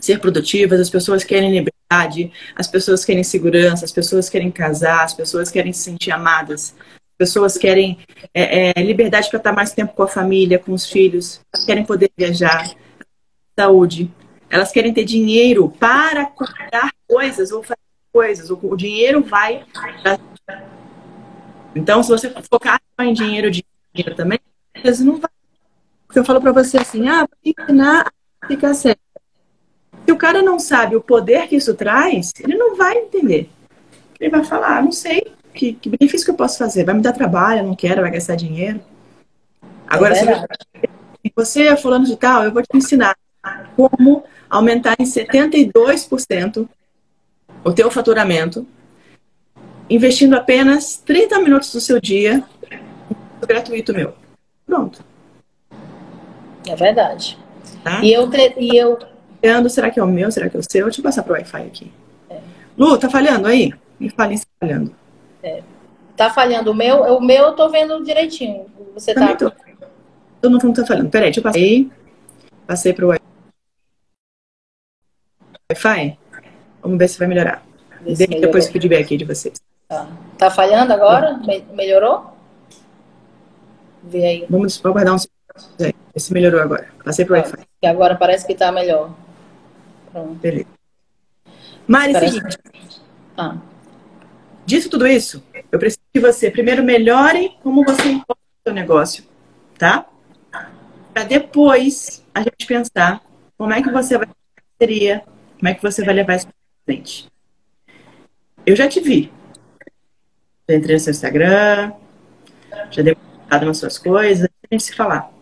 ser 0.00 0.18
produtivas, 0.20 0.80
as 0.80 0.90
pessoas 0.90 1.22
querem 1.22 1.52
liberdade, 1.52 2.32
as 2.56 2.66
pessoas 2.66 3.04
querem 3.04 3.22
segurança, 3.22 3.84
as 3.84 3.92
pessoas 3.92 4.28
querem 4.28 4.50
casar, 4.50 5.04
as 5.04 5.14
pessoas 5.14 5.50
querem 5.50 5.72
se 5.72 5.80
sentir 5.80 6.10
amadas, 6.10 6.74
as 6.78 7.16
pessoas 7.18 7.58
querem 7.58 7.98
é, 8.32 8.70
é, 8.70 8.82
liberdade 8.82 9.28
para 9.28 9.38
estar 9.38 9.52
mais 9.52 9.72
tempo 9.72 9.92
com 9.94 10.02
a 10.02 10.08
família, 10.08 10.58
com 10.58 10.72
os 10.72 10.86
filhos, 10.86 11.40
querem 11.66 11.84
poder 11.84 12.10
viajar, 12.16 12.70
saúde, 13.58 14.10
elas 14.48 14.70
querem 14.70 14.94
ter 14.94 15.04
dinheiro 15.04 15.68
para 15.78 16.26
comprar 16.26 16.92
coisas 17.06 17.50
ou 17.50 17.62
fazer 17.62 17.78
coisas, 18.12 18.50
o, 18.50 18.76
dinheiro 18.76 19.22
vai. 19.22 19.64
Então, 21.74 22.02
se 22.02 22.08
você 22.08 22.30
focar 22.50 22.80
em 23.00 23.12
dinheiro, 23.12 23.50
dinheiro 23.50 24.14
também, 24.14 24.38
não 25.00 25.16
vai 25.16 25.30
porque 26.06 26.18
eu 26.18 26.24
falo 26.24 26.40
para 26.40 26.52
você 26.52 26.78
assim, 26.78 27.06
ah, 27.06 27.28
vou 27.28 27.38
ensinar 27.44 28.10
a 28.40 28.46
ficar 28.46 28.72
sério. 28.72 28.98
Se 30.06 30.10
o 30.10 30.16
cara 30.16 30.40
não 30.40 30.58
sabe 30.58 30.96
o 30.96 31.02
poder 31.02 31.46
que 31.48 31.56
isso 31.56 31.74
traz, 31.74 32.32
ele 32.40 32.56
não 32.56 32.74
vai 32.74 32.96
entender. 32.96 33.50
Ele 34.18 34.30
vai 34.30 34.42
falar, 34.42 34.78
ah, 34.78 34.82
não 34.82 34.90
sei, 34.90 35.34
que, 35.52 35.74
que 35.74 35.90
benefício 35.90 36.24
que 36.24 36.30
eu 36.30 36.36
posso 36.36 36.56
fazer? 36.56 36.84
Vai 36.84 36.94
me 36.94 37.02
dar 37.02 37.12
trabalho, 37.12 37.62
não 37.62 37.76
quero, 37.76 38.00
vai 38.00 38.10
gastar 38.10 38.36
dinheiro. 38.36 38.80
Agora, 39.86 40.16
é 40.16 40.24
se 40.24 41.32
você 41.36 41.64
é 41.64 41.76
fulano 41.76 42.06
de 42.06 42.16
tal, 42.16 42.42
eu 42.44 42.52
vou 42.52 42.62
te 42.62 42.74
ensinar 42.74 43.14
como 43.76 44.24
aumentar 44.48 44.96
em 44.98 45.04
72% 45.04 46.68
o 47.64 47.72
teu 47.72 47.90
faturamento, 47.90 48.66
investindo 49.90 50.34
apenas 50.34 50.96
30 50.96 51.40
minutos 51.40 51.72
do 51.72 51.80
seu 51.80 52.00
dia 52.00 52.44
gratuito 53.46 53.94
meu. 53.94 54.14
Pronto. 54.66 55.02
É 56.68 56.76
verdade. 56.76 57.38
Tá? 57.82 58.00
E 58.02 58.12
eu. 58.12 58.28
E 58.58 58.76
eu... 58.76 58.98
Será 59.70 59.90
que 59.90 59.98
é 59.98 60.02
o 60.02 60.06
meu? 60.06 60.30
Será 60.30 60.48
que 60.48 60.56
é 60.56 60.60
o 60.60 60.62
seu? 60.62 60.84
Deixa 60.84 61.00
eu 61.00 61.04
passar 61.04 61.22
pro 61.22 61.32
Wi-Fi 61.32 61.62
aqui. 61.62 61.92
É. 62.28 62.38
Lu, 62.76 62.98
tá 62.98 63.08
falhando 63.08 63.46
aí? 63.46 63.72
Me 63.98 64.10
fale 64.10 64.36
se 64.36 64.44
tá 64.44 64.52
falhando. 64.60 64.94
É. 65.42 65.62
Tá 66.16 66.30
falhando 66.30 66.72
o 66.72 66.74
meu? 66.74 67.02
O 67.16 67.20
meu 67.20 67.44
eu 67.44 67.52
tô 67.52 67.70
vendo 67.70 68.04
direitinho. 68.04 68.66
Você 68.94 69.14
Também 69.14 69.36
tá. 69.36 69.50
Tô. 69.50 69.56
Todo 70.42 70.62
mundo 70.62 70.80
tá 70.80 70.86
falando. 70.86 71.10
Peraí, 71.10 71.32
deixa 71.32 71.40
eu 71.40 71.44
passar. 71.44 71.60
Passei 72.66 72.92
pro 72.92 73.08
Wi-Fi. 73.08 73.17
Vamos 76.80 76.96
ver 76.96 77.08
se 77.08 77.18
vai 77.18 77.28
melhorar. 77.28 77.62
Dê 78.00 78.26
depois 78.26 78.66
o 78.66 78.72
feedback 78.72 79.04
aqui 79.04 79.18
de 79.18 79.26
vocês. 79.26 79.60
Tá, 79.86 80.08
tá 80.38 80.50
falhando 80.50 80.94
agora? 80.94 81.38
Melhorou? 81.74 82.32
Vê 84.02 84.24
aí. 84.24 84.46
Vamos 84.48 84.80
aguardar 84.82 85.14
um 85.14 85.18
segundo. 85.18 85.94
Esse 86.14 86.32
melhorou 86.32 86.62
agora. 86.62 86.88
Passei 87.04 87.26
pro 87.26 87.34
Wi-Fi. 87.34 87.66
E 87.82 87.86
agora 87.86 88.16
parece 88.16 88.46
que 88.46 88.54
tá 88.54 88.72
melhor. 88.72 89.14
Pronto. 90.10 90.36
Beleza. 90.36 90.66
Mari, 91.86 92.14
parece... 92.14 92.34
seguinte. 92.36 92.58
Ah. 93.36 93.58
Dito 94.64 94.88
tudo 94.88 95.06
isso, 95.06 95.44
eu 95.70 95.78
preciso 95.78 96.00
que 96.14 96.18
você 96.18 96.50
primeiro 96.50 96.82
melhore 96.82 97.58
como 97.62 97.84
você 97.84 98.08
importa 98.08 98.40
o 98.40 98.68
seu 98.68 98.74
negócio, 98.74 99.22
tá? 99.76 100.06
Para 101.12 101.24
depois 101.24 102.24
a 102.34 102.40
gente 102.40 102.66
pensar 102.66 103.22
como 103.58 103.74
é 103.74 103.82
que 103.82 103.90
você 103.90 104.16
vai 104.16 104.28
fazer 104.80 105.22
como 105.58 105.68
é 105.68 105.74
que 105.74 105.82
você 105.82 106.04
vai 106.04 106.14
levar 106.14 106.36
isso 106.36 106.46
para 106.46 106.54
frente. 106.84 107.28
Eu 108.64 108.76
já 108.76 108.88
te 108.88 109.00
vi. 109.00 109.32
Já 110.68 110.76
entrei 110.76 110.96
no 110.96 111.00
seu 111.00 111.10
Instagram, 111.10 111.92
já 112.90 113.02
dei 113.02 113.16
uma 113.50 113.58
nas 113.64 113.78
suas 113.78 113.98
coisas, 113.98 114.44
a 114.46 114.74
gente 114.74 114.84
se 114.84 114.94
falar 114.94 115.32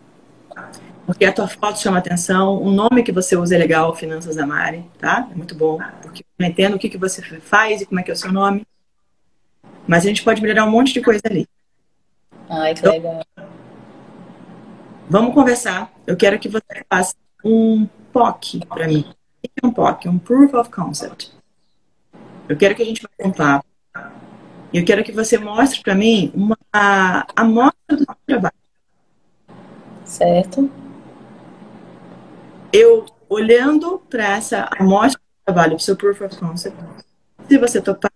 porque 1.06 1.24
a 1.24 1.32
tua 1.32 1.46
foto 1.46 1.78
chama 1.78 1.98
atenção, 1.98 2.60
o 2.60 2.68
nome 2.68 3.04
que 3.04 3.12
você 3.12 3.36
usa 3.36 3.54
é 3.54 3.58
legal, 3.58 3.94
Finanças 3.94 4.34
da 4.34 4.44
Mari, 4.44 4.84
tá? 4.98 5.28
É 5.30 5.34
muito 5.36 5.54
bom, 5.54 5.78
porque 6.02 6.24
eu 6.36 6.46
entendo 6.46 6.74
o 6.74 6.78
que, 6.78 6.88
que 6.88 6.98
você 6.98 7.22
faz 7.40 7.80
e 7.80 7.86
como 7.86 8.00
é 8.00 8.02
que 8.02 8.10
é 8.10 8.14
o 8.14 8.16
seu 8.16 8.32
nome. 8.32 8.66
Mas 9.86 10.04
a 10.04 10.08
gente 10.08 10.24
pode 10.24 10.42
melhorar 10.42 10.64
um 10.64 10.70
monte 10.70 10.92
de 10.92 11.00
coisa 11.00 11.22
ali. 11.24 11.46
Ai, 12.50 12.74
que 12.74 12.80
então, 12.80 12.92
legal. 12.92 13.24
Vamos 15.08 15.32
conversar. 15.32 15.92
Eu 16.04 16.16
quero 16.16 16.40
que 16.40 16.48
você 16.48 16.84
faça 16.90 17.14
um 17.44 17.86
POC 18.12 18.66
para 18.66 18.88
mim. 18.88 19.04
Um 19.62 19.70
POC? 19.70 20.08
Um 20.08 20.18
Proof 20.18 20.54
of 20.54 20.70
Concept. 20.70 21.32
Eu 22.48 22.56
quero 22.56 22.74
que 22.74 22.82
a 22.82 22.84
gente 22.84 23.06
um 23.20 23.32
papo. 23.32 23.66
Eu 24.72 24.84
quero 24.84 25.02
que 25.02 25.12
você 25.12 25.38
mostre 25.38 25.80
para 25.82 25.94
mim 25.94 26.30
uma 26.34 26.56
amostra 27.34 27.96
do 27.96 28.04
seu 28.04 28.16
trabalho. 28.26 28.54
Certo. 30.04 30.70
Eu, 32.72 33.06
olhando 33.28 34.02
para 34.10 34.36
essa 34.36 34.68
amostra 34.78 35.20
do 35.20 35.44
trabalho, 35.44 35.80
seu 35.80 35.96
Proof 35.96 36.20
of 36.20 36.36
Concept, 36.36 36.76
se 37.48 37.58
você 37.58 37.80
topar, 37.80 38.12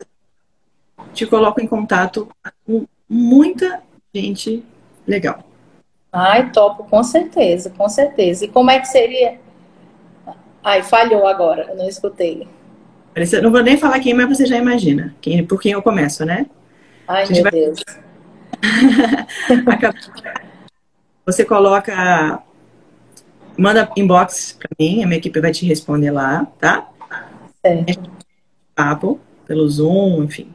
te 1.14 1.26
coloco 1.26 1.61
em 1.61 1.66
contato 1.66 2.28
com 2.66 2.86
muita 3.09 3.82
gente 4.14 4.64
legal. 5.07 5.43
Ai, 6.12 6.51
topo, 6.51 6.84
com 6.84 7.03
certeza, 7.03 7.70
com 7.70 7.88
certeza. 7.88 8.45
E 8.45 8.49
como 8.49 8.70
é 8.70 8.80
que 8.80 8.86
seria? 8.86 9.41
Ai, 10.62 10.82
falhou 10.82 11.26
agora, 11.26 11.66
eu 11.70 11.76
não 11.76 11.88
escutei. 11.88 12.46
Não 13.42 13.50
vou 13.50 13.62
nem 13.62 13.76
falar 13.76 14.00
quem, 14.00 14.14
mas 14.14 14.28
você 14.28 14.46
já 14.46 14.56
imagina 14.56 15.14
quem, 15.20 15.44
por 15.44 15.61
quem 15.61 15.72
eu 15.72 15.82
começo, 15.82 16.24
né? 16.24 16.46
Ai, 17.08 17.26
meu 17.28 17.42
vai... 17.42 17.52
Deus. 17.52 17.82
você 21.26 21.44
coloca. 21.44 22.42
Manda 23.58 23.90
inbox 23.96 24.56
pra 24.58 24.68
mim, 24.78 25.02
a 25.02 25.06
minha 25.06 25.18
equipe 25.18 25.40
vai 25.40 25.50
te 25.50 25.66
responder 25.66 26.11
lá, 26.11 26.46
tá? 26.58 26.88
Certo. 27.64 28.11
Papo, 28.74 29.20
pelo 29.46 29.68
Zoom, 29.68 30.24
enfim 30.24 30.50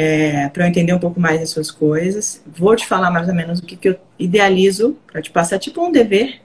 é, 0.00 0.48
para 0.50 0.62
eu 0.62 0.68
entender 0.68 0.92
um 0.92 0.98
pouco 1.00 1.18
mais 1.18 1.42
as 1.42 1.50
suas 1.50 1.72
coisas. 1.72 2.40
Vou 2.46 2.76
te 2.76 2.86
falar 2.86 3.10
mais 3.10 3.26
ou 3.26 3.34
menos 3.34 3.58
o 3.58 3.64
que, 3.64 3.74
que 3.74 3.88
eu 3.88 3.96
idealizo 4.16 4.96
para 5.10 5.20
te 5.20 5.28
passar, 5.28 5.58
tipo 5.58 5.84
um 5.84 5.90
dever. 5.90 6.40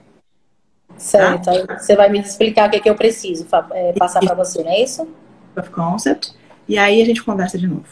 Certo, 0.96 1.66
tá? 1.66 1.78
você 1.78 1.96
vai 1.96 2.08
me 2.08 2.20
explicar 2.20 2.68
o 2.68 2.70
que, 2.70 2.80
que 2.80 2.88
eu 2.88 2.94
preciso 2.94 3.46
é, 3.72 3.92
passar 3.92 4.20
para 4.20 4.34
você, 4.34 4.62
não 4.62 4.70
é 4.70 4.82
isso? 4.82 5.08
Of 5.56 5.70
concept. 5.70 6.32
E 6.68 6.78
aí 6.78 7.02
a 7.02 7.04
gente 7.04 7.22
conversa 7.22 7.58
de 7.58 7.66
novo. 7.66 7.84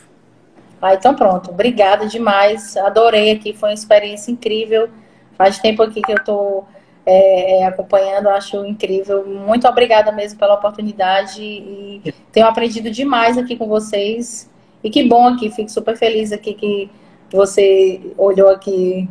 Ah, 0.80 0.94
então 0.94 1.14
pronto. 1.14 1.50
Obrigada 1.50 2.06
demais. 2.06 2.76
Adorei 2.76 3.30
aqui, 3.30 3.52
foi 3.52 3.70
uma 3.70 3.74
experiência 3.74 4.32
incrível. 4.32 4.88
Faz 5.36 5.58
tempo 5.58 5.82
aqui 5.82 6.02
que 6.02 6.12
eu 6.12 6.16
estou 6.16 6.66
é, 7.06 7.60
é, 7.60 7.66
acompanhando, 7.66 8.28
acho 8.28 8.64
incrível. 8.64 9.26
Muito 9.26 9.66
obrigada 9.68 10.10
mesmo 10.10 10.38
pela 10.38 10.54
oportunidade 10.54 11.42
e 11.42 12.14
tenho 12.32 12.46
aprendido 12.46 12.90
demais 12.90 13.38
aqui 13.38 13.56
com 13.56 13.68
vocês. 13.68 14.50
E 14.82 14.90
que 14.90 15.06
bom 15.06 15.28
aqui, 15.28 15.50
fico 15.50 15.70
super 15.70 15.96
feliz 15.96 16.32
aqui 16.32 16.54
que 16.54 16.90
você 17.30 18.00
olhou 18.18 18.48
aqui 18.48 19.08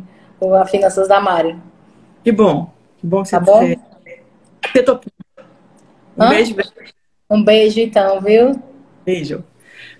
a 0.60 0.66
Finanças 0.66 1.08
da 1.08 1.20
Mari. 1.20 1.56
Que 2.22 2.30
bom, 2.30 2.70
que 3.02 3.06
bom 3.08 3.22
que 3.22 3.28
você 3.28 3.36
tá 3.36 3.40
bom? 3.40 3.74
Você 4.72 4.82
topou. 4.84 5.12
Um 6.16 6.22
Hã? 6.22 6.28
beijo. 6.28 6.56
Um 7.28 7.44
beijo 7.44 7.80
então, 7.80 8.20
viu? 8.20 8.62
Beijo. 9.04 9.44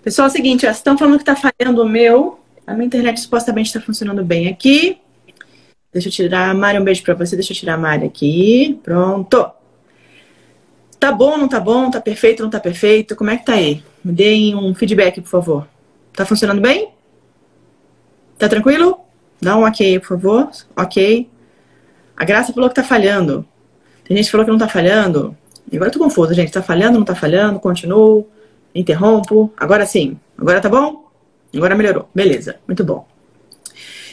Pessoal, 0.02 0.28
é 0.28 0.30
o 0.30 0.32
seguinte, 0.32 0.60
vocês 0.60 0.76
estão 0.76 0.96
falando 0.96 1.16
que 1.16 1.28
está 1.28 1.34
falhando 1.34 1.82
o 1.82 1.88
meu. 1.88 2.38
A 2.64 2.74
minha 2.74 2.86
internet 2.86 3.18
supostamente 3.18 3.66
está 3.66 3.80
funcionando 3.80 4.24
bem 4.24 4.46
aqui. 4.46 4.98
Deixa 5.92 6.08
eu 6.08 6.12
tirar 6.12 6.50
a 6.50 6.54
Mari, 6.54 6.78
um 6.78 6.84
beijo 6.84 7.02
para 7.02 7.14
você. 7.14 7.34
Deixa 7.34 7.52
eu 7.52 7.56
tirar 7.56 7.74
a 7.74 7.78
Mari 7.78 8.06
aqui. 8.06 8.80
Pronto. 8.84 9.50
Tá 11.00 11.10
bom, 11.10 11.36
não 11.36 11.48
tá 11.48 11.58
bom? 11.58 11.90
Tá 11.90 12.00
perfeito, 12.00 12.44
não 12.44 12.50
tá 12.50 12.60
perfeito? 12.60 13.16
Como 13.16 13.30
é 13.30 13.36
que 13.36 13.44
tá 13.44 13.54
aí? 13.54 13.82
Me 14.04 14.12
deem 14.12 14.54
um 14.54 14.72
feedback, 14.74 15.20
por 15.20 15.28
favor. 15.28 15.68
Tá 16.12 16.24
funcionando 16.24 16.60
bem? 16.60 16.90
Tá 18.38 18.48
tranquilo? 18.48 19.00
Dá 19.40 19.56
um 19.56 19.64
ok, 19.64 19.98
por 19.98 20.08
favor. 20.08 20.50
Ok. 20.76 21.28
A 22.22 22.24
Graça 22.24 22.52
falou 22.52 22.68
que 22.68 22.76
tá 22.76 22.84
falhando. 22.84 23.44
Tem 24.04 24.16
gente 24.16 24.26
que 24.26 24.30
falou 24.30 24.46
que 24.46 24.52
não 24.52 24.58
tá 24.58 24.68
falhando. 24.68 25.36
Agora 25.72 25.88
eu 25.88 25.92
tô 25.92 25.98
confuso, 25.98 26.32
gente. 26.32 26.52
Tá 26.52 26.62
falhando, 26.62 26.96
não 26.96 27.04
tá 27.04 27.16
falhando? 27.16 27.58
Continuo, 27.58 28.28
interrompo. 28.72 29.52
Agora 29.56 29.84
sim. 29.84 30.16
Agora 30.38 30.60
tá 30.60 30.68
bom? 30.68 31.10
Agora 31.52 31.74
melhorou. 31.74 32.08
Beleza. 32.14 32.60
Muito 32.64 32.84
bom. 32.84 33.08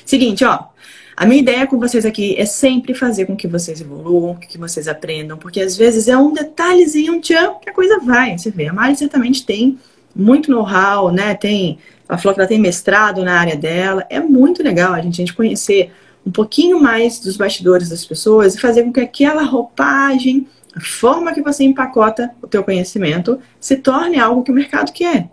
Seguinte, 0.03 0.43
ó. 0.43 0.69
A 1.15 1.23
minha 1.23 1.39
ideia 1.39 1.67
com 1.67 1.77
vocês 1.77 2.03
aqui 2.03 2.35
é 2.35 2.47
sempre 2.47 2.95
fazer 2.95 3.27
com 3.27 3.35
que 3.35 3.47
vocês 3.47 3.79
evoluam, 3.79 4.33
que 4.37 4.57
vocês 4.57 4.87
aprendam, 4.87 5.37
porque 5.37 5.61
às 5.61 5.77
vezes 5.77 6.07
é 6.07 6.17
um 6.17 6.33
detalhezinho, 6.33 7.13
um 7.13 7.21
tchan, 7.21 7.57
que 7.61 7.69
a 7.69 7.73
coisa 7.73 7.99
vai. 7.99 8.39
Você 8.39 8.49
vê, 8.49 8.69
a 8.69 8.73
Mari 8.73 8.95
certamente 8.95 9.45
tem 9.45 9.77
muito 10.15 10.49
know-how, 10.49 11.11
né? 11.11 11.35
Tem, 11.35 11.77
ela 12.07 12.17
falou 12.17 12.33
que 12.33 12.41
ela 12.41 12.49
tem 12.49 12.57
mestrado 12.57 13.23
na 13.23 13.39
área 13.39 13.55
dela. 13.55 14.03
É 14.09 14.19
muito 14.19 14.63
legal 14.63 14.93
a 14.93 15.01
gente, 15.01 15.21
a 15.21 15.25
gente 15.25 15.33
conhecer 15.35 15.91
um 16.29 16.31
pouquinho 16.31 16.79
mais 16.79 17.19
dos 17.19 17.35
bastidores 17.35 17.89
das 17.89 18.05
pessoas 18.05 18.53
e 18.53 18.61
fazer 18.61 18.83
com 18.83 18.93
que 18.93 18.99
aquela 18.99 19.41
roupagem, 19.41 20.47
a 20.75 20.79
forma 20.79 21.33
que 21.33 21.41
você 21.41 21.63
empacota 21.63 22.29
o 22.39 22.45
teu 22.45 22.63
conhecimento, 22.63 23.39
se 23.59 23.77
torne 23.77 24.19
algo 24.19 24.43
que 24.43 24.51
o 24.51 24.53
mercado 24.53 24.93
quer. 24.93 25.27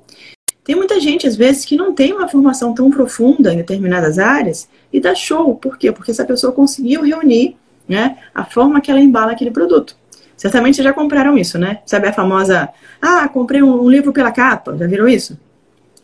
Tem 0.65 0.75
muita 0.75 0.99
gente, 0.99 1.27
às 1.27 1.37
vezes, 1.37 1.67
que 1.67 1.77
não 1.77 1.95
tem 1.95 2.15
uma 2.15 2.27
formação 2.27 2.73
tão 2.73 2.91
profunda 2.91 3.53
em 3.53 3.59
determinadas 3.59 4.19
áreas 4.19 4.71
e 4.91 4.99
dá 4.99 5.15
show. 5.15 5.55
Por 5.55 5.77
quê? 5.77 5.93
Porque 5.93 6.11
essa 6.11 6.25
pessoa 6.25 6.51
conseguiu 6.51 7.03
reunir 7.03 7.57
né, 7.87 8.17
a 8.35 8.47
forma 8.47 8.81
que 8.81 8.91
ela 8.91 8.99
embala 8.99 9.33
aquele 9.33 9.51
produto. 9.51 9.95
Certamente 10.35 10.83
já 10.83 10.95
compraram 10.95 11.37
isso, 11.37 11.59
né? 11.59 11.81
Sabe 11.85 12.09
a 12.09 12.13
famosa, 12.13 12.71
ah, 13.03 13.29
comprei 13.29 13.63
um 13.63 13.89
livro 13.89 14.15
pela 14.15 14.33
capa, 14.33 14.75
já 14.79 14.87
viram 14.87 15.07
isso? 15.07 15.39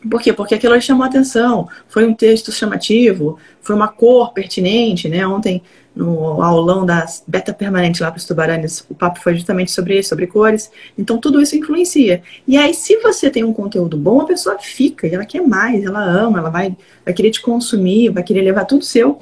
Por 0.09 0.21
quê? 0.21 0.33
Porque 0.33 0.55
aquilo 0.55 0.79
chamou 0.81 1.05
atenção, 1.05 1.67
foi 1.87 2.05
um 2.05 2.13
texto 2.13 2.51
chamativo, 2.51 3.37
foi 3.61 3.75
uma 3.75 3.87
cor 3.87 4.33
pertinente, 4.33 5.07
né? 5.07 5.25
Ontem, 5.25 5.61
no 5.95 6.41
aulão 6.41 6.85
da 6.85 7.05
beta 7.27 7.53
permanente 7.53 8.01
lá 8.01 8.11
para 8.11 8.17
os 8.17 8.25
tubarões, 8.25 8.83
o 8.89 8.95
papo 8.95 9.19
foi 9.19 9.35
justamente 9.35 9.71
sobre 9.71 9.99
isso, 9.99 10.09
sobre 10.09 10.27
cores. 10.27 10.71
Então, 10.97 11.17
tudo 11.17 11.41
isso 11.41 11.55
influencia. 11.55 12.21
E 12.47 12.57
aí, 12.57 12.73
se 12.73 12.97
você 12.97 13.29
tem 13.29 13.43
um 13.43 13.53
conteúdo 13.53 13.95
bom, 13.95 14.21
a 14.21 14.25
pessoa 14.25 14.57
fica, 14.59 15.07
ela 15.07 15.25
quer 15.25 15.41
mais, 15.41 15.83
ela 15.83 16.03
ama, 16.03 16.39
ela 16.39 16.49
vai, 16.49 16.75
vai 17.05 17.13
querer 17.13 17.31
te 17.31 17.41
consumir, 17.41 18.09
vai 18.09 18.23
querer 18.23 18.41
levar 18.41 18.65
tudo 18.65 18.83
seu 18.83 19.19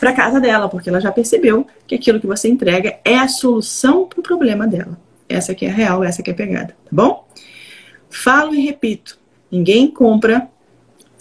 para 0.00 0.12
casa 0.12 0.40
dela, 0.40 0.68
porque 0.68 0.88
ela 0.88 1.00
já 1.00 1.12
percebeu 1.12 1.66
que 1.86 1.94
aquilo 1.94 2.20
que 2.20 2.26
você 2.26 2.48
entrega 2.48 2.98
é 3.04 3.16
a 3.18 3.28
solução 3.28 4.06
para 4.06 4.20
o 4.20 4.22
problema 4.22 4.66
dela. 4.66 4.98
Essa 5.28 5.52
aqui 5.52 5.66
é 5.66 5.70
a 5.70 5.72
real, 5.72 6.04
essa 6.04 6.20
aqui 6.20 6.30
é 6.30 6.34
a 6.34 6.36
pegada, 6.36 6.68
tá 6.68 6.90
bom? 6.90 7.26
Falo 8.10 8.54
e 8.54 8.60
repito 8.60 9.18
Ninguém 9.50 9.90
compra 9.90 10.48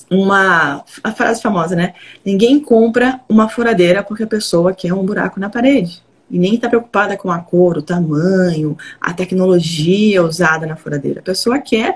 uma. 0.09 0.83
A 1.03 1.11
frase 1.11 1.41
famosa, 1.41 1.75
né? 1.75 1.93
Ninguém 2.23 2.59
compra 2.59 3.19
uma 3.27 3.49
furadeira 3.49 4.03
porque 4.03 4.23
a 4.23 4.27
pessoa 4.27 4.73
quer 4.73 4.93
um 4.93 5.05
buraco 5.05 5.39
na 5.39 5.49
parede. 5.49 6.03
E 6.29 6.39
nem 6.39 6.55
está 6.55 6.67
preocupada 6.67 7.15
com 7.15 7.31
a 7.31 7.39
cor, 7.39 7.77
o 7.77 7.83
tamanho, 7.83 8.75
a 8.99 9.13
tecnologia 9.13 10.23
usada 10.23 10.65
na 10.65 10.75
furadeira. 10.75 11.19
A 11.19 11.23
pessoa 11.23 11.59
quer 11.59 11.95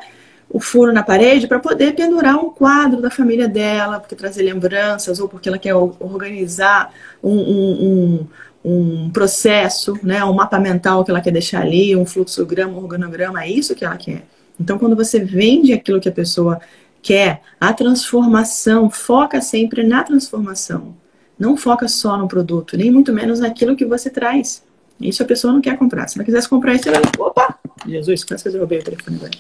o 0.49 0.59
furo 0.59 0.91
na 0.91 1.03
parede 1.03 1.47
para 1.47 1.59
poder 1.59 1.95
pendurar 1.95 2.36
um 2.36 2.49
quadro 2.49 3.01
da 3.01 3.11
família 3.11 3.47
dela, 3.47 3.99
porque 3.99 4.15
trazer 4.15 4.43
lembranças, 4.43 5.19
ou 5.19 5.27
porque 5.27 5.47
ela 5.47 5.59
quer 5.59 5.75
organizar 5.75 6.91
um, 7.23 7.38
um, 7.38 8.27
um, 8.63 9.03
um 9.03 9.09
processo, 9.11 9.97
né, 10.01 10.23
um 10.23 10.34
mapa 10.34 10.59
mental 10.59 11.03
que 11.03 11.11
ela 11.11 11.21
quer 11.21 11.32
deixar 11.32 11.61
ali, 11.61 11.95
um 11.95 12.05
fluxograma, 12.05 12.73
um 12.73 12.84
organograma, 12.84 13.43
é 13.43 13.49
isso 13.49 13.75
que 13.75 13.86
ela 13.86 13.97
quer. 13.97 14.23
Então, 14.60 14.78
quando 14.78 14.95
você 14.95 15.20
vende 15.20 15.72
aquilo 15.74 15.99
que 15.99 16.10
a 16.10 16.12
pessoa 16.12 16.60
quer, 17.01 17.41
a 17.60 17.72
transformação, 17.74 18.89
foca 18.89 19.41
sempre 19.41 19.84
na 19.84 20.03
transformação. 20.03 20.95
Não 21.38 21.55
foca 21.55 21.88
só 21.88 22.18
no 22.18 22.28
produto, 22.28 22.76
nem 22.76 22.91
muito 22.91 23.14
menos 23.14 23.39
naquilo 23.39 23.76
que 23.76 23.86
você 23.86 24.10
traz. 24.10 24.62
Isso 24.99 25.24
a 25.24 25.26
pessoa 25.26 25.53
não 25.53 25.62
quer 25.62 25.78
comprar. 25.78 26.07
Se 26.10 26.18
ela 26.18 26.26
quisesse 26.26 26.49
comprar 26.49 26.74
isso, 26.74 26.89
ela. 26.89 26.99
Opa! 27.18 27.57
Jesus, 27.88 28.26
quase 28.26 28.43
que 28.43 28.49
eu 28.49 28.53
derrubei 28.53 28.80
o 28.80 28.84
telefone 28.84 29.16
agora. 29.16 29.32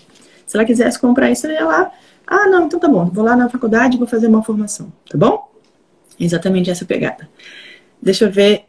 Se 0.47 0.55
ela 0.55 0.65
quisesse 0.65 0.97
comprar 0.97 1.29
isso, 1.29 1.45
ela 1.45 1.53
ia 1.55 1.65
lá. 1.65 1.91
Ah, 2.25 2.47
não, 2.47 2.65
então 2.65 2.79
tá 2.79 2.87
bom. 2.87 3.05
Vou 3.05 3.25
lá 3.25 3.35
na 3.35 3.49
faculdade 3.49 3.95
e 3.95 3.99
vou 3.99 4.07
fazer 4.07 4.27
uma 4.27 4.41
formação. 4.41 4.91
Tá 5.09 5.17
bom? 5.17 5.51
Exatamente 6.17 6.71
essa 6.71 6.85
pegada. 6.85 7.27
Deixa 8.01 8.25
eu 8.25 8.31
ver 8.31 8.65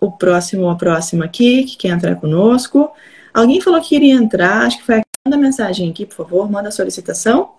o 0.00 0.10
próximo, 0.10 0.68
a 0.68 0.74
próxima 0.74 1.24
aqui, 1.24 1.64
que 1.64 1.76
quer 1.76 1.88
entrar 1.88 2.16
conosco. 2.16 2.90
Alguém 3.32 3.60
falou 3.60 3.80
que 3.80 3.94
iria 3.94 4.14
entrar, 4.14 4.66
acho 4.66 4.78
que 4.78 4.84
foi 4.84 4.96
a 4.96 5.02
Manda 5.28 5.36
mensagem 5.36 5.90
aqui, 5.90 6.06
por 6.06 6.14
favor, 6.14 6.50
manda 6.50 6.70
a 6.70 6.72
solicitação, 6.72 7.50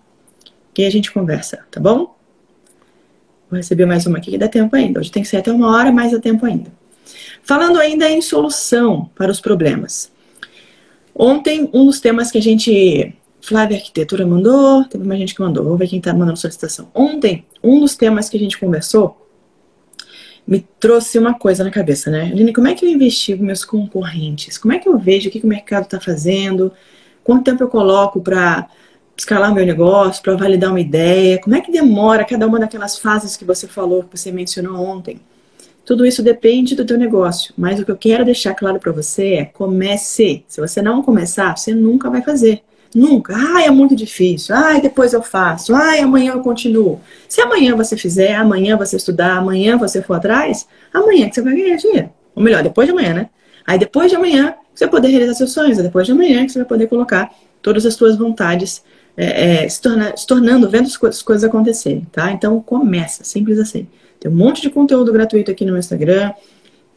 que 0.74 0.84
a 0.84 0.90
gente 0.90 1.12
conversa, 1.12 1.60
tá 1.70 1.80
bom? 1.80 2.16
Vou 3.48 3.58
receber 3.58 3.86
mais 3.86 4.08
uma 4.08 4.18
aqui 4.18 4.32
que 4.32 4.40
dá 4.40 4.48
tempo 4.48 4.76
ainda. 4.76 5.00
Hoje 5.00 5.12
tem 5.12 5.22
que 5.22 5.30
ser 5.30 5.38
até 5.38 5.52
uma 5.52 5.78
hora, 5.78 5.92
mas 5.92 6.12
dá 6.12 6.20
tempo 6.20 6.48
ainda. 6.48 6.72
Falando 7.44 7.78
ainda 7.78 8.10
em 8.10 8.24
solução 8.24 9.08
para 9.14 9.32
os 9.32 9.40
problemas. 9.40 10.12
Ontem, 11.14 11.70
um 11.72 11.86
dos 11.86 12.00
temas 12.00 12.32
que 12.32 12.40
a 12.40 12.42
gente. 12.42 13.14
Flávia 13.40 13.78
Arquitetura 13.78 14.26
mandou, 14.26 14.84
teve 14.86 15.06
mais 15.06 15.20
gente 15.20 15.36
que 15.36 15.42
mandou, 15.42 15.64
vou 15.64 15.78
ver 15.78 15.88
quem 15.88 16.00
está 16.00 16.12
mandando 16.12 16.40
solicitação. 16.40 16.90
Ontem, 16.92 17.46
um 17.64 17.82
dos 17.82 17.96
temas 17.96 18.30
que 18.30 18.36
a 18.36 18.40
gente 18.40 18.58
conversou 18.58 19.28
me 20.48 20.68
trouxe 20.80 21.20
uma 21.20 21.36
coisa 21.36 21.64
na 21.64 21.70
cabeça, 21.70 22.10
né? 22.10 22.32
Aline, 22.32 22.52
como 22.52 22.68
é 22.68 22.74
que 22.74 22.84
eu 22.84 22.90
investigo 22.90 23.44
meus 23.44 23.64
concorrentes? 23.64 24.58
Como 24.58 24.74
é 24.74 24.80
que 24.80 24.90
eu 24.90 24.98
vejo 24.98 25.30
o 25.30 25.32
que, 25.32 25.40
que 25.40 25.46
o 25.46 25.50
mercado 25.50 25.84
está 25.84 26.02
fazendo? 26.02 26.74
Quanto 27.30 27.44
tempo 27.44 27.62
eu 27.62 27.68
coloco 27.68 28.20
para 28.22 28.68
escalar 29.16 29.54
meu 29.54 29.64
negócio, 29.64 30.24
para 30.24 30.36
validar 30.36 30.72
uma 30.72 30.80
ideia? 30.80 31.40
Como 31.40 31.56
é 31.56 31.62
que 31.62 31.72
demora 31.72 32.26
cada 32.26 32.48
uma 32.48 32.60
daquelas 32.60 32.98
fases 32.98 33.38
que 33.38 33.46
você 33.46 33.68
falou, 33.68 34.02
que 34.02 34.18
você 34.18 34.32
mencionou 34.32 34.84
ontem? 34.84 35.22
Tudo 35.86 36.08
isso 36.08 36.24
depende 36.24 36.76
do 36.76 36.84
teu 36.84 36.98
negócio, 36.98 37.54
mas 37.56 37.80
o 37.80 37.86
que 37.86 37.92
eu 37.92 37.98
quero 37.98 38.26
deixar 38.26 38.56
claro 38.56 38.80
para 38.80 38.92
você 38.92 39.34
é 39.34 39.46
comece. 39.46 40.44
Se 40.48 40.60
você 40.60 40.82
não 40.82 41.04
começar, 41.04 41.56
você 41.56 41.72
nunca 41.72 42.10
vai 42.10 42.24
fazer. 42.24 42.64
Nunca. 42.96 43.36
Ai, 43.38 43.66
é 43.68 43.70
muito 43.70 43.96
difícil. 43.96 44.56
Ai, 44.56 44.82
depois 44.82 45.14
eu 45.14 45.22
faço. 45.22 45.76
Ai, 45.76 46.00
amanhã 46.00 46.32
eu 46.32 46.42
continuo. 46.42 47.00
Se 47.28 47.42
amanhã 47.42 47.76
você 47.76 47.96
fizer, 47.96 48.34
amanhã 48.34 48.76
você 48.76 48.96
estudar, 48.96 49.38
amanhã 49.38 49.78
você 49.78 50.02
for 50.02 50.16
atrás, 50.16 50.68
amanhã 50.92 51.30
que 51.30 51.36
você 51.36 51.44
vai 51.44 51.56
ganhar 51.56 51.76
dinheiro. 51.76 52.10
Ou 52.36 52.42
melhor, 52.42 52.64
depois 52.64 52.88
de 52.88 52.92
amanhã, 52.92 53.14
né? 53.14 53.30
Aí 53.68 53.78
depois 53.78 54.10
de 54.10 54.16
amanhã 54.16 54.56
você 54.80 54.86
vai 54.86 54.92
poder 54.92 55.10
realizar 55.10 55.34
seus 55.34 55.52
sonhos. 55.52 55.78
É 55.78 55.84
depois 55.84 56.06
de 56.06 56.14
amanhã 56.14 56.46
que 56.46 56.54
você 56.54 56.60
vai 56.60 56.68
poder 56.68 56.88
colocar 56.88 57.30
todas 57.62 57.86
as 57.86 57.96
suas 57.96 58.18
vontades 58.18 58.82
é, 59.18 59.66
é, 59.66 59.70
se, 59.70 59.82
torna, 59.82 60.16
se, 60.16 60.26
tornando, 60.26 60.70
vendo 60.70 60.86
as 60.86 60.96
coisas, 60.96 61.18
as 61.18 61.24
coisas 61.24 61.44
acontecerem, 61.44 62.08
tá? 62.10 62.32
Então 62.32 62.62
começa, 62.62 63.26
simples 63.26 63.60
assim. 63.60 63.88
Tem 64.20 64.32
um 64.32 64.36
monte 64.36 64.62
de 64.62 64.70
conteúdo 64.70 65.12
gratuito 65.12 65.52
aqui 65.52 65.66
no 65.66 65.72
meu 65.74 65.80
Instagram. 65.80 66.32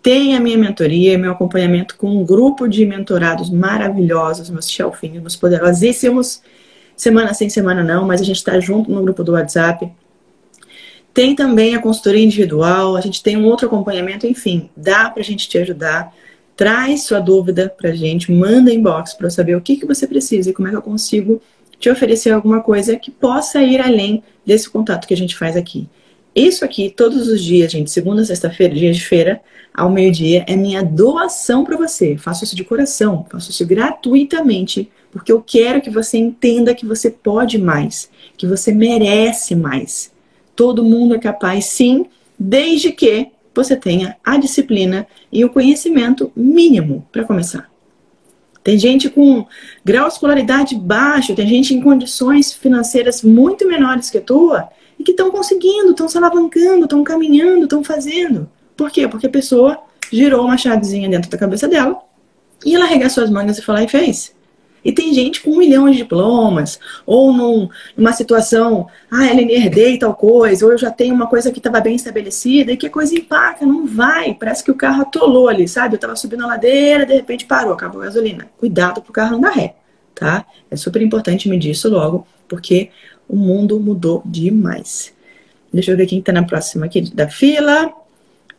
Tem 0.01 0.37
a 0.37 0.41
minha 0.41 0.57
mentoria, 0.57 1.19
meu 1.19 1.33
acompanhamento 1.33 1.97
com 1.97 2.09
um 2.09 2.25
grupo 2.25 2.69
de 2.69 2.87
mentorados 2.87 3.51
maravilhosos, 3.51 4.49
meus 4.49 4.71
chelfinhos, 4.71 5.21
meus 5.21 5.35
poderosíssimos. 5.35 6.41
Semana 6.97 7.35
sem 7.35 7.51
semana 7.51 7.83
não, 7.83 8.07
mas 8.07 8.21
a 8.21 8.25
gente 8.25 8.37
está 8.37 8.61
junto 8.61 8.93
no 8.93 9.03
grupo 9.03 9.25
do 9.25 9.33
WhatsApp. 9.33 9.91
Tem 11.13 11.35
também 11.35 11.75
a 11.75 11.83
consultoria 11.83 12.25
individual, 12.25 12.97
a 12.97 13.01
gente 13.01 13.23
tem 13.23 13.37
um 13.37 13.45
outro 13.45 13.67
acompanhamento, 13.67 14.27
enfim, 14.27 14.71
dá 14.77 15.11
para 15.11 15.21
a 15.21 15.25
gente 15.25 15.49
te 15.49 15.59
ajudar. 15.59 16.15
Traz 16.63 17.03
sua 17.03 17.19
dúvida 17.19 17.75
para 17.77 17.93
gente, 17.93 18.31
manda 18.31 18.73
inbox 18.73 19.15
para 19.15 19.27
eu 19.27 19.33
saber 19.33 19.57
o 19.57 19.61
que, 19.61 19.77
que 19.77 19.85
você 19.85 20.07
precisa 20.07 20.49
e 20.49 20.53
como 20.53 20.69
é 20.69 20.71
que 20.71 20.77
eu 20.77 20.83
consigo 20.83 21.43
te 21.77 21.91
oferecer 21.91 22.31
alguma 22.31 22.61
coisa 22.61 22.95
que 22.95 23.11
possa 23.11 23.61
ir 23.61 23.81
além 23.81 24.23
desse 24.47 24.71
contato 24.71 25.09
que 25.09 25.13
a 25.13 25.17
gente 25.17 25.37
faz 25.37 25.57
aqui. 25.57 25.89
Isso 26.33 26.65
aqui, 26.65 26.89
todos 26.89 27.27
os 27.27 27.43
dias, 27.43 27.73
gente, 27.73 27.91
segunda, 27.91 28.25
sexta-feira, 28.25 28.77
dias 28.77 28.97
de 28.97 29.05
feira, 29.05 29.41
ao 29.75 29.91
meio-dia, 29.91 30.45
é 30.47 30.55
minha 30.55 30.85
doação 30.85 31.65
para 31.65 31.77
você. 31.77 32.17
Faço 32.17 32.45
isso 32.45 32.55
de 32.55 32.63
coração, 32.63 33.27
faço 33.29 33.51
isso 33.51 33.67
gratuitamente, 33.67 34.89
porque 35.11 35.33
eu 35.33 35.43
quero 35.43 35.83
que 35.83 35.91
você 35.91 36.17
entenda 36.17 36.77
que 36.77 36.87
você 36.87 37.11
pode 37.11 37.59
mais, 37.59 38.09
que 38.37 38.47
você 38.47 38.73
merece 38.73 39.57
mais. 39.57 40.13
Todo 40.55 40.85
mundo 40.85 41.17
é 41.17 41.19
capaz, 41.19 41.65
sim, 41.65 42.07
desde 42.39 42.93
que 42.93 43.32
você 43.55 43.77
tenha 43.77 44.17
a 44.25 44.37
disciplina 44.37 45.07
e 45.31 45.45
o 45.45 45.51
conhecimento 45.51 46.33
mínimo 46.35 47.07
para 47.13 47.25
começar. 47.25 47.71
Tem 48.63 48.79
gente 48.79 49.11
com 49.11 49.45
grau 49.85 50.07
de 50.07 50.15
escolaridade 50.15 50.77
baixo, 50.77 51.35
tem 51.35 51.47
gente 51.47 51.75
em 51.75 51.81
condições 51.81 52.53
financeiras 52.53 53.23
muito 53.23 53.67
menores 53.67 54.09
que 54.09 54.19
a 54.19 54.23
tua 54.23 54.69
e 54.99 55.03
que 55.03 55.11
estão 55.11 55.31
conseguindo, 55.31 55.91
estão 55.91 56.09
se 56.09 56.17
alavancando, 56.17 56.85
estão 56.85 57.03
caminhando, 57.03 57.65
estão 57.65 57.83
fazendo. 57.83 58.49
Por 58.77 58.91
quê? 58.91 59.09
Porque 59.09 59.27
a 59.27 59.31
pessoa 59.31 59.79
girou 60.13 60.45
uma 60.45 60.57
chavezinha 60.57 61.09
dentro 61.09 61.31
da 61.31 61.39
cabeça 61.39 61.67
dela 61.67 62.01
e 62.65 62.75
ela 62.75 62.85
arregaçou 62.85 63.25
as 63.25 63.31
mangas 63.31 63.59
e 63.59 63.71
lá 63.71 63.83
e 63.83 63.89
fez. 63.89 64.33
E 64.85 64.93
tem 64.93 65.15
gente 65.15 65.41
com 65.41 65.53
um 65.53 65.59
milhão 65.59 65.89
de 65.91 65.97
diplomas, 65.99 66.79
ou 67.07 67.33
num, 67.33 67.69
numa 67.97 68.13
situação, 68.13 68.89
ah, 69.11 69.27
ela 69.27 69.41
herdei 69.41 69.99
tal 69.99 70.15
coisa, 70.15 70.65
ou 70.67 70.73
eu 70.73 70.79
já 70.79 70.91
tenho 70.91 71.15
uma 71.15 71.27
coisa 71.27 71.53
que 71.53 71.59
estava 71.59 71.81
bem 71.81 71.95
estabelecida, 71.95 72.73
e 72.73 72.77
que 72.77 72.87
a 72.87 72.91
coisa 72.91 73.15
empaca, 73.15 73.65
não 73.65 73.87
vai. 73.87 74.35
Parece 74.35 74.65
que 74.65 74.71
o 74.71 74.75
carro 74.75 75.03
atolou 75.03 75.49
ali, 75.49 75.69
sabe? 75.69 75.95
Eu 75.95 75.97
estava 75.97 76.17
subindo 76.17 76.43
a 76.45 76.47
ladeira, 76.47 77.07
de 77.07 77.15
repente 77.15 77.45
parou, 77.45 77.73
acabou 77.73 78.03
a 78.03 78.07
gasolina. 78.07 78.49
Cuidado 78.59 79.01
para 79.01 79.11
o 79.11 79.13
carro 79.13 79.33
não 79.33 79.41
dar 79.41 79.51
ré, 79.51 79.75
tá? 80.15 80.45
É 80.71 80.77
super 80.77 81.01
importante 81.01 81.49
medir 81.49 81.71
isso 81.71 81.89
logo, 81.89 82.27
porque 82.49 82.91
o 83.29 83.37
mundo 83.37 83.79
mudou 83.79 84.23
demais. 84.25 85.15
Deixa 85.73 85.91
eu 85.91 85.97
ver 85.97 86.07
quem 86.07 86.19
está 86.19 86.33
na 86.33 86.43
próxima 86.43 86.87
aqui 86.87 87.01
da 87.15 87.29
fila. 87.29 87.93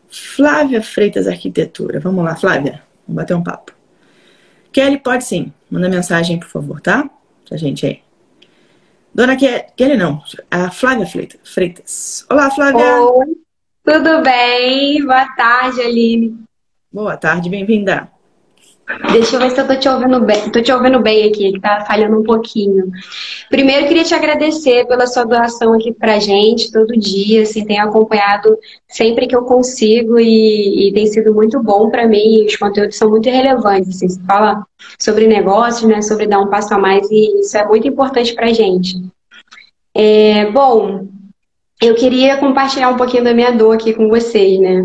Flávia 0.09 0.82
Freitas 0.82 1.28
Arquitetura. 1.28 1.99
Vamos 1.99 2.24
lá, 2.24 2.36
Flávia. 2.36 2.82
Vamos 3.07 3.21
bater 3.21 3.36
um 3.36 3.43
papo. 3.43 3.82
Kelly, 4.74 4.97
pode 4.97 5.24
sim. 5.24 5.53
Manda 5.69 5.88
mensagem, 5.88 6.39
por 6.39 6.49
favor, 6.49 6.82
tá? 6.82 7.07
Pra 7.47 7.57
gente 7.57 7.86
aí. 7.86 8.01
Dona 9.13 9.38
Kelly, 9.38 9.95
não. 9.95 10.21
A 10.49 10.71
Flávia 10.71 11.05
Freitas. 11.43 12.26
Olá, 12.30 12.49
Flávia. 12.49 12.99
Oi, 12.99 13.38
tudo 13.84 14.24
bem? 14.24 15.05
Boa 15.05 15.28
tarde, 15.36 15.80
Aline. 15.82 16.43
Boa 16.91 17.15
tarde, 17.15 17.49
bem-vinda. 17.49 18.09
Deixa 19.11 19.36
eu 19.36 19.39
ver 19.39 19.51
se 19.51 19.61
eu 19.61 19.67
tô 19.67 19.75
te 19.75 19.88
ouvindo 19.88 20.19
bem. 20.19 20.49
Tô 20.49 20.61
te 20.61 20.71
ouvindo 20.71 20.99
bem 20.99 21.27
aqui, 21.27 21.53
que 21.53 21.59
tá 21.59 21.86
falhando 21.88 22.19
um 22.19 22.23
pouquinho. 22.23 22.91
Primeiro, 23.49 23.88
queria 23.88 24.03
te 24.03 24.13
agradecer 24.13 24.86
pela 24.88 25.07
sua 25.07 25.23
doação 25.23 25.73
aqui 25.73 25.93
pra 25.93 26.19
gente, 26.19 26.71
todo 26.71 26.99
dia, 26.99 27.43
assim, 27.43 27.65
tem 27.65 27.79
acompanhado 27.79 28.57
sempre 28.88 29.25
que 29.25 29.36
eu 29.36 29.43
consigo 29.43 30.19
e, 30.19 30.89
e 30.89 30.93
tem 30.93 31.07
sido 31.07 31.34
muito 31.34 31.61
bom 31.61 31.89
para 31.89 32.07
mim. 32.07 32.45
Os 32.45 32.55
conteúdos 32.57 32.97
são 32.97 33.09
muito 33.09 33.29
relevantes, 33.29 33.95
assim, 33.95 34.09
você 34.09 34.21
fala 34.25 34.65
sobre 34.99 35.27
negócios, 35.27 35.89
né, 35.89 36.01
sobre 36.01 36.27
dar 36.27 36.41
um 36.41 36.49
passo 36.49 36.73
a 36.73 36.77
mais 36.77 37.09
e 37.09 37.39
isso 37.39 37.57
é 37.57 37.65
muito 37.65 37.88
importante 37.88 38.34
pra 38.34 38.51
gente. 38.51 39.01
É, 39.95 40.51
bom, 40.51 41.07
eu 41.84 41.95
queria 41.95 42.38
compartilhar 42.38 42.89
um 42.89 42.97
pouquinho 42.97 43.23
da 43.23 43.34
minha 43.34 43.51
dor 43.51 43.75
aqui 43.75 43.93
com 43.93 44.07
vocês, 44.07 44.59
né? 44.59 44.84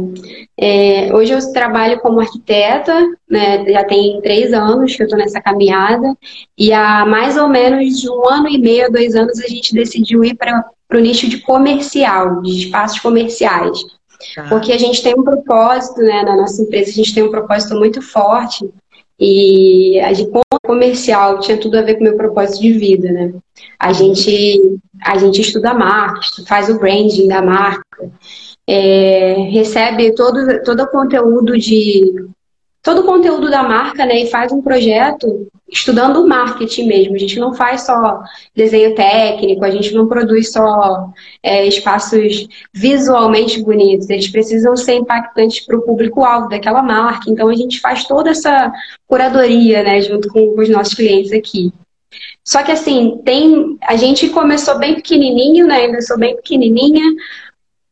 É, 0.61 1.15
hoje 1.15 1.33
eu 1.33 1.53
trabalho 1.53 2.01
como 2.01 2.21
arquiteta, 2.21 2.93
né? 3.31 3.65
Já 3.73 3.85
tem 3.85 4.21
três 4.21 4.53
anos 4.53 4.97
que 4.97 5.03
eu 5.03 5.07
estou 5.07 5.19
nessa 5.19 5.41
caminhada 5.41 6.17
e 6.57 6.73
há 6.73 7.07
mais 7.07 7.37
ou 7.37 7.49
menos 7.49 8.01
de 8.01 8.11
um 8.11 8.29
ano 8.29 8.49
e 8.49 8.59
meio, 8.59 8.91
dois 8.91 9.15
anos, 9.15 9.39
a 9.39 9.47
gente 9.47 9.73
decidiu 9.73 10.25
ir 10.25 10.35
para 10.35 10.65
o 10.93 10.99
nicho 10.99 11.29
de 11.29 11.39
comercial, 11.39 12.43
de 12.43 12.67
espaços 12.67 12.99
comerciais. 12.99 13.79
Tá. 14.35 14.49
Porque 14.49 14.73
a 14.73 14.79
gente 14.79 15.01
tem 15.01 15.15
um 15.15 15.23
propósito, 15.23 16.01
né? 16.01 16.23
Na 16.25 16.37
nossa 16.37 16.61
empresa 16.61 16.91
a 16.91 16.95
gente 16.95 17.15
tem 17.15 17.23
um 17.23 17.31
propósito 17.31 17.77
muito 17.77 18.03
forte 18.03 18.69
e 19.21 20.01
a 20.01 20.13
gente, 20.13 20.31
comercial 20.69 21.41
tinha 21.41 21.57
tudo 21.57 21.79
a 21.79 21.83
ver 21.83 21.95
com 21.95 22.01
o 22.01 22.05
meu 22.05 22.17
propósito 22.17 22.61
de 22.61 22.73
vida, 22.73 23.11
né? 23.11 23.33
A 23.79 23.91
gente, 23.91 24.79
a 25.03 25.17
gente 25.17 25.41
estuda 25.41 25.73
marketing, 25.73 26.45
faz 26.45 26.69
o 26.69 26.79
branding 26.79 27.27
da 27.27 27.41
marca, 27.41 27.83
é, 28.67 29.49
recebe 29.51 30.15
todo, 30.15 30.63
todo 30.63 30.83
o 30.83 30.91
conteúdo 30.91 31.59
de 31.59 32.29
todo 32.89 33.03
o 33.03 33.05
conteúdo 33.05 33.51
da 33.51 33.63
marca, 33.63 34.07
né, 34.07 34.23
e 34.23 34.31
faz 34.31 34.51
um 34.51 34.63
projeto 34.63 35.47
estudando 35.71 36.23
o 36.23 36.27
marketing 36.27 36.87
mesmo. 36.87 37.17
A 37.17 37.19
gente 37.19 37.39
não 37.39 37.53
faz 37.53 37.83
só 37.83 38.23
desenho 38.57 38.95
técnico, 38.95 39.63
a 39.63 39.71
gente 39.71 39.93
não 39.93 40.09
produz 40.09 40.51
só 40.51 41.11
é, 41.43 41.67
espaços 41.67 42.49
visualmente 42.73 43.63
bonitos, 43.63 44.09
eles 44.09 44.29
precisam 44.29 44.75
ser 44.75 44.95
impactantes 44.95 45.61
para 45.67 45.77
o 45.77 45.83
público-alvo 45.83 46.49
daquela 46.49 46.83
marca. 46.83 47.31
Então 47.31 47.51
a 47.51 47.55
gente 47.55 47.79
faz 47.79 48.05
toda 48.05 48.31
essa 48.31 48.73
curadoria, 49.07 49.83
né, 49.83 50.01
junto 50.01 50.27
com 50.31 50.59
os 50.59 50.71
nossos 50.71 50.95
clientes 50.95 51.31
aqui. 51.31 51.71
Só 52.43 52.63
que 52.63 52.73
assim, 52.73 53.21
tem. 53.23 53.77
A 53.83 53.97
gente 53.97 54.31
começou 54.31 54.79
bem 54.79 54.95
pequenininho, 54.95 55.67
né? 55.67 55.83
Ainda 55.83 56.01
sou 56.01 56.19
bem 56.19 56.35
pequenininha, 56.37 57.05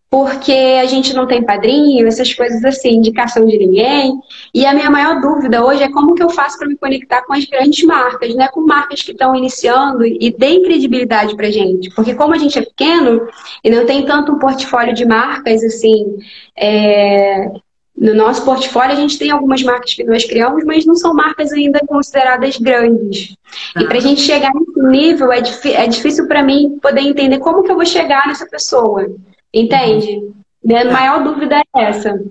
porque 0.08 0.52
a 0.80 0.86
gente 0.86 1.12
não 1.14 1.26
tem 1.26 1.42
padrinho, 1.42 2.06
essas 2.06 2.32
coisas 2.32 2.64
assim, 2.64 2.90
indicação 2.90 3.44
de 3.44 3.58
ninguém. 3.58 4.14
E 4.54 4.64
a 4.64 4.72
minha 4.72 4.88
maior 4.88 5.20
dúvida 5.20 5.64
hoje 5.64 5.82
é 5.82 5.90
como 5.90 6.14
que 6.14 6.22
eu 6.22 6.30
faço 6.30 6.58
para 6.58 6.68
me 6.68 6.76
conectar 6.76 7.22
com 7.22 7.32
as 7.32 7.44
grandes 7.44 7.84
marcas, 7.84 8.34
né? 8.34 8.48
Com 8.48 8.60
marcas 8.60 9.02
que 9.02 9.10
estão 9.10 9.34
iniciando 9.34 10.06
e 10.06 10.34
deem 10.36 10.62
credibilidade 10.62 11.34
para 11.34 11.50
gente. 11.50 11.90
Porque 11.90 12.14
como 12.14 12.34
a 12.34 12.38
gente 12.38 12.58
é 12.58 12.62
pequeno 12.62 13.28
e 13.64 13.70
não 13.70 13.84
tem 13.84 14.04
tanto 14.04 14.32
um 14.32 14.38
portfólio 14.38 14.94
de 14.94 15.04
marcas, 15.04 15.64
assim, 15.64 16.16
é... 16.56 17.50
no 17.96 18.14
nosso 18.14 18.44
portfólio 18.44 18.92
a 18.92 19.00
gente 19.00 19.18
tem 19.18 19.32
algumas 19.32 19.62
marcas 19.64 19.92
que 19.92 20.04
nós 20.04 20.24
criamos, 20.24 20.64
mas 20.64 20.86
não 20.86 20.94
são 20.94 21.12
marcas 21.14 21.52
ainda 21.52 21.80
consideradas 21.80 22.56
grandes. 22.58 23.36
Ah. 23.74 23.82
E 23.82 23.86
para 23.86 23.98
a 23.98 24.02
gente 24.02 24.20
chegar 24.20 24.52
nesse 24.54 24.88
nível, 24.88 25.32
é, 25.32 25.42
é 25.74 25.86
difícil 25.88 26.28
para 26.28 26.44
mim 26.44 26.78
poder 26.80 27.00
entender 27.00 27.40
como 27.40 27.64
que 27.64 27.72
eu 27.72 27.76
vou 27.76 27.84
chegar 27.84 28.28
nessa 28.28 28.46
pessoa. 28.46 29.04
Entende? 29.52 30.32
Minha 30.62 30.84
tá. 30.84 30.92
maior 30.92 31.24
dúvida 31.24 31.56
é 31.56 31.82
essa. 31.82 32.22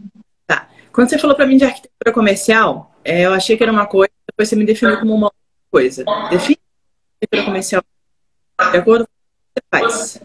Tá. 0.45 0.67
Quando 0.91 1.09
você 1.09 1.17
falou 1.17 1.35
para 1.35 1.45
mim 1.45 1.57
de 1.57 1.65
arquitetura 1.65 2.13
comercial, 2.13 2.91
é, 3.03 3.25
eu 3.25 3.33
achei 3.33 3.55
que 3.55 3.63
era 3.63 3.71
uma 3.71 3.85
coisa, 3.85 4.11
depois 4.27 4.49
você 4.49 4.55
me 4.55 4.65
definiu 4.65 4.99
como 4.99 5.13
uma 5.13 5.27
outra 5.27 5.39
coisa. 5.71 6.05
Define 6.29 6.59
arquitetura 7.21 7.45
comercial 7.45 7.83
de 8.71 8.77
acordo 8.77 9.05
com 9.05 9.11
o 9.11 9.81
que 9.81 9.89
você 9.89 10.17
faz. 10.19 10.21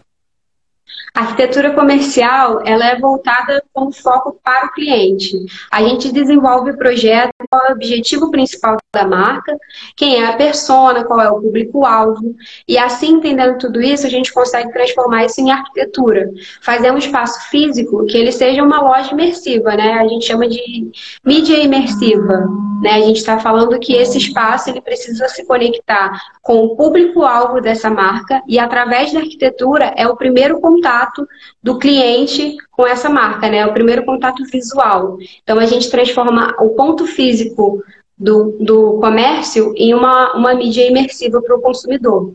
A 1.13 1.21
arquitetura 1.21 1.71
comercial 1.71 2.61
ela 2.65 2.85
é 2.85 2.97
voltada 2.97 3.61
com 3.73 3.91
foco 3.91 4.39
para 4.41 4.67
o 4.67 4.71
cliente. 4.71 5.37
A 5.69 5.83
gente 5.83 6.11
desenvolve 6.11 6.73
projetos 6.77 7.33
qual 7.49 7.65
é 7.65 7.69
o 7.69 7.73
objetivo 7.73 8.31
principal 8.31 8.77
da 8.93 9.05
marca, 9.05 9.57
quem 9.95 10.23
é 10.23 10.27
a 10.27 10.37
persona, 10.37 11.03
qual 11.03 11.19
é 11.19 11.29
o 11.29 11.41
público-alvo. 11.41 12.35
E 12.65 12.77
assim, 12.77 13.15
entendendo 13.15 13.57
tudo 13.57 13.81
isso, 13.81 14.07
a 14.07 14.09
gente 14.09 14.31
consegue 14.31 14.71
transformar 14.71 15.25
isso 15.25 15.41
em 15.41 15.51
arquitetura. 15.51 16.31
Fazer 16.61 16.91
um 16.91 16.97
espaço 16.97 17.49
físico 17.49 18.05
que 18.05 18.17
ele 18.17 18.31
seja 18.31 18.63
uma 18.63 18.81
loja 18.81 19.11
imersiva, 19.11 19.75
né? 19.75 19.93
A 19.93 20.07
gente 20.07 20.25
chama 20.25 20.47
de 20.47 20.91
mídia 21.25 21.57
imersiva. 21.57 22.70
Né? 22.81 22.93
A 22.93 23.01
gente 23.01 23.17
está 23.17 23.39
falando 23.39 23.79
que 23.79 23.93
esse 23.93 24.17
espaço 24.17 24.69
ele 24.69 24.81
precisa 24.81 25.27
se 25.27 25.45
conectar 25.45 26.19
com 26.41 26.65
o 26.65 26.75
público-alvo 26.75 27.61
dessa 27.61 27.91
marca 27.91 28.41
e 28.47 28.57
através 28.57 29.13
da 29.13 29.19
arquitetura 29.19 29.93
é 29.95 30.07
o 30.07 30.17
primeiro 30.17 30.59
contato 30.59 31.27
do 31.61 31.77
cliente 31.77 32.57
com 32.71 32.87
essa 32.87 33.07
marca, 33.07 33.47
né? 33.49 33.57
É 33.57 33.67
o 33.67 33.73
primeiro 33.73 34.03
contato 34.03 34.43
visual. 34.45 35.19
Então 35.43 35.59
a 35.59 35.65
gente 35.67 35.91
transforma 35.91 36.55
o 36.59 36.71
ponto 36.71 37.05
físico 37.05 37.83
do, 38.17 38.57
do 38.59 38.99
comércio 38.99 39.73
em 39.77 39.93
uma, 39.93 40.33
uma 40.33 40.55
mídia 40.55 40.87
imersiva 40.87 41.39
para 41.39 41.55
o 41.55 41.61
consumidor. 41.61 42.33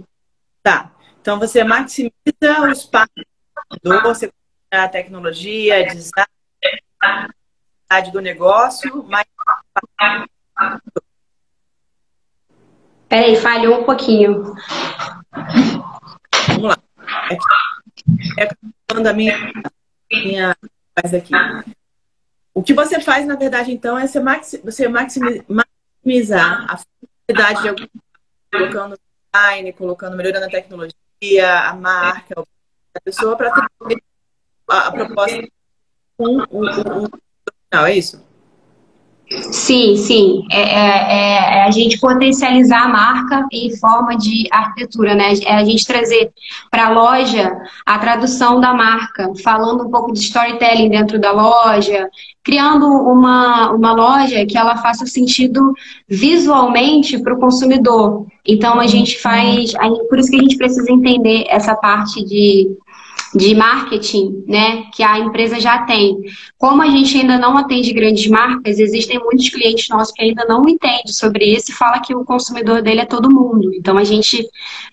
Tá. 0.62 0.92
Então 1.20 1.40
você 1.40 1.64
maximiza 1.64 2.60
o 2.60 2.68
espaço 2.68 3.10
do 3.82 4.00
você 4.02 4.30
a 4.70 4.88
tecnologia, 4.88 5.86
design, 5.86 6.26
do 8.12 8.20
negócio, 8.20 9.04
mas 9.08 9.24
Peraí, 13.08 13.36
falhou 13.36 13.80
um 13.80 13.84
pouquinho. 13.84 14.54
Vamos 16.48 16.62
lá. 16.62 16.78
É, 18.38 18.44
é 18.44 18.48
a 19.08 19.12
minha, 19.12 20.56
faz 20.94 21.14
aqui. 21.14 21.32
O 22.54 22.62
que 22.62 22.72
você 22.72 23.00
faz, 23.00 23.26
na 23.26 23.36
verdade, 23.36 23.70
então, 23.72 23.98
é 23.98 24.06
você 24.06 24.88
maximizar 24.88 26.66
a 26.68 26.78
funcionalidade 26.78 27.62
de 27.62 27.68
algum 27.68 27.86
colocando 28.50 28.98
design, 29.32 29.72
colocando, 29.72 30.16
melhorando 30.16 30.46
a 30.46 30.50
tecnologia, 30.50 31.60
a 31.68 31.74
marca, 31.74 32.34
a 32.94 33.00
pessoa 33.00 33.36
para 33.36 33.50
ter 33.52 34.02
a, 34.68 34.90
proposta 34.90 35.46
com 36.16 36.38
o, 36.50 36.64
o, 36.64 37.04
o, 37.04 37.86
é 37.86 37.94
isso? 37.94 38.24
Sim, 39.28 39.96
sim. 39.96 40.46
É, 40.52 40.60
é, 40.60 41.58
é, 41.58 41.62
a 41.64 41.70
gente 41.70 41.98
potencializar 41.98 42.84
a 42.84 42.88
marca 42.88 43.44
em 43.52 43.76
forma 43.76 44.16
de 44.16 44.46
arquitetura, 44.52 45.16
né? 45.16 45.32
É 45.44 45.54
a 45.54 45.64
gente 45.64 45.84
trazer 45.84 46.30
para 46.70 46.86
a 46.86 46.90
loja 46.90 47.52
a 47.84 47.98
tradução 47.98 48.60
da 48.60 48.72
marca, 48.72 49.32
falando 49.42 49.84
um 49.84 49.90
pouco 49.90 50.12
de 50.12 50.20
storytelling 50.20 50.90
dentro 50.90 51.18
da 51.18 51.32
loja, 51.32 52.08
criando 52.44 52.86
uma, 52.86 53.72
uma 53.72 53.92
loja 53.92 54.46
que 54.46 54.56
ela 54.56 54.76
faça 54.76 55.04
sentido 55.06 55.74
visualmente 56.08 57.18
para 57.18 57.34
o 57.34 57.40
consumidor. 57.40 58.26
Então 58.46 58.78
a 58.78 58.86
gente 58.86 59.20
faz, 59.20 59.72
por 60.08 60.20
isso 60.20 60.30
que 60.30 60.36
a 60.36 60.42
gente 60.42 60.56
precisa 60.56 60.92
entender 60.92 61.46
essa 61.48 61.74
parte 61.74 62.24
de 62.24 62.68
de 63.36 63.54
marketing, 63.54 64.44
né, 64.46 64.84
que 64.92 65.02
a 65.02 65.18
empresa 65.18 65.60
já 65.60 65.82
tem. 65.82 66.16
Como 66.58 66.82
a 66.82 66.88
gente 66.88 67.18
ainda 67.18 67.38
não 67.38 67.56
atende 67.56 67.92
grandes 67.92 68.26
marcas, 68.28 68.78
existem 68.78 69.18
muitos 69.18 69.48
clientes 69.50 69.88
nossos 69.88 70.12
que 70.12 70.22
ainda 70.22 70.44
não 70.46 70.66
entendem 70.68 71.08
sobre 71.08 71.44
isso 71.44 71.70
e 71.70 71.74
fala 71.74 72.00
que 72.00 72.14
o 72.14 72.24
consumidor 72.24 72.80
dele 72.80 73.00
é 73.00 73.04
todo 73.04 73.30
mundo. 73.30 73.74
Então 73.74 73.98
a 73.98 74.04
gente 74.04 74.48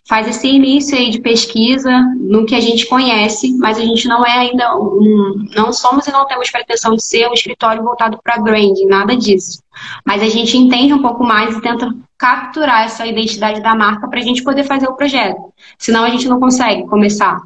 faz 0.08 0.28
esse 0.28 0.48
início 0.48 0.98
aí 0.98 1.10
de 1.10 1.22
pesquisa 1.22 1.92
no 2.20 2.46
que 2.46 2.56
a 2.56 2.60
gente 2.60 2.86
conhece, 2.88 3.54
mas 3.58 3.78
a 3.78 3.82
gente 3.82 4.08
não 4.08 4.26
é 4.26 4.34
ainda 4.34 4.76
um, 4.78 5.46
não 5.56 5.72
somos 5.72 6.06
e 6.08 6.12
não 6.12 6.26
temos 6.26 6.52
pretensão 6.52 6.96
de 6.96 7.04
ser 7.04 7.28
um 7.30 7.34
escritório 7.34 7.84
voltado 7.84 8.20
para 8.22 8.40
branding, 8.40 8.88
nada 8.88 9.16
disso. 9.16 9.62
Mas 10.06 10.22
a 10.22 10.30
gente 10.30 10.58
entende 10.58 10.94
um 10.94 11.02
pouco 11.02 11.24
mais 11.24 11.56
e 11.56 11.62
tenta 11.62 11.94
capturar 12.18 12.86
essa 12.86 13.06
identidade 13.06 13.62
da 13.62 13.76
marca 13.76 14.08
para 14.08 14.20
a 14.20 14.24
gente 14.24 14.44
poder 14.44 14.64
fazer 14.64 14.88
o 14.88 14.96
projeto. 14.96 15.54
Senão 15.78 16.04
a 16.04 16.10
gente 16.10 16.28
não 16.28 16.40
consegue 16.40 16.86
começar. 16.88 17.42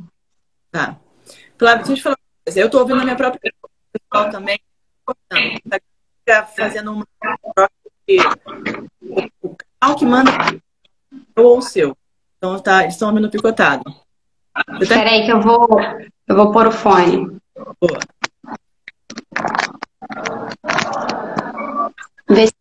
Tá. 0.78 0.96
Flávio, 1.58 1.86
deixa 1.86 1.92
eu 1.92 1.96
te 1.96 2.04
falar 2.04 2.16
uma 2.16 2.44
coisa. 2.46 2.60
Eu 2.60 2.66
estou 2.68 2.82
ouvindo 2.82 3.02
a 3.02 3.04
minha 3.04 3.16
própria 3.16 3.52
pessoal 3.92 4.30
também. 4.30 4.60
Tá 6.24 6.46
fazendo 6.46 6.92
uma 6.92 7.08
o 9.42 9.56
canal 9.56 9.96
que 9.98 10.06
manda 10.06 10.32
ou 11.36 11.58
o 11.58 11.62
seu. 11.64 11.98
Então 12.38 12.60
tá, 12.60 12.84
eles 12.84 12.94
estão 12.94 13.10
ouvindo 13.10 13.28
picotado. 13.32 13.84
Tá... 14.54 14.64
Peraí 14.88 15.26
que 15.26 15.32
eu 15.32 15.42
vou, 15.42 15.68
eu 16.28 16.36
vou 16.36 16.52
pôr 16.52 16.68
o 16.68 16.72
fone. 16.72 17.40
Boa. 17.82 18.00
Vê... 22.30 22.52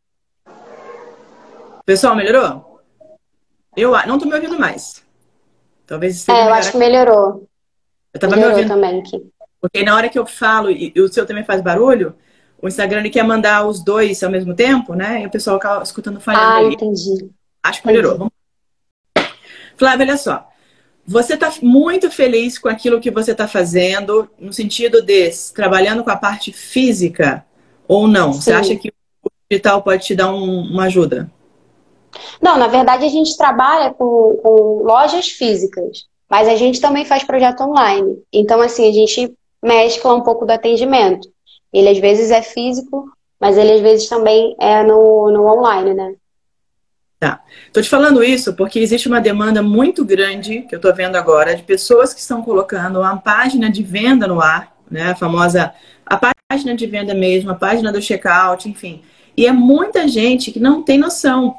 Pessoal, 1.85 2.17
melhorou? 2.17 2.83
Eu 3.77 3.91
não 4.07 4.15
estou 4.15 4.27
me 4.27 4.37
ouvindo 4.37 4.59
mais. 4.59 5.05
Talvez. 5.87 6.27
É, 6.31 6.49
eu 6.49 6.55
acho 6.55 6.73
que 6.73 6.79
melhorou. 6.79 7.47
Eu 8.17 8.21
tava 8.21 8.37
Melhorou 8.37 8.57
me 8.57 8.63
ouvindo. 8.63 8.75
também 8.75 9.01
aqui. 9.01 9.31
Porque 9.61 9.83
na 9.83 9.95
hora 9.95 10.09
que 10.09 10.19
eu 10.19 10.27
falo, 10.27 10.71
e, 10.71 10.93
o 10.97 11.09
seu 11.09 11.27
também 11.27 11.45
faz 11.45 11.61
barulho, 11.61 12.15
o 12.61 12.67
Instagram 12.67 13.01
ele 13.01 13.11
quer 13.11 13.23
mandar 13.23 13.67
os 13.67 13.85
dois 13.85 14.23
ao 14.23 14.31
mesmo 14.31 14.55
tempo, 14.55 14.95
né? 14.95 15.23
E 15.23 15.27
o 15.27 15.31
pessoal 15.31 15.57
acaba 15.57 15.83
escutando 15.83 16.21
falhando 16.21 16.45
ah, 16.45 16.57
ali. 16.57 16.75
entendi. 16.75 17.31
Acho 17.63 17.81
que 17.81 17.87
melhorou. 17.87 18.19
Vamos... 18.19 18.33
Flávia, 19.77 20.07
olha 20.07 20.17
só. 20.17 20.49
Você 21.07 21.35
está 21.35 21.53
muito 21.63 22.11
feliz 22.11 22.59
com 22.59 22.69
aquilo 22.69 23.01
que 23.01 23.11
você 23.11 23.33
está 23.33 23.47
fazendo, 23.47 24.29
no 24.39 24.53
sentido 24.53 25.03
de 25.03 25.31
trabalhando 25.55 26.03
com 26.03 26.11
a 26.11 26.17
parte 26.17 26.53
física 26.53 27.45
ou 27.87 28.09
não? 28.09 28.33
Sim. 28.33 28.41
Você 28.41 28.53
acha 28.53 28.77
que 28.77 28.93
o 29.23 29.31
digital 29.49 29.83
pode 29.83 30.05
te 30.05 30.15
dar 30.15 30.33
um, 30.33 30.63
uma 30.63 30.85
ajuda? 30.85 31.31
Não, 32.41 32.59
na 32.59 32.67
verdade 32.67 33.05
a 33.05 33.09
gente 33.09 33.37
trabalha 33.37 33.93
com, 33.93 34.41
com 34.43 34.83
lojas 34.83 35.29
físicas. 35.29 36.07
Mas 36.29 36.49
a 36.49 36.57
gente 36.57 36.81
também 36.81 37.05
faz 37.05 37.25
projeto 37.25 37.63
online. 37.63 38.23
Então, 38.33 38.61
assim, 38.61 38.89
a 38.89 38.93
gente 38.93 39.33
mescla 39.63 40.15
um 40.15 40.23
pouco 40.23 40.45
do 40.45 40.51
atendimento. 40.51 41.29
Ele 41.73 41.89
às 41.89 41.99
vezes 41.99 42.31
é 42.31 42.43
físico, 42.43 43.11
mas 43.41 43.57
ele 43.57 43.73
às 43.73 43.81
vezes 43.81 44.09
também 44.09 44.57
é 44.61 44.83
no, 44.83 45.31
no 45.31 45.47
online, 45.47 45.95
né? 45.95 46.15
Tá. 47.19 47.41
Tô 47.73 47.81
te 47.81 47.89
falando 47.89 48.23
isso 48.23 48.55
porque 48.55 48.79
existe 48.79 49.09
uma 49.09 49.21
demanda 49.21 49.63
muito 49.63 50.05
grande 50.05 50.63
que 50.63 50.75
eu 50.75 50.81
tô 50.81 50.93
vendo 50.93 51.17
agora 51.17 51.57
de 51.57 51.63
pessoas 51.63 52.13
que 52.13 52.21
estão 52.21 52.43
colocando 52.43 53.01
uma 53.01 53.17
página 53.17 53.71
de 53.71 53.83
venda 53.83 54.27
no 54.27 54.41
ar, 54.41 54.77
né? 54.91 55.11
A 55.11 55.17
famosa 55.17 55.73
a 56.05 56.21
página 56.49 56.77
de 56.77 56.87
venda 56.87 57.15
mesmo, 57.15 57.51
a 57.51 57.55
página 57.55 57.91
do 57.91 58.03
checkout, 58.03 58.69
enfim. 58.69 59.03
E 59.37 59.47
é 59.47 59.53
muita 59.53 60.07
gente 60.07 60.53
que 60.53 60.61
não 60.61 60.83
tem 60.83 60.99
noção 60.99 61.57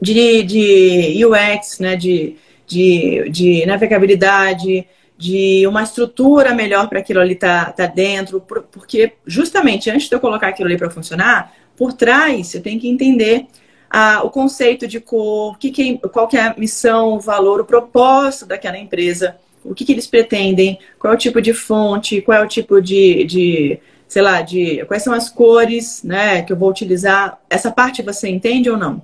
de, 0.00 0.42
de 0.42 1.26
UX, 1.26 1.78
né? 1.80 1.96
De, 1.96 2.36
de, 2.66 3.28
de 3.30 3.66
navegabilidade, 3.66 4.86
de 5.16 5.66
uma 5.66 5.82
estrutura 5.82 6.54
melhor 6.54 6.88
para 6.88 6.98
aquilo 6.98 7.20
ali 7.20 7.34
tá, 7.34 7.66
tá 7.72 7.86
dentro, 7.86 8.40
porque 8.40 9.12
justamente 9.26 9.90
antes 9.90 10.08
de 10.08 10.14
eu 10.14 10.20
colocar 10.20 10.48
aquilo 10.48 10.68
ali 10.68 10.76
para 10.76 10.90
funcionar, 10.90 11.52
por 11.76 11.92
trás 11.92 12.48
você 12.48 12.60
tem 12.60 12.78
que 12.78 12.88
entender 12.88 13.46
ah, 13.88 14.22
o 14.24 14.30
conceito 14.30 14.88
de 14.88 14.98
cor, 14.98 15.56
que 15.58 15.70
que, 15.70 15.98
qual 16.08 16.26
que 16.26 16.36
é 16.36 16.42
a 16.42 16.54
missão, 16.56 17.14
o 17.14 17.20
valor, 17.20 17.60
o 17.60 17.64
propósito 17.64 18.46
daquela 18.46 18.76
empresa, 18.76 19.36
o 19.64 19.74
que, 19.74 19.84
que 19.84 19.92
eles 19.92 20.06
pretendem, 20.06 20.78
qual 20.98 21.12
é 21.12 21.16
o 21.16 21.18
tipo 21.18 21.40
de 21.40 21.54
fonte, 21.54 22.20
qual 22.20 22.38
é 22.38 22.44
o 22.44 22.48
tipo 22.48 22.82
de, 22.82 23.24
de 23.24 23.78
sei 24.08 24.20
lá, 24.20 24.42
de 24.42 24.84
quais 24.86 25.02
são 25.02 25.12
as 25.14 25.30
cores, 25.30 26.02
né, 26.02 26.42
que 26.42 26.52
eu 26.52 26.56
vou 26.56 26.68
utilizar. 26.68 27.40
Essa 27.48 27.70
parte 27.70 28.02
você 28.02 28.28
entende 28.28 28.68
ou 28.68 28.76
não? 28.76 29.02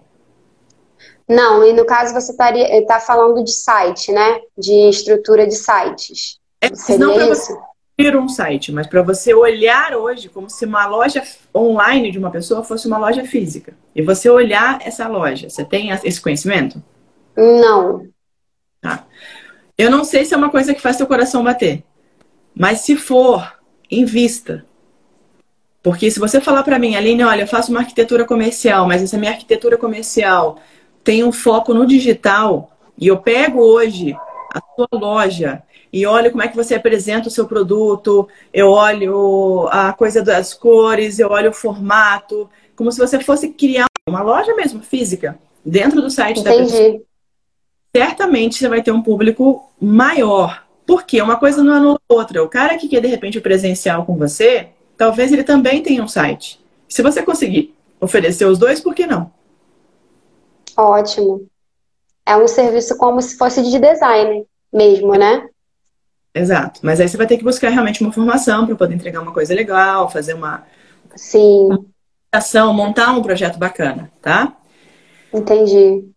Não, 1.31 1.65
e 1.65 1.73
no 1.73 1.87
caso 1.87 2.13
você 2.13 2.33
está 2.33 2.99
falando 2.99 3.45
de 3.45 3.53
site, 3.53 4.11
né? 4.11 4.41
De 4.59 4.89
estrutura 4.89 5.47
de 5.47 5.55
sites. 5.55 6.41
É, 6.61 6.75
Seria 6.75 7.07
não 7.07 7.15
para 7.15 7.29
você 7.29 7.57
ter 7.97 8.17
um 8.17 8.29
site, 8.29 8.73
mas 8.73 8.89
para 8.89 9.01
você 9.01 9.33
olhar 9.33 9.95
hoje 9.95 10.29
como 10.29 10.51
se 10.51 10.65
uma 10.65 10.87
loja 10.87 11.23
online 11.55 12.11
de 12.11 12.19
uma 12.19 12.33
pessoa 12.33 12.65
fosse 12.65 12.89
uma 12.89 12.99
loja 12.99 13.25
física. 13.25 13.75
E 13.95 14.03
você 14.03 14.29
olhar 14.29 14.81
essa 14.85 15.07
loja. 15.07 15.49
Você 15.49 15.65
tem 15.65 15.91
esse 15.91 16.21
conhecimento? 16.21 16.83
Não. 17.37 18.09
Tá. 18.81 19.07
Eu 19.79 19.89
não 19.89 20.03
sei 20.03 20.25
se 20.25 20.35
é 20.35 20.37
uma 20.37 20.51
coisa 20.51 20.75
que 20.75 20.83
faz 20.83 20.97
seu 20.97 21.07
coração 21.07 21.45
bater. 21.45 21.85
Mas 22.53 22.81
se 22.81 22.97
for, 22.97 23.57
invista. 23.89 24.67
Porque 25.81 26.11
se 26.11 26.19
você 26.19 26.41
falar 26.41 26.65
para 26.65 26.79
mim, 26.79 26.97
Aline, 26.97 27.23
olha, 27.23 27.43
eu 27.43 27.47
faço 27.47 27.71
uma 27.71 27.81
arquitetura 27.81 28.25
comercial, 28.25 28.85
mas 28.89 29.01
essa 29.01 29.17
minha 29.17 29.31
arquitetura 29.31 29.79
comercial 29.79 30.59
tem 31.03 31.25
um 31.25 31.33
foco 31.33 31.75
no 31.75 31.87
digital 31.87 32.77
e 32.99 33.07
eu 33.07 33.19
pego 33.19 33.61
hoje 33.61 34.15
a 34.55 34.61
sua 34.75 34.89
loja 34.93 35.63
e 35.93 36.07
olho 36.07 36.31
como 36.31 36.43
é 36.43 36.49
que 36.49 36.57
você 36.57 36.75
apresenta 36.75 37.29
o 37.29 37.31
seu 37.31 37.47
produto, 37.47 38.29
eu 38.53 38.71
olho 38.71 39.69
a 39.71 39.93
coisa 39.93 40.23
das 40.23 40.55
cores, 40.55 41.19
eu 41.19 41.29
olho 41.31 41.51
o 41.51 41.55
formato, 41.55 42.49
como 42.77 42.91
se 42.93 42.99
você 42.99 43.19
fosse 43.21 43.49
criar 43.49 43.87
uma 44.09 44.23
loja 44.23 44.55
mesmo 44.55 44.81
física 44.81 45.39
dentro 45.65 46.01
do 46.01 46.11
site 46.11 46.41
Entendi. 46.41 46.57
da 46.57 46.63
pessoa. 46.65 47.01
Certamente 47.95 48.59
você 48.59 48.69
vai 48.69 48.83
ter 48.83 48.93
um 48.93 49.03
público 49.03 49.69
maior. 49.81 50.65
Porque 50.87 51.21
uma 51.21 51.37
coisa 51.37 51.63
não 51.63 51.75
anula 51.75 52.01
a 52.09 52.15
outra. 52.15 52.43
O 52.43 52.49
cara 52.49 52.77
que 52.77 52.89
quer 52.89 53.01
de 53.01 53.07
repente 53.07 53.39
o 53.39 53.43
presencial 53.43 54.05
com 54.05 54.17
você, 54.17 54.69
talvez 54.97 55.33
ele 55.33 55.45
também 55.45 55.83
tenha 55.83 56.03
um 56.03 56.09
site. 56.09 56.61
Se 56.89 57.03
você 57.03 57.23
conseguir 57.23 57.75
oferecer 58.01 58.45
os 58.45 58.59
dois, 58.59 58.81
por 58.81 58.95
que 58.95 59.07
não? 59.07 59.31
Ótimo. 60.81 61.47
É 62.27 62.35
um 62.37 62.49
serviço 62.49 62.97
como 62.97 63.21
se 63.21 63.37
fosse 63.37 63.63
de 63.63 63.79
design 63.79 64.47
mesmo, 64.73 65.15
né? 65.15 65.47
Exato. 66.35 66.81
Mas 66.83 67.01
aí 67.01 67.09
você 67.09 67.17
vai 67.17 67.27
ter 67.27 67.37
que 67.37 67.45
buscar 67.45 67.69
realmente 67.69 68.01
uma 68.01 68.13
formação 68.13 68.65
para 68.65 68.77
poder 68.77 68.95
entregar 68.95 69.21
uma 69.21 69.33
coisa 69.33 69.55
legal, 69.55 70.11
fazer 70.11 70.35
uma. 70.35 70.65
Sim. 71.15 71.69
ação, 72.33 72.73
montar 72.73 73.13
um 73.13 73.23
projeto 73.23 73.59
bacana, 73.59 74.11
tá? 74.23 74.57
Entendi. 75.35 76.09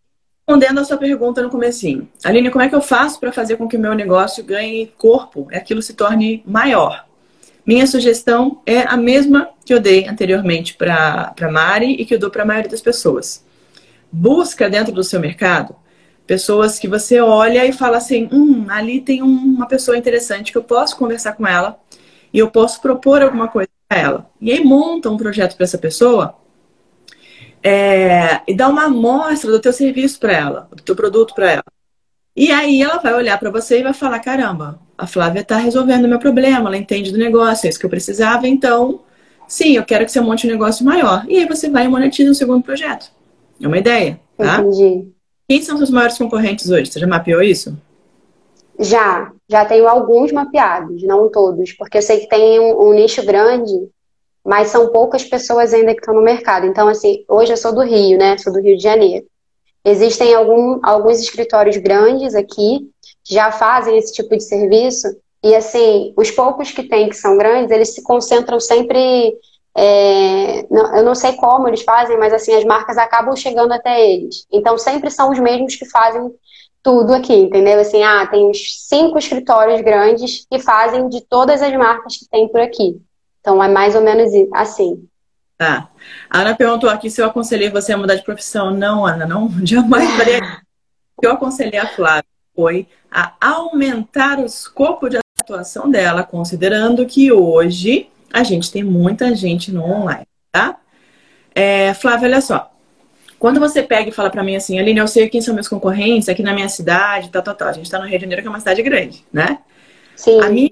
Respondendo 0.47 0.79
a 0.79 0.83
sua 0.85 0.97
pergunta 0.97 1.41
no 1.41 1.49
comecinho. 1.49 2.07
Aline, 2.23 2.51
como 2.51 2.63
é 2.63 2.69
que 2.69 2.75
eu 2.75 2.81
faço 2.81 3.19
para 3.19 3.31
fazer 3.31 3.57
com 3.57 3.67
que 3.67 3.75
o 3.75 3.79
meu 3.79 3.93
negócio 3.93 4.43
ganhe 4.43 4.87
corpo 4.97 5.47
e 5.51 5.55
aquilo 5.55 5.81
se 5.81 5.93
torne 5.93 6.43
maior? 6.45 7.05
Minha 7.65 7.87
sugestão 7.87 8.61
é 8.65 8.81
a 8.81 8.95
mesma 8.95 9.49
que 9.65 9.73
eu 9.73 9.79
dei 9.79 10.07
anteriormente 10.07 10.75
para 10.75 11.33
Mari 11.51 11.93
e 11.93 12.05
que 12.05 12.13
eu 12.13 12.19
dou 12.19 12.29
para 12.29 12.43
a 12.43 12.45
maioria 12.45 12.69
das 12.69 12.81
pessoas. 12.81 13.43
Busca 14.13 14.69
dentro 14.69 14.93
do 14.93 15.03
seu 15.03 15.19
mercado 15.19 15.75
pessoas 16.25 16.79
que 16.79 16.87
você 16.87 17.19
olha 17.19 17.65
e 17.65 17.73
fala 17.73 17.97
assim: 17.97 18.29
hum, 18.31 18.65
ali 18.69 19.01
tem 19.01 19.21
uma 19.21 19.67
pessoa 19.67 19.97
interessante 19.97 20.51
que 20.51 20.57
eu 20.57 20.63
posso 20.63 20.97
conversar 20.97 21.33
com 21.33 21.45
ela 21.45 21.79
e 22.33 22.39
eu 22.39 22.49
posso 22.49 22.81
propor 22.81 23.21
alguma 23.21 23.47
coisa 23.47 23.69
para 23.87 23.99
ela. 23.99 24.29
E 24.39 24.51
aí 24.51 24.63
monta 24.63 25.09
um 25.09 25.17
projeto 25.17 25.55
para 25.55 25.65
essa 25.65 25.77
pessoa 25.77 26.35
é, 27.61 28.41
e 28.47 28.53
dá 28.53 28.67
uma 28.67 28.85
amostra 28.85 29.51
do 29.51 29.59
teu 29.59 29.71
serviço 29.71 30.19
para 30.19 30.33
ela, 30.33 30.67
do 30.71 30.83
teu 30.83 30.95
produto 30.95 31.33
para 31.33 31.51
ela. 31.51 31.63
E 32.35 32.51
aí 32.51 32.81
ela 32.81 32.97
vai 32.97 33.13
olhar 33.13 33.39
para 33.39 33.49
você 33.49 33.79
e 33.79 33.83
vai 33.83 33.93
falar: 33.93 34.19
caramba, 34.19 34.79
a 34.97 35.07
Flávia 35.07 35.41
está 35.41 35.57
resolvendo 35.57 36.05
o 36.05 36.09
meu 36.09 36.19
problema, 36.19 36.69
ela 36.69 36.77
entende 36.77 37.11
do 37.11 37.17
negócio, 37.17 37.67
é 37.67 37.69
isso 37.69 37.79
que 37.79 37.85
eu 37.85 37.89
precisava, 37.89 38.47
então 38.47 39.01
sim, 39.47 39.75
eu 39.75 39.83
quero 39.83 40.05
que 40.05 40.11
você 40.11 40.21
monte 40.21 40.47
um 40.47 40.51
negócio 40.51 40.85
maior. 40.85 41.25
E 41.27 41.37
aí 41.37 41.47
você 41.47 41.69
vai 41.69 41.85
e 41.85 41.87
monetiza 41.87 42.31
o 42.31 42.35
segundo 42.35 42.63
projeto. 42.63 43.11
É 43.63 43.67
uma 43.67 43.77
ideia, 43.77 44.19
tá? 44.37 44.59
Entendi. 44.59 45.07
Quem 45.47 45.61
são 45.61 45.77
seus 45.77 45.89
maiores 45.89 46.17
concorrentes 46.17 46.69
hoje? 46.69 46.91
Você 46.91 46.99
já 46.99 47.07
mapeou 47.07 47.41
isso? 47.41 47.77
Já, 48.79 49.31
já 49.49 49.65
tenho 49.65 49.87
alguns 49.87 50.31
mapeados, 50.31 51.01
não 51.03 51.29
todos, 51.29 51.71
porque 51.73 51.97
eu 51.97 52.01
sei 52.01 52.19
que 52.19 52.27
tem 52.27 52.59
um, 52.59 52.89
um 52.89 52.93
nicho 52.93 53.23
grande, 53.25 53.71
mas 54.43 54.69
são 54.69 54.89
poucas 54.89 55.23
pessoas 55.23 55.73
ainda 55.73 55.93
que 55.93 56.01
estão 56.01 56.13
no 56.13 56.21
mercado. 56.21 56.65
Então, 56.65 56.87
assim, 56.87 57.23
hoje 57.29 57.53
eu 57.53 57.57
sou 57.57 57.73
do 57.73 57.81
Rio, 57.81 58.17
né? 58.17 58.37
Sou 58.37 58.51
do 58.51 58.59
Rio 58.59 58.75
de 58.75 58.83
Janeiro. 58.83 59.25
Existem 59.85 60.33
algum, 60.33 60.79
alguns 60.83 61.19
escritórios 61.19 61.77
grandes 61.77 62.35
aqui 62.35 62.89
que 63.23 63.33
já 63.33 63.51
fazem 63.51 63.97
esse 63.97 64.11
tipo 64.11 64.35
de 64.35 64.43
serviço, 64.43 65.07
e 65.43 65.53
assim, 65.55 66.13
os 66.15 66.31
poucos 66.31 66.71
que 66.71 66.83
tem 66.83 67.09
que 67.09 67.15
são 67.15 67.37
grandes, 67.37 67.69
eles 67.69 67.93
se 67.93 68.01
concentram 68.01 68.59
sempre. 68.59 69.37
É, 69.75 70.65
não, 70.69 70.97
eu 70.97 71.03
não 71.03 71.15
sei 71.15 71.33
como 71.33 71.67
eles 71.67 71.81
fazem, 71.81 72.17
mas 72.17 72.31
assim, 72.31 72.53
as 72.53 72.63
marcas 72.63 72.97
acabam 72.97 73.35
chegando 73.35 73.71
até 73.71 74.09
eles. 74.09 74.45
Então, 74.51 74.77
sempre 74.77 75.09
são 75.09 75.31
os 75.31 75.39
mesmos 75.39 75.75
que 75.75 75.85
fazem 75.85 76.31
tudo 76.83 77.13
aqui, 77.13 77.33
entendeu? 77.33 77.79
Assim, 77.79 78.03
ah, 78.03 78.27
tem 78.27 78.45
uns 78.45 78.87
cinco 78.87 79.17
escritórios 79.17 79.81
grandes 79.81 80.45
que 80.49 80.59
fazem 80.59 81.07
de 81.07 81.21
todas 81.21 81.61
as 81.61 81.73
marcas 81.75 82.17
que 82.17 82.27
tem 82.29 82.47
por 82.49 82.59
aqui. 82.59 83.01
Então 83.39 83.63
é 83.63 83.69
mais 83.69 83.95
ou 83.95 84.01
menos 84.01 84.31
assim. 84.53 85.07
Tá. 85.57 85.89
A 86.29 86.41
Ana 86.41 86.55
perguntou 86.55 86.89
aqui 86.89 87.09
se 87.09 87.21
eu 87.21 87.25
aconselhei 87.25 87.69
você 87.69 87.93
a 87.93 87.97
mudar 87.97 88.15
de 88.15 88.23
profissão. 88.23 88.71
Não, 88.71 89.05
Ana, 89.05 89.25
não, 89.25 89.49
jamais 89.65 90.09
faria. 90.11 90.41
Eu 91.21 91.31
aconselhei 91.31 91.79
a 91.79 91.87
Flávia 91.87 92.25
foi 92.55 92.87
a 93.09 93.33
aumentar 93.41 94.39
o 94.39 94.45
escopo 94.45 95.09
de 95.09 95.17
atuação 95.39 95.89
dela, 95.89 96.23
considerando 96.23 97.05
que 97.05 97.31
hoje 97.31 98.09
a 98.33 98.43
gente 98.43 98.71
tem 98.71 98.83
muita 98.83 99.35
gente 99.35 99.71
no 99.71 99.83
online, 99.83 100.25
tá? 100.51 100.79
É, 101.53 101.93
Flávia, 101.93 102.27
olha 102.27 102.41
só. 102.41 102.71
Quando 103.37 103.59
você 103.59 103.83
pega 103.83 104.09
e 104.09 104.11
fala 104.11 104.31
para 104.31 104.43
mim 104.43 104.55
assim, 104.55 104.79
Aline, 104.79 104.99
eu 104.99 105.07
sei 105.07 105.29
quem 105.29 105.41
são 105.41 105.53
meus 105.53 105.67
concorrentes 105.67 106.27
aqui 106.27 106.41
na 106.41 106.53
minha 106.53 106.67
cidade, 106.67 107.29
tal, 107.29 107.43
tal, 107.43 107.53
tal. 107.53 107.67
A 107.67 107.73
gente 107.73 107.91
tá 107.91 107.99
no 107.99 108.05
Rio 108.05 108.17
de 108.17 108.21
Janeiro, 108.21 108.41
que 108.41 108.47
é 108.47 108.49
uma 108.49 108.59
cidade 108.59 108.81
grande, 108.81 109.23
né? 109.31 109.59
Sim. 110.15 110.41
A 110.41 110.49
minha 110.49 110.71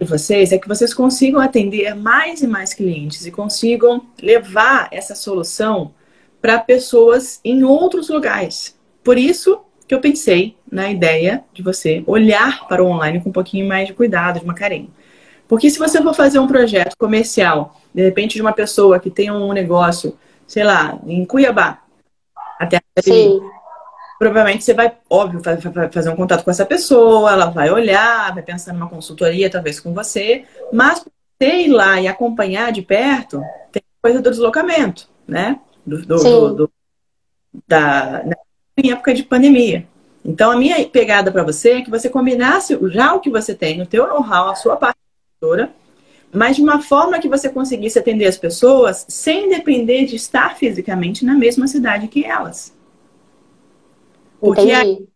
de 0.00 0.06
vocês 0.06 0.52
é 0.52 0.58
que 0.58 0.68
vocês 0.68 0.94
consigam 0.94 1.40
atender 1.40 1.94
mais 1.94 2.42
e 2.42 2.46
mais 2.46 2.72
clientes 2.72 3.26
e 3.26 3.30
consigam 3.30 4.06
levar 4.20 4.88
essa 4.92 5.14
solução 5.14 5.94
para 6.40 6.58
pessoas 6.58 7.40
em 7.44 7.64
outros 7.64 8.08
lugares. 8.08 8.78
Por 9.02 9.16
isso 9.18 9.60
que 9.88 9.94
eu 9.94 10.00
pensei 10.00 10.56
na 10.70 10.90
ideia 10.90 11.44
de 11.52 11.62
você 11.62 12.02
olhar 12.06 12.66
para 12.68 12.82
o 12.82 12.86
online 12.86 13.20
com 13.20 13.30
um 13.30 13.32
pouquinho 13.32 13.66
mais 13.66 13.88
de 13.88 13.94
cuidado, 13.94 14.38
de 14.38 14.44
uma 14.44 14.54
carinho. 14.54 14.90
Porque 15.52 15.68
se 15.68 15.78
você 15.78 16.00
for 16.00 16.14
fazer 16.14 16.38
um 16.38 16.46
projeto 16.46 16.96
comercial, 16.96 17.78
de 17.94 18.02
repente 18.02 18.36
de 18.36 18.40
uma 18.40 18.54
pessoa 18.54 18.98
que 18.98 19.10
tem 19.10 19.30
um 19.30 19.52
negócio, 19.52 20.16
sei 20.46 20.64
lá, 20.64 20.98
em 21.06 21.26
Cuiabá, 21.26 21.82
até 22.58 22.80
Sim. 23.00 23.38
provavelmente 24.18 24.64
você 24.64 24.72
vai, 24.72 24.96
óbvio, 25.10 25.42
fazer 25.92 26.08
um 26.08 26.16
contato 26.16 26.42
com 26.42 26.50
essa 26.50 26.64
pessoa, 26.64 27.30
ela 27.30 27.50
vai 27.50 27.70
olhar, 27.70 28.32
vai 28.32 28.42
pensar 28.42 28.72
numa 28.72 28.88
consultoria, 28.88 29.50
talvez 29.50 29.78
com 29.78 29.92
você, 29.92 30.46
mas 30.72 31.04
você 31.38 31.54
ir 31.64 31.68
lá 31.68 32.00
e 32.00 32.08
acompanhar 32.08 32.72
de 32.72 32.80
perto, 32.80 33.42
tem 33.70 33.82
coisa 34.00 34.22
do 34.22 34.30
deslocamento, 34.30 35.06
né? 35.28 35.60
Do, 35.84 36.00
do, 36.00 36.16
do, 36.16 36.54
do 36.54 36.72
da, 37.68 38.22
né? 38.24 38.36
em 38.78 38.90
época 38.90 39.12
de 39.12 39.22
pandemia. 39.22 39.86
Então, 40.24 40.50
a 40.50 40.56
minha 40.56 40.82
pegada 40.88 41.30
para 41.30 41.44
você 41.44 41.72
é 41.72 41.82
que 41.82 41.90
você 41.90 42.08
combinasse 42.08 42.78
já 42.88 43.12
o 43.12 43.20
que 43.20 43.28
você 43.28 43.54
tem, 43.54 43.82
o 43.82 43.86
teu 43.86 44.06
know-how, 44.06 44.48
a 44.48 44.54
sua 44.54 44.76
parte 44.76 45.01
mas 46.32 46.56
de 46.56 46.62
uma 46.62 46.80
forma 46.80 47.18
que 47.18 47.28
você 47.28 47.48
conseguisse 47.48 47.98
atender 47.98 48.26
as 48.26 48.38
pessoas 48.38 49.04
sem 49.08 49.48
depender 49.48 50.06
de 50.06 50.16
estar 50.16 50.56
fisicamente 50.56 51.24
na 51.24 51.34
mesma 51.34 51.66
cidade 51.66 52.08
que 52.08 52.24
elas. 52.24 52.74
Porque 54.40 54.62
Entendi. 54.62 54.74
aí 54.74 55.06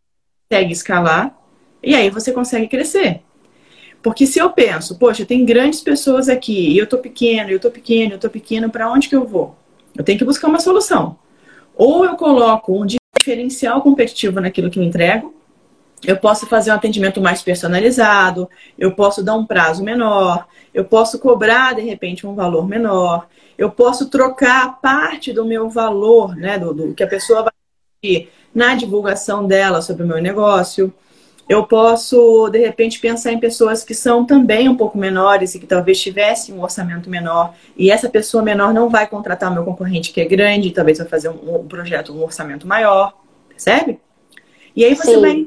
consegue 0.48 0.72
escalar 0.72 1.38
e 1.82 1.94
aí 1.94 2.10
você 2.10 2.32
consegue 2.32 2.68
crescer. 2.68 3.22
Porque 4.02 4.26
se 4.26 4.38
eu 4.38 4.50
penso, 4.50 4.98
poxa, 4.98 5.24
tem 5.24 5.44
grandes 5.44 5.80
pessoas 5.80 6.28
aqui, 6.28 6.70
e 6.70 6.78
eu 6.78 6.86
tô 6.86 6.98
pequeno, 6.98 7.50
eu 7.50 7.58
tô 7.58 7.70
pequeno, 7.70 8.12
eu 8.12 8.18
tô 8.18 8.30
pequeno, 8.30 8.70
para 8.70 8.90
onde 8.92 9.08
que 9.08 9.16
eu 9.16 9.26
vou? 9.26 9.56
Eu 9.96 10.04
tenho 10.04 10.18
que 10.18 10.24
buscar 10.24 10.46
uma 10.48 10.60
solução. 10.60 11.18
Ou 11.74 12.04
eu 12.04 12.14
coloco 12.14 12.80
um 12.80 12.86
diferencial 13.18 13.82
competitivo 13.82 14.40
naquilo 14.40 14.70
que 14.70 14.78
eu 14.78 14.82
entrego, 14.82 15.34
eu 16.04 16.16
posso 16.16 16.46
fazer 16.46 16.70
um 16.70 16.74
atendimento 16.74 17.20
mais 17.20 17.42
personalizado, 17.42 18.48
eu 18.78 18.94
posso 18.94 19.22
dar 19.22 19.34
um 19.34 19.46
prazo 19.46 19.82
menor, 19.82 20.46
eu 20.74 20.84
posso 20.84 21.18
cobrar 21.18 21.74
de 21.74 21.82
repente 21.82 22.26
um 22.26 22.34
valor 22.34 22.68
menor, 22.68 23.26
eu 23.56 23.70
posso 23.70 24.10
trocar 24.10 24.80
parte 24.80 25.32
do 25.32 25.44
meu 25.44 25.70
valor, 25.70 26.36
né, 26.36 26.58
do, 26.58 26.74
do 26.74 26.94
que 26.94 27.02
a 27.02 27.06
pessoa 27.06 27.42
vai 27.42 27.52
ter 28.02 28.30
na 28.54 28.74
divulgação 28.74 29.46
dela 29.46 29.80
sobre 29.80 30.04
o 30.04 30.06
meu 30.06 30.20
negócio. 30.20 30.92
Eu 31.48 31.64
posso, 31.64 32.48
de 32.50 32.58
repente, 32.58 32.98
pensar 32.98 33.32
em 33.32 33.38
pessoas 33.38 33.84
que 33.84 33.94
são 33.94 34.26
também 34.26 34.68
um 34.68 34.76
pouco 34.76 34.98
menores 34.98 35.54
e 35.54 35.60
que 35.60 35.66
talvez 35.66 36.00
tivessem 36.00 36.52
um 36.54 36.60
orçamento 36.60 37.08
menor, 37.08 37.54
e 37.76 37.88
essa 37.90 38.08
pessoa 38.08 38.42
menor 38.42 38.74
não 38.74 38.90
vai 38.90 39.06
contratar 39.06 39.50
o 39.50 39.54
meu 39.54 39.64
concorrente 39.64 40.12
que 40.12 40.20
é 40.20 40.24
grande, 40.24 40.72
talvez 40.72 40.98
vai 40.98 41.06
fazer 41.06 41.28
um, 41.28 41.56
um 41.56 41.66
projeto, 41.66 42.12
um 42.12 42.22
orçamento 42.22 42.66
maior, 42.66 43.14
percebe? 43.48 44.00
E 44.74 44.84
aí 44.84 44.94
você 44.94 45.14
Sim. 45.14 45.20
vai 45.20 45.46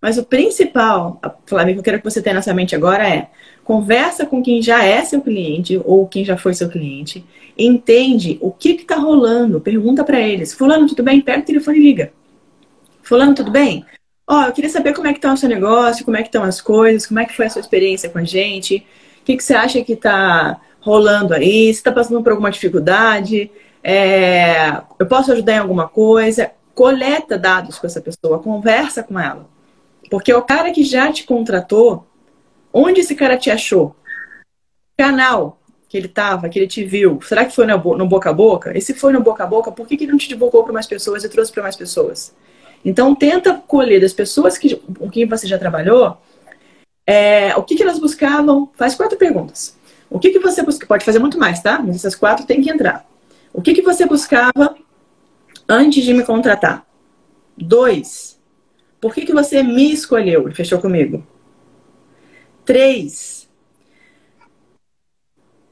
mas 0.00 0.18
o 0.18 0.24
principal, 0.24 1.20
Flávia, 1.46 1.74
que 1.74 1.80
eu 1.80 1.84
quero 1.84 1.98
que 1.98 2.04
você 2.04 2.20
tenha 2.20 2.34
nessa 2.34 2.54
mente 2.54 2.74
agora 2.74 3.08
é 3.08 3.28
conversa 3.64 4.24
com 4.24 4.42
quem 4.42 4.62
já 4.62 4.84
é 4.84 5.04
seu 5.04 5.20
cliente 5.20 5.80
ou 5.84 6.06
quem 6.06 6.24
já 6.24 6.36
foi 6.36 6.54
seu 6.54 6.68
cliente, 6.68 7.24
entende 7.58 8.38
o 8.40 8.52
que 8.52 8.70
está 8.70 8.96
rolando, 8.96 9.60
pergunta 9.60 10.04
para 10.04 10.20
eles. 10.20 10.52
Fulano, 10.52 10.86
tudo 10.86 11.02
bem? 11.02 11.20
Pega 11.20 11.40
o 11.40 11.44
telefone 11.44 11.78
e 11.78 11.82
liga. 11.82 12.12
Fulano, 13.02 13.34
tudo 13.34 13.50
bem? 13.50 13.84
Ó, 14.28 14.44
eu 14.44 14.52
queria 14.52 14.70
saber 14.70 14.92
como 14.92 15.06
é 15.08 15.12
que 15.12 15.18
está 15.18 15.32
o 15.32 15.36
seu 15.36 15.48
negócio, 15.48 16.04
como 16.04 16.16
é 16.16 16.22
que 16.22 16.28
estão 16.28 16.44
as 16.44 16.60
coisas, 16.60 17.06
como 17.06 17.18
é 17.18 17.24
que 17.24 17.34
foi 17.34 17.46
a 17.46 17.50
sua 17.50 17.60
experiência 17.60 18.08
com 18.08 18.18
a 18.18 18.24
gente, 18.24 18.86
o 19.20 19.24
que, 19.24 19.36
que 19.36 19.42
você 19.42 19.54
acha 19.54 19.82
que 19.82 19.94
está 19.94 20.60
rolando 20.80 21.34
aí, 21.34 21.64
se 21.72 21.80
está 21.80 21.90
passando 21.90 22.22
por 22.22 22.30
alguma 22.30 22.50
dificuldade, 22.50 23.50
é... 23.82 24.80
eu 24.98 25.06
posso 25.06 25.32
ajudar 25.32 25.54
em 25.54 25.58
alguma 25.58 25.88
coisa, 25.88 26.52
coleta 26.74 27.36
dados 27.36 27.78
com 27.78 27.86
essa 27.86 28.00
pessoa, 28.00 28.38
conversa 28.38 29.02
com 29.02 29.18
ela. 29.18 29.55
Porque 30.10 30.32
o 30.32 30.42
cara 30.42 30.70
que 30.70 30.84
já 30.84 31.12
te 31.12 31.24
contratou, 31.24 32.06
onde 32.72 33.00
esse 33.00 33.14
cara 33.14 33.36
te 33.36 33.50
achou? 33.50 33.94
Canal 34.96 35.58
que 35.88 35.96
ele 35.96 36.08
tava, 36.08 36.48
que 36.48 36.58
ele 36.58 36.66
te 36.66 36.84
viu. 36.84 37.20
Será 37.22 37.44
que 37.44 37.54
foi 37.54 37.66
no, 37.66 37.78
boca 38.06 38.30
a 38.30 38.32
boca? 38.32 38.76
E 38.76 38.80
se 38.80 38.94
foi 38.94 39.12
no 39.12 39.20
boca 39.20 39.44
a 39.44 39.46
boca, 39.46 39.70
por 39.70 39.86
que, 39.86 39.96
que 39.96 40.04
ele 40.04 40.12
não 40.12 40.18
te 40.18 40.28
divulgou 40.28 40.64
para 40.64 40.72
mais 40.72 40.86
pessoas 40.86 41.24
e 41.24 41.28
trouxe 41.28 41.52
para 41.52 41.62
mais 41.62 41.76
pessoas? 41.76 42.34
Então 42.84 43.14
tenta 43.14 43.54
colher 43.54 44.00
das 44.00 44.12
pessoas 44.12 44.58
que, 44.58 44.76
com 44.76 45.10
quem 45.10 45.26
você 45.26 45.46
já 45.46 45.58
trabalhou, 45.58 46.18
é, 47.06 47.54
o 47.56 47.62
que, 47.62 47.76
que 47.76 47.82
elas 47.82 47.98
buscavam. 47.98 48.70
Faz 48.74 48.94
quatro 48.94 49.16
perguntas. 49.16 49.76
O 50.10 50.18
que, 50.18 50.30
que 50.30 50.38
você? 50.38 50.62
Pode 50.86 51.04
fazer 51.04 51.18
muito 51.18 51.38
mais, 51.38 51.60
tá? 51.60 51.80
Mas 51.84 51.96
essas 51.96 52.14
quatro 52.14 52.46
tem 52.46 52.60
que 52.60 52.70
entrar. 52.70 53.06
O 53.52 53.62
que, 53.62 53.74
que 53.74 53.82
você 53.82 54.06
buscava 54.06 54.76
antes 55.68 56.04
de 56.04 56.12
me 56.12 56.24
contratar? 56.24 56.84
Dois. 57.56 58.35
Por 59.00 59.14
que, 59.14 59.26
que 59.26 59.32
você 59.32 59.62
me 59.62 59.92
escolheu 59.92 60.48
e 60.48 60.54
fechou 60.54 60.80
comigo? 60.80 61.26
Três. 62.64 63.48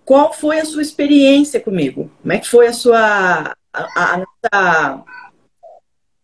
Qual 0.05 0.33
foi 0.33 0.61
a 0.61 0.65
sua 0.65 0.83
experiência 0.83 1.61
comigo? 1.61 2.11
Como 2.21 2.33
é 2.33 2.39
que 2.39 2.49
foi 2.49 2.67
a 2.67 2.73
sua 2.73 3.55
a, 3.73 4.15
a, 4.15 4.19
nossa, 4.19 5.05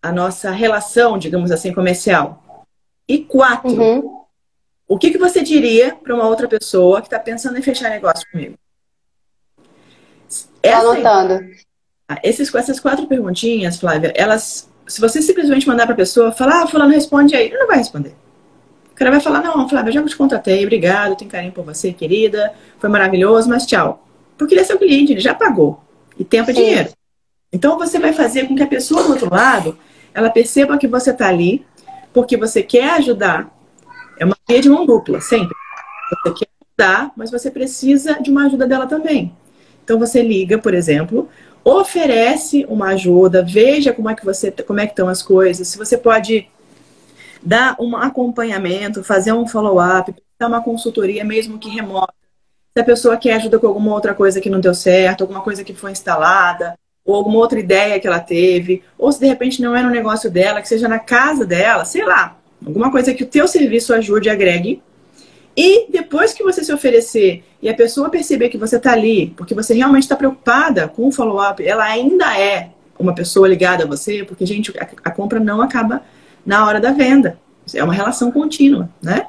a 0.03 0.13
nossa 0.13 0.51
relação, 0.51 1.19
digamos 1.19 1.51
assim, 1.51 1.73
comercial? 1.73 2.67
E 3.09 3.25
quatro. 3.25 3.71
Uhum. 3.71 4.21
O 4.87 4.99
que, 4.99 5.11
que 5.11 5.19
você 5.19 5.43
diria 5.43 5.95
para 5.95 6.15
uma 6.15 6.29
outra 6.29 6.47
pessoa 6.49 7.01
que 7.01 7.07
está 7.07 7.19
pensando 7.19 7.59
em 7.59 7.63
fechar 7.63 7.91
negócio 7.91 8.29
comigo? 8.31 8.57
Essa, 10.63 10.79
anotando. 10.79 11.41
Esses, 12.23 12.55
essas 12.55 12.81
quatro 12.81 13.07
perguntinhas, 13.07 13.79
Flávia, 13.79 14.13
elas, 14.15 14.70
se 14.91 15.01
você 15.01 15.23
simplesmente 15.23 15.69
mandar 15.69 15.87
para 15.87 15.93
a 15.95 15.97
pessoa, 15.97 16.33
falar, 16.33 16.65
ah, 16.65 16.67
fulano 16.67 16.93
responde 16.93 17.35
aí, 17.37 17.47
ele 17.47 17.59
não 17.59 17.67
vai 17.69 17.79
responder. 17.79 18.15
O 18.91 18.95
cara 18.95 19.13
vai 19.13 19.21
falar, 19.21 19.41
não, 19.41 19.69
Flávia, 19.69 19.93
já 19.93 20.03
te 20.03 20.17
contratei, 20.17 20.63
obrigado, 20.65 21.17
tenho 21.17 21.31
carinho 21.31 21.53
por 21.53 21.65
você, 21.65 21.93
querida, 21.93 22.53
foi 22.79 22.91
maravilhoso, 22.91 23.49
mas 23.49 23.65
tchau. 23.65 24.05
Porque 24.37 24.53
ele 24.53 24.63
é 24.63 24.65
seu 24.65 24.79
cliente, 24.79 25.13
ele 25.13 25.21
já 25.21 25.33
pagou. 25.33 25.81
E 26.19 26.25
tempo 26.25 26.51
é 26.51 26.53
dinheiro. 26.53 26.91
Então 27.53 27.79
você 27.79 27.99
vai 27.99 28.13
fazer 28.13 28.49
com 28.49 28.57
que 28.57 28.63
a 28.63 28.67
pessoa 28.67 29.05
do 29.05 29.11
outro 29.11 29.31
lado, 29.31 29.79
ela 30.13 30.29
perceba 30.29 30.77
que 30.77 30.89
você 30.89 31.11
está 31.11 31.29
ali, 31.29 31.65
porque 32.13 32.37
você 32.37 32.63
quer 32.63 32.91
ajudar. 32.95 33.49
É 34.19 34.25
uma 34.25 34.37
via 34.49 34.61
de 34.61 34.69
mão 34.69 34.85
dupla, 34.85 35.21
sempre. 35.21 35.57
Você 36.11 36.35
quer 36.35 36.49
ajudar, 36.69 37.13
mas 37.17 37.31
você 37.31 37.51
precisa 37.51 38.21
de 38.21 38.31
uma 38.31 38.47
ajuda 38.47 38.67
dela 38.67 38.87
também. 38.87 39.33
Então 39.85 39.99
você 39.99 40.21
liga, 40.23 40.59
por 40.59 40.75
exemplo, 40.75 41.29
oferece 41.65 42.65
uma 42.69 42.89
ajuda, 42.89 43.43
veja 43.43 43.93
como 43.93 44.09
é 44.09 44.15
que 44.15 44.25
você, 44.25 44.51
como 44.51 44.81
é 44.81 44.87
que 44.87 44.93
estão 44.93 45.09
as 45.09 45.23
coisas, 45.23 45.69
se 45.69 45.79
você 45.79 45.97
pode 45.97 46.49
dar 47.43 47.77
um 47.79 47.97
acompanhamento, 47.97 49.05
fazer 49.05 49.33
um 49.33 49.47
follow-up, 49.47 50.15
dar 50.39 50.49
uma 50.49 50.63
consultoria, 50.63 51.25
mesmo 51.25 51.59
que 51.59 51.69
remota. 51.69 52.15
Se 52.75 52.81
a 52.81 52.85
pessoa 52.85 53.17
quer 53.17 53.35
ajuda 53.35 53.59
com 53.59 53.67
alguma 53.67 53.93
outra 53.93 54.15
coisa 54.15 54.41
que 54.41 54.51
não 54.51 54.61
deu 54.61 54.75
certo, 54.75 55.23
alguma 55.23 55.41
coisa 55.41 55.65
que 55.65 55.75
foi 55.75 55.91
instalada, 55.91 56.79
ou 57.05 57.15
alguma 57.15 57.39
outra 57.39 57.59
ideia 57.59 57.99
que 57.99 58.07
ela 58.07 58.21
teve, 58.21 58.83
ou 58.97 59.11
se 59.11 59.19
de 59.19 59.27
repente 59.27 59.61
não 59.61 59.75
é 59.75 59.83
no 59.83 59.91
negócio 59.91 60.31
dela, 60.31 60.61
que 60.61 60.69
seja 60.69 60.89
na 60.89 60.99
casa 60.99 61.45
dela, 61.45 61.85
sei 61.85 62.05
lá, 62.05 62.37
alguma 62.65 62.91
coisa 62.91 63.13
que 63.15 63.25
o 63.25 63.27
teu 63.27 63.49
serviço 63.49 63.93
ajude 63.93 64.29
e 64.29 64.31
agregue. 64.31 64.83
E 65.57 65.91
depois 65.91 66.33
que 66.33 66.43
você 66.43 66.63
se 66.63 66.73
oferecer 66.73 67.45
e 67.61 67.69
a 67.69 67.75
pessoa 67.75 68.09
perceber 68.09 68.49
que 68.49 68.59
você 68.59 68.77
está 68.77 68.93
ali, 68.93 69.35
porque 69.37 69.55
você 69.55 69.75
realmente 69.75 70.05
está 70.05 70.17
preocupada 70.17 70.89
com 70.89 71.09
o 71.09 71.13
follow-up, 71.13 71.67
ela 71.67 71.85
ainda 71.85 72.39
é 72.39 72.71
uma 72.99 73.15
pessoa 73.15 73.49
ligada 73.49 73.85
a 73.85 73.87
você, 73.87 74.25
porque, 74.25 74.47
gente, 74.47 74.73
a, 74.79 74.87
a, 75.05 75.11
compra 75.11 75.41
não 75.41 75.61
acaba 75.61 76.03
na 76.45 76.67
hora 76.67 76.81
da 76.81 76.93
venda. 76.93 77.39
É 77.75 77.83
uma 77.83 77.95
relação 77.95 78.31
contínua, 78.31 78.89
né? 79.03 79.27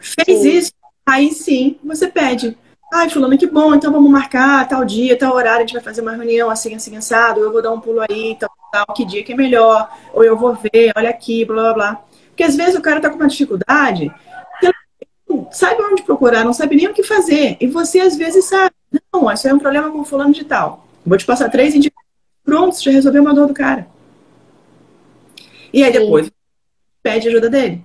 Fez 0.00 0.40
sim. 0.40 0.48
isso, 0.48 0.72
aí 1.06 1.30
sim 1.32 1.78
você 1.82 2.08
pede. 2.08 2.56
Ai, 2.92 3.10
fulano, 3.10 3.36
que 3.36 3.46
bom, 3.46 3.74
então 3.74 3.90
vamos 3.90 4.10
marcar 4.10 4.68
tal 4.68 4.84
dia, 4.84 5.18
tal 5.18 5.34
horário, 5.34 5.58
a 5.58 5.66
gente 5.66 5.72
vai 5.72 5.82
fazer 5.82 6.00
uma 6.00 6.12
reunião 6.12 6.48
assim, 6.48 6.74
assim, 6.74 6.96
assado, 6.96 7.40
eu 7.40 7.50
vou 7.50 7.60
dar 7.60 7.72
um 7.72 7.80
pulo 7.80 8.00
aí, 8.08 8.36
tal, 8.38 8.50
tal, 8.70 8.94
que 8.94 9.04
dia 9.04 9.24
que 9.24 9.32
é 9.32 9.36
melhor, 9.36 9.88
ou 10.12 10.22
eu 10.22 10.36
vou 10.36 10.54
ver, 10.54 10.92
olha 10.94 11.10
aqui, 11.10 11.44
blá, 11.44 11.62
blá, 11.62 11.72
blá. 11.74 12.04
Porque 12.28 12.44
às 12.44 12.54
vezes 12.54 12.76
o 12.76 12.82
cara 12.82 13.00
tá 13.00 13.08
com 13.08 13.16
uma 13.16 13.26
dificuldade, 13.26 14.12
sabe 15.50 15.82
onde 15.82 16.02
procurar, 16.02 16.44
não 16.44 16.52
sabe 16.52 16.76
nem 16.76 16.88
o 16.88 16.94
que 16.94 17.02
fazer. 17.02 17.56
E 17.60 17.66
você 17.66 18.00
às 18.00 18.16
vezes 18.16 18.44
sabe, 18.46 18.74
não, 19.12 19.30
isso 19.30 19.48
é 19.48 19.54
um 19.54 19.58
problema 19.58 19.90
com 19.90 20.04
fulano 20.04 20.32
de 20.32 20.44
tal. 20.44 20.86
Vou 21.04 21.18
te 21.18 21.24
passar 21.24 21.50
três 21.50 21.74
indicações. 21.74 22.04
Pronto, 22.44 22.74
você 22.74 22.84
já 22.84 22.90
resolveu 22.90 23.22
uma 23.22 23.34
dor 23.34 23.46
do 23.46 23.54
cara. 23.54 23.86
E 25.72 25.82
aí 25.82 25.92
depois 25.92 26.26
Sim. 26.26 26.32
pede 27.02 27.28
ajuda 27.28 27.50
dele. 27.50 27.84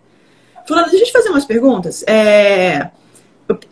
Fulano, 0.67 0.89
deixa 0.89 1.03
eu 1.03 1.07
te 1.07 1.13
fazer 1.13 1.29
umas 1.29 1.45
perguntas. 1.45 2.03
É... 2.07 2.89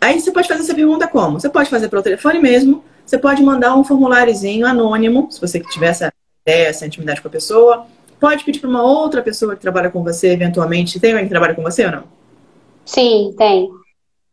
Aí 0.00 0.20
você 0.20 0.32
pode 0.32 0.48
fazer 0.48 0.62
essa 0.62 0.74
pergunta 0.74 1.06
como? 1.06 1.38
Você 1.38 1.48
pode 1.48 1.70
fazer 1.70 1.88
pelo 1.88 2.02
telefone 2.02 2.40
mesmo, 2.40 2.82
você 3.06 3.16
pode 3.16 3.42
mandar 3.42 3.76
um 3.76 3.84
formuláriozinho 3.84 4.66
anônimo, 4.66 5.30
se 5.30 5.40
você 5.40 5.60
tiver 5.60 5.88
essa 5.88 6.12
ideia, 6.44 6.68
essa 6.68 6.86
intimidade 6.86 7.20
com 7.22 7.28
a 7.28 7.30
pessoa. 7.30 7.86
Pode 8.18 8.44
pedir 8.44 8.58
para 8.58 8.68
uma 8.68 8.82
outra 8.82 9.22
pessoa 9.22 9.54
que 9.54 9.62
trabalha 9.62 9.90
com 9.90 10.02
você, 10.02 10.30
eventualmente. 10.32 10.98
Tem 10.98 11.12
alguém 11.12 11.26
que 11.26 11.30
trabalha 11.30 11.54
com 11.54 11.62
você 11.62 11.84
ou 11.84 11.92
não? 11.92 12.17
Sim, 12.88 13.34
tem. 13.36 13.68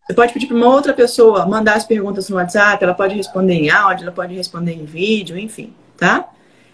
Você 0.07 0.13
pode 0.13 0.31
pedir 0.31 0.47
para 0.47 0.55
uma 0.55 0.73
outra 0.73 0.93
pessoa 0.93 1.45
mandar 1.45 1.75
as 1.75 1.83
perguntas 1.83 2.29
no 2.29 2.37
WhatsApp, 2.37 2.81
ela 2.81 2.93
pode 2.93 3.13
responder 3.13 3.53
em 3.53 3.69
áudio, 3.69 4.03
ela 4.03 4.13
pode 4.13 4.33
responder 4.33 4.71
em 4.71 4.85
vídeo, 4.85 5.37
enfim, 5.37 5.73
tá? 5.97 6.29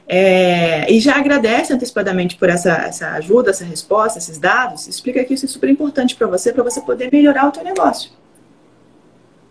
É, 0.07 0.91
e 0.91 0.99
já 0.99 1.15
agradece 1.17 1.73
antecipadamente 1.73 2.35
por 2.35 2.49
essa, 2.49 2.71
essa 2.73 3.09
ajuda, 3.13 3.49
essa 3.49 3.65
resposta, 3.65 4.19
esses 4.19 4.37
dados. 4.37 4.87
Explica 4.87 5.23
que 5.23 5.33
isso 5.33 5.45
é 5.45 5.49
super 5.49 5.69
importante 5.69 6.15
para 6.15 6.27
você, 6.27 6.53
para 6.53 6.63
você 6.63 6.81
poder 6.81 7.09
melhorar 7.11 7.47
o 7.47 7.51
teu 7.51 7.63
negócio. 7.63 8.11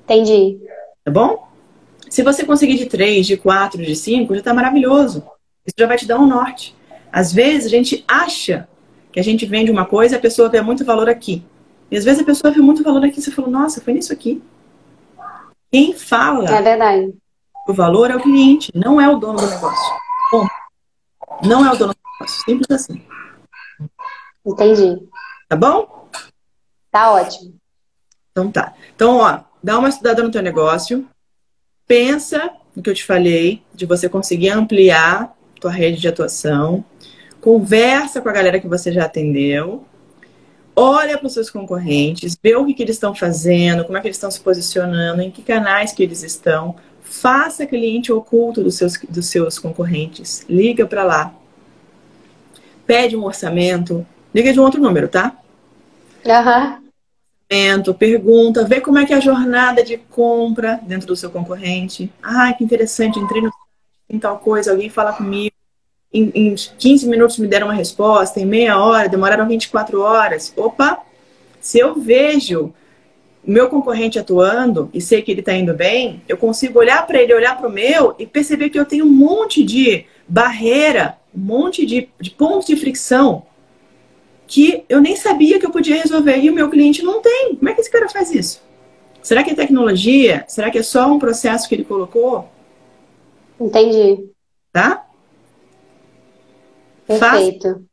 Entendi. 0.04 0.60
Tá 1.04 1.10
bom? 1.10 1.48
Se 2.08 2.22
você 2.22 2.44
conseguir 2.44 2.76
de 2.76 2.86
3, 2.86 3.26
de 3.26 3.36
4, 3.38 3.84
de 3.84 3.96
5, 3.96 4.34
já 4.34 4.38
está 4.38 4.54
maravilhoso. 4.54 5.24
Isso 5.66 5.74
já 5.76 5.86
vai 5.86 5.96
te 5.96 6.06
dar 6.06 6.18
um 6.20 6.28
norte. 6.28 6.76
Às 7.10 7.32
vezes 7.32 7.66
a 7.66 7.70
gente 7.70 8.04
acha 8.06 8.68
que 9.10 9.18
a 9.18 9.24
gente 9.24 9.44
vende 9.46 9.70
uma 9.72 9.84
coisa 9.84 10.14
e 10.14 10.18
a 10.18 10.20
pessoa 10.20 10.48
vê 10.48 10.60
muito 10.60 10.84
valor 10.84 11.08
aqui. 11.08 11.42
E 11.90 11.96
às 11.96 12.04
vezes 12.04 12.22
a 12.22 12.24
pessoa 12.24 12.52
vê 12.52 12.60
muito 12.60 12.82
valor 12.82 13.04
aqui 13.04 13.18
e 13.18 13.22
você 13.22 13.30
fala, 13.30 13.48
nossa, 13.48 13.80
foi 13.80 13.92
nisso 13.92 14.12
aqui. 14.12 14.42
Quem 15.72 15.94
fala 15.94 16.48
é 16.48 16.62
verdade. 16.62 17.14
o 17.68 17.72
valor 17.72 18.10
é 18.10 18.16
o 18.16 18.22
cliente, 18.22 18.70
não 18.74 19.00
é 19.00 19.08
o 19.08 19.18
dono 19.18 19.38
do 19.38 19.46
negócio. 19.46 19.94
Bom, 20.32 20.46
não 21.44 21.64
é 21.64 21.72
o 21.72 21.76
dono 21.76 21.94
do 21.94 22.00
negócio. 22.12 22.44
Simples 22.44 22.70
assim. 22.70 23.02
Entendi. 24.44 25.08
Tá 25.48 25.56
bom? 25.56 26.08
Tá 26.90 27.12
ótimo. 27.12 27.54
Então 28.30 28.50
tá. 28.50 28.74
Então, 28.94 29.18
ó, 29.18 29.40
dá 29.62 29.78
uma 29.78 29.88
estudada 29.88 30.22
no 30.22 30.30
teu 30.30 30.42
negócio, 30.42 31.06
pensa 31.86 32.50
no 32.74 32.82
que 32.82 32.90
eu 32.90 32.94
te 32.94 33.04
falei, 33.04 33.62
de 33.74 33.84
você 33.84 34.08
conseguir 34.08 34.50
ampliar 34.50 35.36
tua 35.60 35.70
rede 35.70 36.00
de 36.00 36.08
atuação, 36.08 36.84
conversa 37.40 38.20
com 38.20 38.28
a 38.28 38.32
galera 38.32 38.60
que 38.60 38.68
você 38.68 38.90
já 38.90 39.04
atendeu, 39.04 39.84
olha 40.80 41.18
para 41.18 41.26
os 41.26 41.34
seus 41.34 41.50
concorrentes, 41.50 42.38
vê 42.42 42.56
o 42.56 42.64
que, 42.64 42.74
que 42.74 42.82
eles 42.82 42.96
estão 42.96 43.14
fazendo, 43.14 43.84
como 43.84 43.98
é 43.98 44.00
que 44.00 44.06
eles 44.06 44.16
estão 44.16 44.30
se 44.30 44.40
posicionando, 44.40 45.20
em 45.20 45.30
que 45.30 45.42
canais 45.42 45.92
que 45.92 46.02
eles 46.02 46.22
estão, 46.22 46.74
faça 47.02 47.66
cliente 47.66 48.12
oculto 48.12 48.62
dos 48.62 48.76
seus, 48.76 48.96
dos 49.08 49.26
seus 49.26 49.58
concorrentes, 49.58 50.44
liga 50.48 50.86
para 50.86 51.04
lá, 51.04 51.34
pede 52.86 53.16
um 53.16 53.24
orçamento, 53.24 54.06
liga 54.34 54.52
de 54.52 54.58
um 54.58 54.62
outro 54.62 54.80
número, 54.80 55.08
tá? 55.08 55.36
Aham. 56.26 56.78
Uhum 56.80 56.90
pergunta, 57.94 58.64
vê 58.64 58.80
como 58.80 58.98
é 58.98 59.04
que 59.04 59.12
é 59.12 59.16
a 59.16 59.20
jornada 59.20 59.82
de 59.82 59.96
compra 59.96 60.80
dentro 60.84 61.08
do 61.08 61.16
seu 61.16 61.30
concorrente. 61.30 62.12
Ah, 62.22 62.52
que 62.52 62.62
interessante, 62.62 63.18
entrei 63.18 63.42
no 63.42 63.50
em 64.08 64.18
tal 64.18 64.38
coisa, 64.38 64.72
alguém 64.72 64.88
fala 64.88 65.12
comigo. 65.12 65.54
Em, 66.12 66.30
em 66.34 66.54
15 66.54 67.08
minutos 67.08 67.38
me 67.38 67.46
deram 67.46 67.68
uma 67.68 67.74
resposta, 67.74 68.40
em 68.40 68.46
meia 68.46 68.78
hora, 68.82 69.08
demoraram 69.08 69.46
24 69.46 70.00
horas. 70.00 70.52
Opa! 70.56 71.00
Se 71.60 71.78
eu 71.78 71.94
vejo 71.94 72.72
o 73.46 73.50
meu 73.50 73.68
concorrente 73.68 74.18
atuando 74.18 74.90
e 74.92 75.00
sei 75.00 75.22
que 75.22 75.30
ele 75.30 75.40
está 75.40 75.54
indo 75.54 75.72
bem, 75.74 76.22
eu 76.28 76.36
consigo 76.36 76.78
olhar 76.78 77.06
para 77.06 77.20
ele, 77.20 77.34
olhar 77.34 77.56
para 77.56 77.68
o 77.68 77.72
meu 77.72 78.14
e 78.18 78.26
perceber 78.26 78.70
que 78.70 78.78
eu 78.78 78.84
tenho 78.84 79.04
um 79.04 79.10
monte 79.10 79.62
de 79.62 80.04
barreira, 80.26 81.16
um 81.34 81.40
monte 81.40 81.86
de, 81.86 82.08
de 82.20 82.30
pontos 82.30 82.66
de 82.66 82.76
fricção 82.76 83.44
que 84.50 84.84
eu 84.88 85.00
nem 85.00 85.14
sabia 85.14 85.60
que 85.60 85.66
eu 85.66 85.70
podia 85.70 85.94
resolver 85.94 86.36
e 86.38 86.50
o 86.50 86.52
meu 86.52 86.68
cliente 86.68 87.04
não 87.04 87.22
tem. 87.22 87.54
Como 87.54 87.68
é 87.68 87.72
que 87.72 87.80
esse 87.80 87.90
cara 87.90 88.08
faz 88.08 88.34
isso? 88.34 88.60
Será 89.22 89.44
que 89.44 89.50
é 89.50 89.54
tecnologia? 89.54 90.44
Será 90.48 90.70
que 90.72 90.78
é 90.78 90.82
só 90.82 91.06
um 91.06 91.20
processo 91.20 91.68
que 91.68 91.74
ele 91.76 91.84
colocou? 91.84 92.48
Entendi. 93.60 94.28
Tá? 94.72 95.06
Perfeito. 97.18 97.84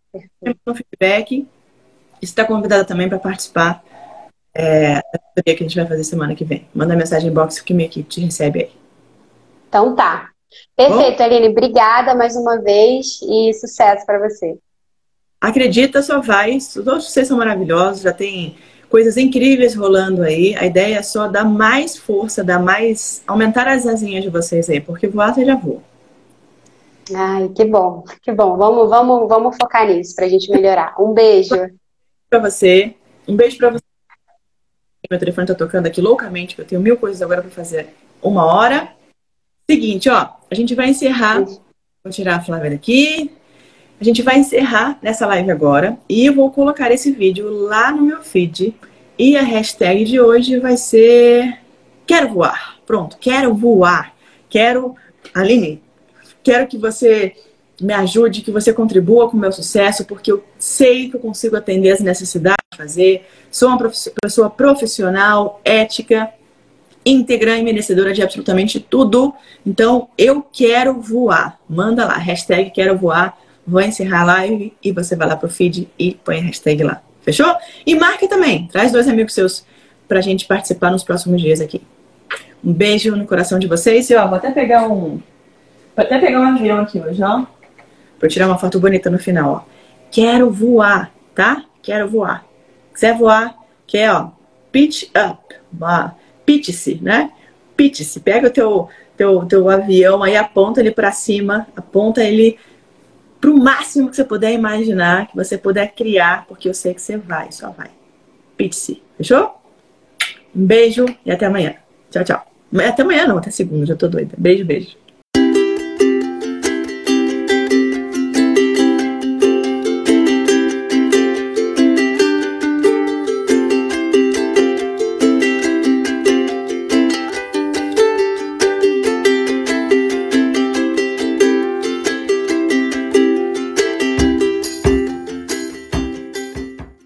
Faça 0.43 0.57
um 0.67 0.75
feedback. 0.75 1.47
Está 2.21 2.45
convidada 2.45 2.83
também 2.85 3.09
para 3.09 3.19
participar 3.19 3.83
é, 4.53 4.95
da 5.35 5.43
que 5.43 5.51
a 5.51 5.57
gente 5.57 5.75
vai 5.75 5.87
fazer 5.87 6.03
semana 6.03 6.35
que 6.35 6.43
vem. 6.43 6.67
Manda 6.73 6.95
mensagem 6.95 7.29
em 7.29 7.33
box 7.33 7.61
que 7.61 7.73
minha 7.73 7.87
equipe 7.87 8.09
te 8.09 8.21
recebe 8.21 8.59
aí. 8.61 8.71
Então 9.69 9.95
tá. 9.95 10.29
Perfeito, 10.75 11.17
Bom? 11.17 11.23
Aline. 11.23 11.49
Obrigada 11.49 12.15
mais 12.15 12.35
uma 12.35 12.59
vez 12.61 13.19
e 13.21 13.53
sucesso 13.53 14.05
para 14.05 14.19
você. 14.19 14.57
Acredita, 15.39 16.01
só 16.01 16.19
vai. 16.21 16.57
Todos 16.73 17.11
vocês 17.11 17.27
são 17.27 17.37
maravilhosos, 17.37 18.01
já 18.01 18.13
tem 18.13 18.55
coisas 18.89 19.17
incríveis 19.17 19.75
rolando 19.75 20.23
aí. 20.23 20.55
A 20.55 20.65
ideia 20.65 20.97
é 20.97 21.03
só 21.03 21.27
dar 21.27 21.45
mais 21.45 21.97
força, 21.97 22.43
dar 22.43 22.59
mais. 22.59 23.21
aumentar 23.27 23.67
as 23.67 23.85
asinhas 23.85 24.23
de 24.23 24.29
vocês 24.29 24.69
aí, 24.69 24.79
porque 24.79 25.07
voar 25.07 25.33
você 25.33 25.45
já 25.45 25.55
voa. 25.55 25.81
Ai, 27.15 27.49
que 27.49 27.65
bom, 27.65 28.03
que 28.21 28.31
bom. 28.31 28.57
Vamos, 28.57 28.89
vamos, 28.89 29.27
vamos 29.27 29.55
focar 29.55 29.87
nisso 29.87 30.15
pra 30.15 30.27
gente 30.27 30.49
melhorar. 30.49 30.95
Um 30.99 31.13
beijo. 31.13 31.55
Pra 32.29 32.39
você. 32.39 32.95
Um 33.27 33.35
beijo 33.35 33.57
pra 33.57 33.69
você. 33.69 33.83
Meu 35.09 35.19
telefone 35.19 35.47
tá 35.47 35.55
tocando 35.55 35.87
aqui 35.87 36.01
loucamente, 36.01 36.55
porque 36.55 36.61
eu 36.61 36.67
tenho 36.67 36.81
mil 36.81 36.97
coisas 36.97 37.21
agora 37.21 37.41
pra 37.41 37.51
fazer. 37.51 37.93
Uma 38.21 38.45
hora. 38.45 38.89
Seguinte, 39.69 40.09
ó, 40.09 40.29
a 40.49 40.55
gente 40.55 40.75
vai 40.75 40.89
encerrar. 40.89 41.43
Vou 41.43 42.11
tirar 42.11 42.37
a 42.37 42.41
Flávia 42.41 42.71
daqui. 42.71 43.31
A 43.99 44.03
gente 44.03 44.21
vai 44.21 44.37
encerrar 44.37 44.99
nessa 45.01 45.25
live 45.25 45.49
agora 45.49 45.97
e 46.07 46.25
eu 46.25 46.33
vou 46.35 46.51
colocar 46.51 46.91
esse 46.91 47.11
vídeo 47.11 47.49
lá 47.49 47.91
no 47.91 48.03
meu 48.03 48.21
feed. 48.21 48.75
E 49.17 49.35
a 49.35 49.41
hashtag 49.41 50.03
de 50.03 50.19
hoje 50.19 50.59
vai 50.59 50.77
ser 50.77 51.59
Quero 52.07 52.29
voar. 52.29 52.77
Pronto, 52.85 53.17
quero 53.17 53.53
voar. 53.53 54.13
Quero. 54.49 54.95
Aline, 55.35 55.83
quero 56.47 56.65
que 56.65 56.77
você 56.77 57.35
me 57.81 57.93
ajude, 57.93 58.41
que 58.41 58.51
você 58.51 58.71
contribua 58.71 59.29
com 59.29 59.35
o 59.35 59.39
meu 59.39 59.51
sucesso, 59.51 60.05
porque 60.05 60.31
eu 60.31 60.41
sei 60.57 61.09
que 61.09 61.17
eu 61.17 61.19
consigo 61.19 61.57
atender 61.57 61.91
as 61.91 61.99
necessidades 61.99 62.63
de 62.71 62.77
fazer. 62.77 63.27
Sou 63.51 63.67
uma 63.67 63.91
pessoa 64.21 64.49
profissional, 64.49 65.59
ética 65.65 66.31
íntegra 67.05 67.57
e 67.57 67.63
merecedora 67.63 68.13
de 68.13 68.21
absolutamente 68.21 68.79
tudo. 68.79 69.33
Então, 69.65 70.07
eu 70.17 70.41
quero 70.41 71.01
voar. 71.01 71.59
Manda 71.69 72.05
lá, 72.05 72.17
hashtag 72.17 72.71
quero 72.71 72.97
voar. 72.97 73.37
Vou 73.65 73.81
encerrar 73.81 74.21
a 74.21 74.25
live 74.25 74.73
e 74.81 74.93
você 74.93 75.17
vai 75.17 75.27
lá 75.27 75.35
pro 75.35 75.49
feed 75.49 75.89
e 75.99 76.13
põe 76.15 76.39
a 76.39 76.43
hashtag 76.43 76.81
lá. 76.83 77.01
Fechou? 77.21 77.53
E 77.85 77.93
marca 77.93 78.25
também. 78.27 78.67
Traz 78.67 78.93
dois 78.93 79.07
amigos 79.07 79.33
seus 79.33 79.65
pra 80.07 80.21
gente 80.21 80.45
participar 80.45 80.91
nos 80.91 81.03
próximos 81.03 81.41
dias 81.41 81.59
aqui. 81.59 81.81
Um 82.63 82.71
beijo 82.71 83.13
no 83.15 83.27
coração 83.27 83.59
de 83.59 83.67
vocês. 83.67 84.09
E 84.09 84.15
ó, 84.15 84.25
vou 84.27 84.37
até 84.37 84.51
pegar 84.51 84.87
um. 84.87 85.21
Vou 85.97 86.05
até 86.05 86.19
pegar 86.19 86.39
um 86.39 86.43
avião 86.43 86.79
aqui 86.79 86.99
hoje, 86.99 87.23
ó. 87.23 87.43
Pra 88.19 88.29
tirar 88.29 88.45
uma 88.45 88.59
foto 88.59 88.79
bonita 88.79 89.09
no 89.09 89.17
final, 89.17 89.51
ó. 89.51 89.61
Quero 90.11 90.51
voar, 90.51 91.11
tá? 91.33 91.65
Quero 91.81 92.07
voar. 92.07 92.45
Quiser 92.93 93.17
voar, 93.17 93.57
quer, 93.87 94.11
ó, 94.11 94.29
pitch 94.71 95.05
up. 95.05 95.55
Pitch-se, 96.45 96.99
né? 97.01 97.31
Pitch-se. 97.75 98.19
Pega 98.19 98.47
o 98.47 98.51
teu, 98.51 98.87
teu, 99.17 99.43
teu 99.45 99.67
avião 99.69 100.21
aí, 100.21 100.37
aponta 100.37 100.81
ele 100.81 100.91
para 100.91 101.11
cima, 101.11 101.67
aponta 101.75 102.23
ele 102.23 102.59
pro 103.41 103.57
máximo 103.57 104.09
que 104.09 104.15
você 104.15 104.23
puder 104.23 104.53
imaginar, 104.53 105.27
que 105.27 105.35
você 105.35 105.57
puder 105.57 105.93
criar, 105.95 106.45
porque 106.47 106.69
eu 106.69 106.75
sei 106.75 106.93
que 106.93 107.01
você 107.01 107.17
vai, 107.17 107.51
só 107.51 107.71
vai. 107.71 107.89
Pitch-se. 108.55 109.01
Fechou? 109.17 109.59
Um 110.55 110.63
beijo 110.63 111.05
e 111.25 111.31
até 111.31 111.47
amanhã. 111.47 111.73
Tchau, 112.11 112.23
tchau. 112.23 112.45
Até 112.87 113.01
amanhã 113.01 113.25
não, 113.25 113.39
até 113.39 113.49
segunda, 113.49 113.87
já 113.87 113.95
tô 113.95 114.07
doida. 114.07 114.35
Beijo, 114.37 114.63
beijo. 114.63 115.06